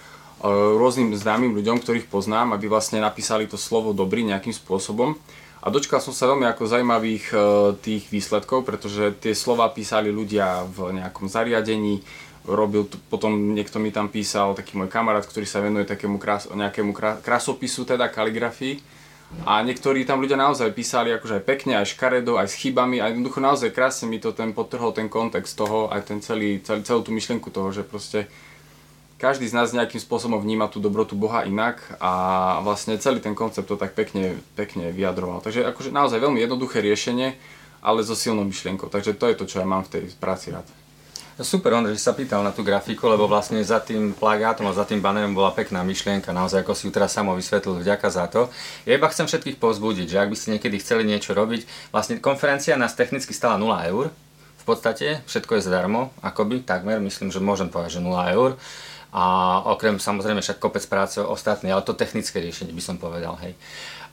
rôznym 0.79 1.11
známym 1.11 1.51
ľuďom, 1.51 1.83
ktorých 1.83 2.07
poznám, 2.07 2.55
aby 2.55 2.71
vlastne 2.71 3.03
napísali 3.03 3.43
to 3.45 3.59
slovo 3.59 3.91
dobrý 3.91 4.23
nejakým 4.23 4.55
spôsobom. 4.55 5.19
A 5.59 5.67
dočkal 5.67 5.99
som 5.99 6.15
sa 6.15 6.31
veľmi 6.31 6.47
ako 6.47 6.71
zaujímavých 6.71 7.25
uh, 7.35 7.41
tých 7.83 8.07
výsledkov, 8.07 8.63
pretože 8.63 9.19
tie 9.19 9.35
slova 9.35 9.67
písali 9.67 10.07
ľudia 10.07 10.63
v 10.63 10.95
nejakom 10.95 11.27
zariadení, 11.27 11.99
robil, 12.47 12.87
potom 13.11 13.51
niekto 13.51 13.83
mi 13.83 13.91
tam 13.91 14.07
písal, 14.07 14.55
taký 14.55 14.79
môj 14.79 14.87
kamarát, 14.87 15.27
ktorý 15.27 15.43
sa 15.43 15.59
venuje 15.59 15.83
takému 15.83 16.15
krás, 16.15 16.47
nejakému 16.47 16.95
krasopisu, 17.19 17.83
teda 17.83 18.07
kaligrafii 18.07 18.98
a 19.45 19.61
niektorí 19.61 20.09
tam 20.09 20.25
ľudia 20.25 20.35
naozaj 20.35 20.73
písali 20.73 21.13
akože 21.13 21.41
aj 21.41 21.43
pekne, 21.45 21.73
aj 21.77 21.93
škaredo, 21.93 22.41
aj 22.41 22.49
s 22.49 22.59
chybami 22.65 22.97
a 22.97 23.13
jednoducho 23.13 23.37
naozaj 23.37 23.69
krásne 23.69 24.09
mi 24.09 24.17
to 24.17 24.33
ten 24.33 24.57
potrhol 24.57 24.89
ten 24.89 25.05
kontext 25.05 25.53
toho, 25.53 25.85
aj 25.93 26.09
ten 26.09 26.17
celý, 26.17 26.59
celý, 26.65 26.81
celú 26.81 27.05
tú 27.05 27.13
myšlienku 27.13 27.53
toho, 27.53 27.69
že 27.69 27.85
proste 27.85 28.25
každý 29.21 29.45
z 29.45 29.53
nás 29.53 29.69
nejakým 29.69 30.01
spôsobom 30.01 30.41
vníma 30.41 30.71
tú 30.71 30.81
dobrotu 30.81 31.13
Boha 31.13 31.45
inak 31.45 31.77
a 32.01 32.57
vlastne 32.65 32.97
celý 32.97 33.21
ten 33.21 33.37
koncept 33.37 33.69
to 33.69 33.77
tak 33.77 33.93
pekne, 33.93 34.39
pekne 34.57 34.89
vyjadroval. 34.89 35.45
Takže 35.45 35.67
akože 35.67 35.93
naozaj 35.93 36.17
veľmi 36.23 36.39
jednoduché 36.41 36.81
riešenie, 36.81 37.37
ale 37.85 38.01
so 38.01 38.17
silnou 38.17 38.47
myšlienkou. 38.47 38.89
Takže 38.89 39.13
to 39.13 39.29
je 39.29 39.35
to, 39.37 39.45
čo 39.45 39.61
ja 39.61 39.67
mám 39.67 39.85
v 39.85 39.91
tej 39.93 40.03
práci 40.17 40.55
rád. 40.55 40.65
Super, 41.39 41.71
Ondrej, 41.71 41.95
že 41.95 42.03
sa 42.03 42.11
pýtal 42.11 42.43
na 42.43 42.51
tú 42.51 42.67
grafiku, 42.67 43.07
lebo 43.07 43.23
vlastne 43.23 43.63
za 43.63 43.79
tým 43.79 44.11
plagátom 44.11 44.67
a 44.67 44.75
za 44.75 44.83
tým 44.83 44.99
banerom 44.99 45.31
bola 45.31 45.55
pekná 45.55 45.79
myšlienka, 45.87 46.35
naozaj 46.35 46.67
ako 46.67 46.75
si 46.75 46.83
ju 46.83 46.91
teraz 46.91 47.15
samo 47.15 47.31
vysvetlil, 47.31 47.79
vďaka 47.79 48.07
za 48.11 48.27
to. 48.27 48.51
Ja 48.83 48.99
iba 48.99 49.07
chcem 49.07 49.23
všetkých 49.23 49.55
pozbudiť, 49.55 50.11
že 50.11 50.19
ak 50.19 50.27
by 50.27 50.35
ste 50.35 50.59
niekedy 50.59 50.83
chceli 50.83 51.07
niečo 51.07 51.31
robiť, 51.31 51.63
vlastne 51.95 52.19
konferencia 52.19 52.75
nás 52.75 52.91
technicky 52.91 53.31
stala 53.31 53.55
0 53.55 53.71
eur, 53.87 54.11
v 54.59 54.63
podstate, 54.67 55.23
všetko 55.31 55.55
je 55.55 55.61
zadarmo, 55.63 56.11
akoby, 56.19 56.59
takmer, 56.67 56.99
myslím, 56.99 57.31
že 57.31 57.39
môžem 57.39 57.71
povedať, 57.71 57.97
že 57.97 58.01
0 58.03 58.35
eur. 58.35 58.59
A 59.09 59.57
okrem 59.73 59.97
samozrejme 59.97 60.43
však 60.43 60.61
kopec 60.61 60.85
práce 60.85 61.17
ostatný, 61.17 61.73
ale 61.73 61.81
to 61.81 61.97
technické 61.97 62.37
riešenie 62.43 62.75
by 62.75 62.83
som 62.83 63.01
povedal, 63.01 63.39
hej. 63.41 63.57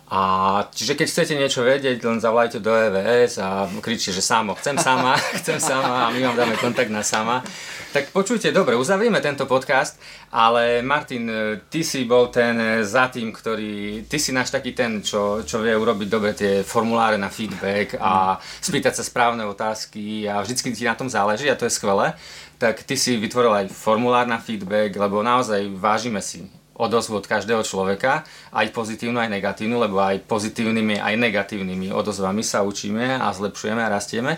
A 0.07 0.63
čiže 0.71 0.95
keď 0.95 1.07
chcete 1.11 1.35
niečo 1.35 1.67
vedieť, 1.67 1.99
len 2.07 2.23
zavolajte 2.23 2.63
do 2.63 2.71
EVS 2.71 3.43
a 3.43 3.67
kričte, 3.83 4.15
že 4.15 4.23
samo, 4.23 4.55
chcem 4.55 4.79
sama, 4.79 5.19
chcem 5.43 5.59
sama 5.59 6.07
a 6.07 6.13
my 6.15 6.23
vám 6.23 6.37
dáme 6.39 6.55
kontakt 6.63 6.95
na 6.95 7.03
sama. 7.03 7.43
Tak 7.91 8.15
počujte, 8.15 8.55
dobre, 8.55 8.79
uzavrieme 8.79 9.19
tento 9.19 9.51
podcast, 9.51 9.99
ale 10.31 10.79
Martin, 10.79 11.27
ty 11.67 11.83
si 11.83 12.07
bol 12.07 12.31
ten 12.31 12.87
za 12.87 13.11
tým, 13.11 13.35
ktorý, 13.35 14.07
ty 14.07 14.23
si 14.23 14.31
náš 14.31 14.55
taký 14.55 14.79
ten, 14.79 15.03
čo, 15.03 15.43
čo 15.43 15.59
vie 15.59 15.75
urobiť 15.75 16.07
dobre 16.07 16.39
tie 16.39 16.63
formuláre 16.63 17.19
na 17.19 17.27
feedback 17.27 17.99
a 17.99 18.39
spýtať 18.39 19.03
sa 19.03 19.03
správne 19.03 19.43
otázky 19.43 20.31
a 20.31 20.39
vždycky 20.39 20.71
ti 20.71 20.87
na 20.87 20.95
tom 20.95 21.11
záleží 21.11 21.51
a 21.51 21.59
to 21.59 21.67
je 21.67 21.75
skvelé. 21.75 22.15
Tak 22.63 22.87
ty 22.87 22.95
si 22.95 23.19
vytvoril 23.19 23.67
aj 23.67 23.75
formulár 23.75 24.31
na 24.31 24.39
feedback, 24.39 24.95
lebo 24.95 25.19
naozaj 25.27 25.67
vážime 25.75 26.23
si 26.23 26.47
odozvu 26.77 27.21
od 27.21 27.27
každého 27.27 27.65
človeka, 27.65 28.25
aj 28.53 28.73
pozitívnu, 28.73 29.17
aj 29.17 29.33
negatívnu, 29.33 29.77
lebo 29.81 30.01
aj 30.01 30.25
pozitívnymi, 30.29 31.01
aj 31.01 31.15
negatívnymi 31.17 31.93
odozvami 31.93 32.45
sa 32.45 32.63
učíme 32.63 33.17
a 33.17 33.29
zlepšujeme 33.33 33.81
a 33.81 33.93
rastieme. 33.93 34.37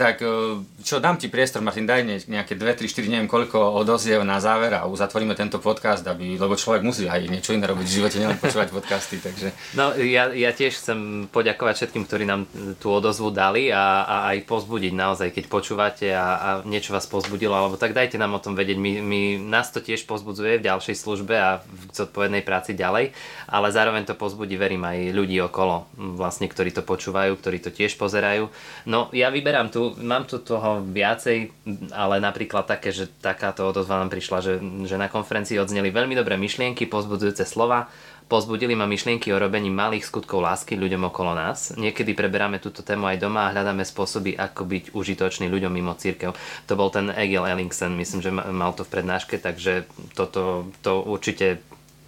Tak 0.00 0.24
e, 0.24 0.64
čo, 0.80 0.96
dám 0.96 1.20
ti 1.20 1.28
priestor, 1.28 1.60
Martin, 1.60 1.84
daj 1.84 2.24
nejaké 2.24 2.56
2, 2.56 2.72
3, 2.72 2.88
4, 2.88 3.04
neviem 3.12 3.28
koľko 3.28 3.84
odoziev 3.84 4.24
na 4.24 4.40
záver 4.40 4.72
a 4.72 4.88
uzatvoríme 4.88 5.36
tento 5.36 5.60
podcast, 5.60 6.00
aby, 6.08 6.40
lebo 6.40 6.56
človek 6.56 6.80
musí 6.80 7.04
aj 7.04 7.28
niečo 7.28 7.52
iné 7.52 7.68
robiť 7.68 7.84
v 7.84 7.96
živote, 8.00 8.16
nielen 8.16 8.40
počúvať 8.40 8.72
podcasty, 8.80 9.20
takže... 9.20 9.52
No, 9.76 9.92
ja, 10.00 10.32
ja 10.32 10.56
tiež 10.56 10.80
chcem 10.80 11.28
poďakovať 11.28 11.84
všetkým, 11.84 12.08
ktorí 12.08 12.24
nám 12.24 12.48
tú 12.80 12.88
odozvu 12.88 13.28
dali 13.28 13.68
a, 13.68 14.08
a 14.08 14.16
aj 14.32 14.48
pozbudiť 14.48 14.92
naozaj, 14.96 15.36
keď 15.36 15.44
počúvate 15.52 16.08
a, 16.16 16.26
a 16.40 16.48
niečo 16.64 16.96
vás 16.96 17.04
pozbudilo, 17.04 17.52
alebo 17.52 17.76
tak 17.76 17.92
dajte 17.92 18.16
nám 18.16 18.40
o 18.40 18.40
tom 18.40 18.56
vedieť. 18.56 18.80
My, 18.80 19.04
my, 19.04 19.20
nás 19.36 19.68
to 19.68 19.84
tiež 19.84 20.08
pozbudzuje 20.08 20.64
v 20.64 20.64
ďalšej 20.64 20.96
službe 20.96 21.36
a 21.36 21.60
v 21.60 21.92
zodpovednej 21.92 22.40
práci 22.40 22.72
ďalej, 22.72 23.12
ale 23.52 23.68
zároveň 23.68 24.08
to 24.08 24.16
pozbudí, 24.16 24.56
verím, 24.56 24.80
aj 24.80 25.12
ľudí 25.12 25.36
okolo, 25.44 25.92
vlastne, 26.16 26.48
ktorí 26.48 26.72
to 26.72 26.80
počúvajú, 26.80 27.36
ktorí 27.36 27.60
to 27.60 27.68
tiež 27.68 28.00
pozerajú. 28.00 28.48
No, 28.88 29.12
ja 29.12 29.28
vyberám 29.28 29.68
tu 29.68 29.89
mám 29.98 30.28
tu 30.28 30.38
toho 30.38 30.84
viacej, 30.84 31.50
ale 31.90 32.22
napríklad 32.22 32.68
také, 32.68 32.94
že 32.94 33.08
takáto 33.08 33.66
odozva 33.66 33.98
nám 33.98 34.12
prišla, 34.12 34.38
že, 34.38 34.54
že 34.86 34.94
na 35.00 35.10
konferencii 35.10 35.58
odzneli 35.58 35.90
veľmi 35.90 36.14
dobré 36.14 36.38
myšlienky, 36.38 36.86
pozbudzujúce 36.86 37.42
slova, 37.42 37.90
Pozbudili 38.30 38.78
ma 38.78 38.86
myšlienky 38.86 39.34
o 39.34 39.42
robení 39.42 39.74
malých 39.74 40.06
skutkov 40.06 40.46
lásky 40.46 40.78
ľuďom 40.78 41.10
okolo 41.10 41.34
nás. 41.34 41.74
Niekedy 41.74 42.14
preberáme 42.14 42.62
túto 42.62 42.86
tému 42.86 43.10
aj 43.10 43.18
doma 43.18 43.50
a 43.50 43.52
hľadáme 43.58 43.82
spôsoby, 43.82 44.38
ako 44.38 44.70
byť 44.70 44.84
užitočný 44.94 45.50
ľuďom 45.50 45.74
mimo 45.74 45.98
církev. 45.98 46.30
To 46.70 46.78
bol 46.78 46.94
ten 46.94 47.10
Egil 47.10 47.42
Ellingson, 47.42 47.98
myslím, 47.98 48.22
že 48.22 48.30
mal 48.30 48.70
to 48.78 48.86
v 48.86 48.92
prednáške, 48.94 49.34
takže 49.42 49.90
toto 50.14 50.70
to 50.78 51.02
určite 51.02 51.58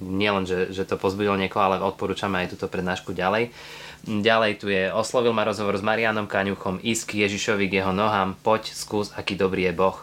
nielen, 0.02 0.44
že, 0.44 0.74
že 0.74 0.82
to 0.82 0.98
pozbudilo 0.98 1.38
niekoho, 1.38 1.62
ale 1.62 1.82
odporúčame 1.82 2.42
aj 2.42 2.58
túto 2.58 2.66
prednášku 2.66 3.14
ďalej. 3.14 3.54
Ďalej 4.02 4.52
tu 4.58 4.66
je, 4.66 4.90
oslovil 4.90 5.30
ma 5.30 5.46
rozhovor 5.46 5.78
s 5.78 5.86
Marianom 5.86 6.26
Kaňuchom, 6.26 6.82
ísť 6.82 7.02
k 7.06 7.12
Ježišovi 7.26 7.70
k 7.70 7.82
jeho 7.82 7.94
nohám, 7.94 8.34
poď, 8.42 8.74
skús, 8.74 9.14
aký 9.14 9.38
dobrý 9.38 9.70
je 9.70 9.74
Boh 9.78 9.98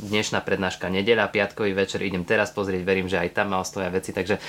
dnešná 0.00 0.40
prednáška 0.40 0.88
nedeľa, 0.88 1.28
piatkový 1.28 1.76
večer, 1.76 2.00
idem 2.00 2.24
teraz 2.24 2.50
pozrieť, 2.56 2.82
verím, 2.82 3.06
že 3.06 3.20
aj 3.20 3.36
tam 3.36 3.52
ma 3.52 3.60
ostoja 3.60 3.92
veci, 3.92 4.16
takže 4.16 4.40
e, 4.40 4.42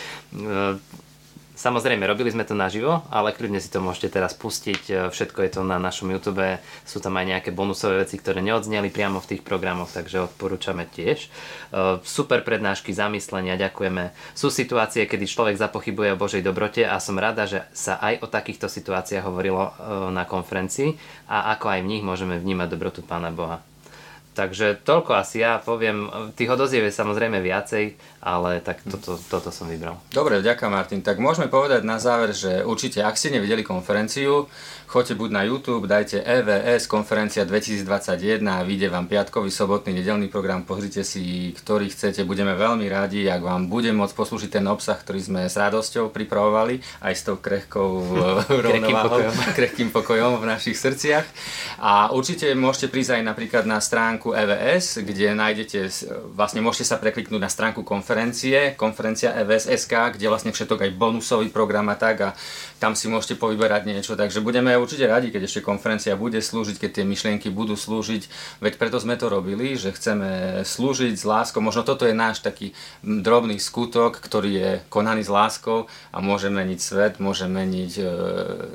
Samozrejme, 1.61 2.09
robili 2.09 2.33
sme 2.33 2.41
to 2.41 2.57
naživo, 2.57 3.05
ale 3.13 3.37
kľudne 3.37 3.61
si 3.61 3.69
to 3.69 3.77
môžete 3.77 4.17
teraz 4.17 4.33
pustiť. 4.33 4.81
E, 4.89 4.93
všetko 5.13 5.45
je 5.45 5.51
to 5.53 5.61
na 5.61 5.77
našom 5.77 6.09
YouTube. 6.09 6.41
Sú 6.89 6.97
tam 6.97 7.21
aj 7.21 7.37
nejaké 7.37 7.53
bonusové 7.53 8.01
veci, 8.01 8.17
ktoré 8.17 8.41
neodzneli 8.41 8.89
priamo 8.89 9.21
v 9.21 9.29
tých 9.29 9.45
programoch, 9.45 9.93
takže 9.93 10.25
odporúčame 10.25 10.89
tiež. 10.89 11.29
E, 11.29 12.01
super 12.01 12.41
prednášky, 12.41 12.97
zamyslenia, 12.97 13.61
ďakujeme. 13.61 14.09
Sú 14.33 14.49
situácie, 14.49 15.05
kedy 15.05 15.29
človek 15.29 15.61
zapochybuje 15.61 16.17
o 16.17 16.21
Božej 16.21 16.41
dobrote 16.41 16.81
a 16.81 16.97
som 16.97 17.21
rada, 17.21 17.45
že 17.45 17.61
sa 17.77 18.01
aj 18.01 18.25
o 18.25 18.27
takýchto 18.27 18.65
situáciách 18.65 19.21
hovorilo 19.21 19.69
na 20.09 20.25
konferencii 20.25 20.97
a 21.29 21.53
ako 21.53 21.77
aj 21.77 21.79
v 21.85 21.89
nich 21.93 22.01
môžeme 22.01 22.41
vnímať 22.41 22.73
dobrotu 22.73 23.05
Pána 23.05 23.29
Boha. 23.29 23.61
Takže 24.31 24.79
toľko 24.87 25.19
asi 25.19 25.43
ja 25.43 25.59
poviem. 25.59 26.07
Tých 26.39 26.55
odoziev 26.55 26.87
je 26.87 26.95
samozrejme 26.95 27.43
viacej, 27.43 27.99
ale 28.21 28.63
tak 28.63 28.85
toto, 28.87 29.17
toto 29.17 29.49
som 29.51 29.67
vybral. 29.67 29.99
Dobre, 30.13 30.39
ďakujem 30.39 30.71
Martin. 30.71 31.01
Tak 31.03 31.19
môžeme 31.19 31.51
povedať 31.51 31.83
na 31.83 31.99
záver, 31.99 32.31
že 32.31 32.63
určite, 32.63 33.01
ak 33.01 33.19
ste 33.19 33.35
nevideli 33.35 33.65
konferenciu, 33.65 34.47
choďte 34.87 35.19
buď 35.19 35.29
na 35.33 35.41
YouTube, 35.43 35.89
dajte 35.89 36.23
EVS 36.23 36.87
konferencia 36.87 37.43
2021 37.43 38.39
a 38.47 38.63
vyjde 38.63 38.87
vám 38.87 39.11
piatkový, 39.11 39.51
sobotný, 39.51 39.99
nedelný 39.99 40.31
program, 40.31 40.63
pozrite 40.63 41.03
si, 41.03 41.51
ktorý 41.57 41.91
chcete. 41.91 42.23
Budeme 42.23 42.55
veľmi 42.55 42.87
radi, 42.87 43.27
ak 43.27 43.41
vám 43.43 43.67
bude 43.67 43.91
môcť 43.91 44.13
poslúžiť 44.15 44.61
ten 44.61 44.65
obsah, 44.69 44.95
ktorý 44.95 45.19
sme 45.19 45.41
s 45.49 45.57
radosťou 45.59 46.13
pripravovali, 46.13 47.03
aj 47.03 47.13
s 47.17 47.21
tou 47.25 47.35
krehkou 47.35 47.89
rovnováhou, 48.69 49.27
krehkým 49.57 49.91
pokojom 49.91 50.39
v 50.39 50.45
našich 50.45 50.79
srdciach. 50.79 51.25
A 51.81 52.13
určite 52.15 52.53
môžete 52.53 52.87
prísť 52.91 53.17
aj 53.17 53.23
napríklad 53.27 53.65
na 53.67 53.81
stránku 53.81 54.21
stránku 54.21 54.37
EVS, 54.37 55.01
kde 55.01 55.33
nájdete, 55.33 55.79
vlastne 56.35 56.61
môžete 56.61 56.93
sa 56.93 57.01
prekliknúť 57.01 57.41
na 57.41 57.49
stránku 57.49 57.81
konferencie, 57.81 58.10
konferencia 58.75 59.35
EVS.sk, 59.45 60.17
kde 60.17 60.25
vlastne 60.27 60.51
všetok 60.51 60.87
aj 60.87 60.91
bonusový 60.97 61.47
program 61.53 61.87
a 61.91 61.95
tak 61.95 62.17
a 62.19 62.29
tam 62.81 62.97
si 62.97 63.05
môžete 63.05 63.37
povyberať 63.37 63.85
niečo, 63.85 64.17
takže 64.17 64.41
budeme 64.41 64.73
určite 64.73 65.05
radi, 65.05 65.29
keď 65.29 65.45
ešte 65.45 65.61
konferencia 65.61 66.17
bude 66.17 66.41
slúžiť, 66.41 66.81
keď 66.81 66.89
tie 66.97 67.05
myšlienky 67.05 67.53
budú 67.53 67.77
slúžiť, 67.77 68.25
veď 68.57 68.73
preto 68.81 68.97
sme 68.97 69.13
to 69.21 69.29
robili, 69.29 69.77
že 69.77 69.93
chceme 69.93 70.65
slúžiť 70.65 71.13
s 71.13 71.21
láskou, 71.21 71.61
možno 71.61 71.85
toto 71.85 72.09
je 72.09 72.17
náš 72.17 72.41
taký 72.41 72.73
drobný 73.05 73.61
skutok, 73.61 74.17
ktorý 74.17 74.49
je 74.49 74.69
konaný 74.89 75.21
s 75.21 75.29
láskou 75.29 75.85
a 76.09 76.17
môže 76.25 76.49
meniť 76.49 76.79
svet, 76.81 77.13
môže 77.21 77.45
meniť 77.45 77.91
e, 78.01 78.03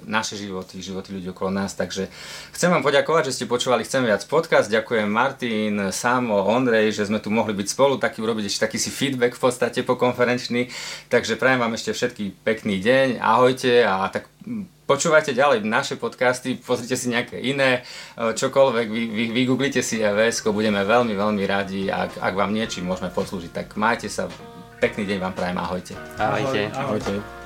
naše 0.06 0.38
životy, 0.38 0.78
životy 0.78 1.18
ľudí 1.18 1.34
okolo 1.34 1.50
nás, 1.50 1.74
takže 1.74 2.06
chcem 2.54 2.70
vám 2.70 2.86
poďakovať, 2.86 3.34
že 3.34 3.42
ste 3.42 3.50
počúvali 3.50 3.82
Chcem 3.82 4.06
viac 4.06 4.22
podcast, 4.30 4.70
ďakujem 4.70 5.10
Martin, 5.10 5.90
Samo, 5.90 6.46
Ondrej, 6.46 6.94
že 6.94 7.10
sme 7.10 7.18
tu 7.18 7.34
mohli 7.34 7.58
byť 7.58 7.74
spolu, 7.74 7.98
taký 7.98 8.22
urobiť 8.22 8.46
ešte 8.46 8.70
taký 8.70 8.78
si 8.78 8.94
feedback 8.94 9.25
v 9.34 9.42
podstate 9.42 9.82
po 9.82 9.98
konferenčný. 9.98 10.70
Takže 11.10 11.34
prajem 11.34 11.58
vám 11.58 11.74
ešte 11.74 11.90
všetký 11.90 12.46
pekný 12.46 12.78
deň, 12.78 13.18
ahojte 13.18 13.82
a 13.82 14.06
tak 14.12 14.30
počúvajte 14.86 15.34
ďalej 15.34 15.66
naše 15.66 15.98
podcasty, 15.98 16.54
pozrite 16.54 16.94
si 16.94 17.10
nejaké 17.10 17.42
iné, 17.42 17.82
e, 18.14 18.32
čokoľvek, 18.32 18.86
vy, 18.86 19.02
vy, 19.10 19.24
vygooglite 19.34 19.82
si 19.82 19.98
EVS, 19.98 20.46
budeme 20.46 20.86
veľmi, 20.86 21.12
veľmi 21.12 21.42
radi, 21.42 21.90
ak, 21.90 22.22
ak 22.22 22.34
vám 22.38 22.54
niečím 22.54 22.86
môžeme 22.86 23.10
poslúžiť. 23.10 23.50
Tak 23.50 23.66
majte 23.74 24.06
sa, 24.06 24.30
pekný 24.78 25.04
deň 25.10 25.18
vám 25.18 25.34
prajem, 25.34 25.58
ahojte. 25.58 25.94
Ahojte. 26.16 26.70
Ahoj, 26.70 27.02
ahojte. 27.02 27.45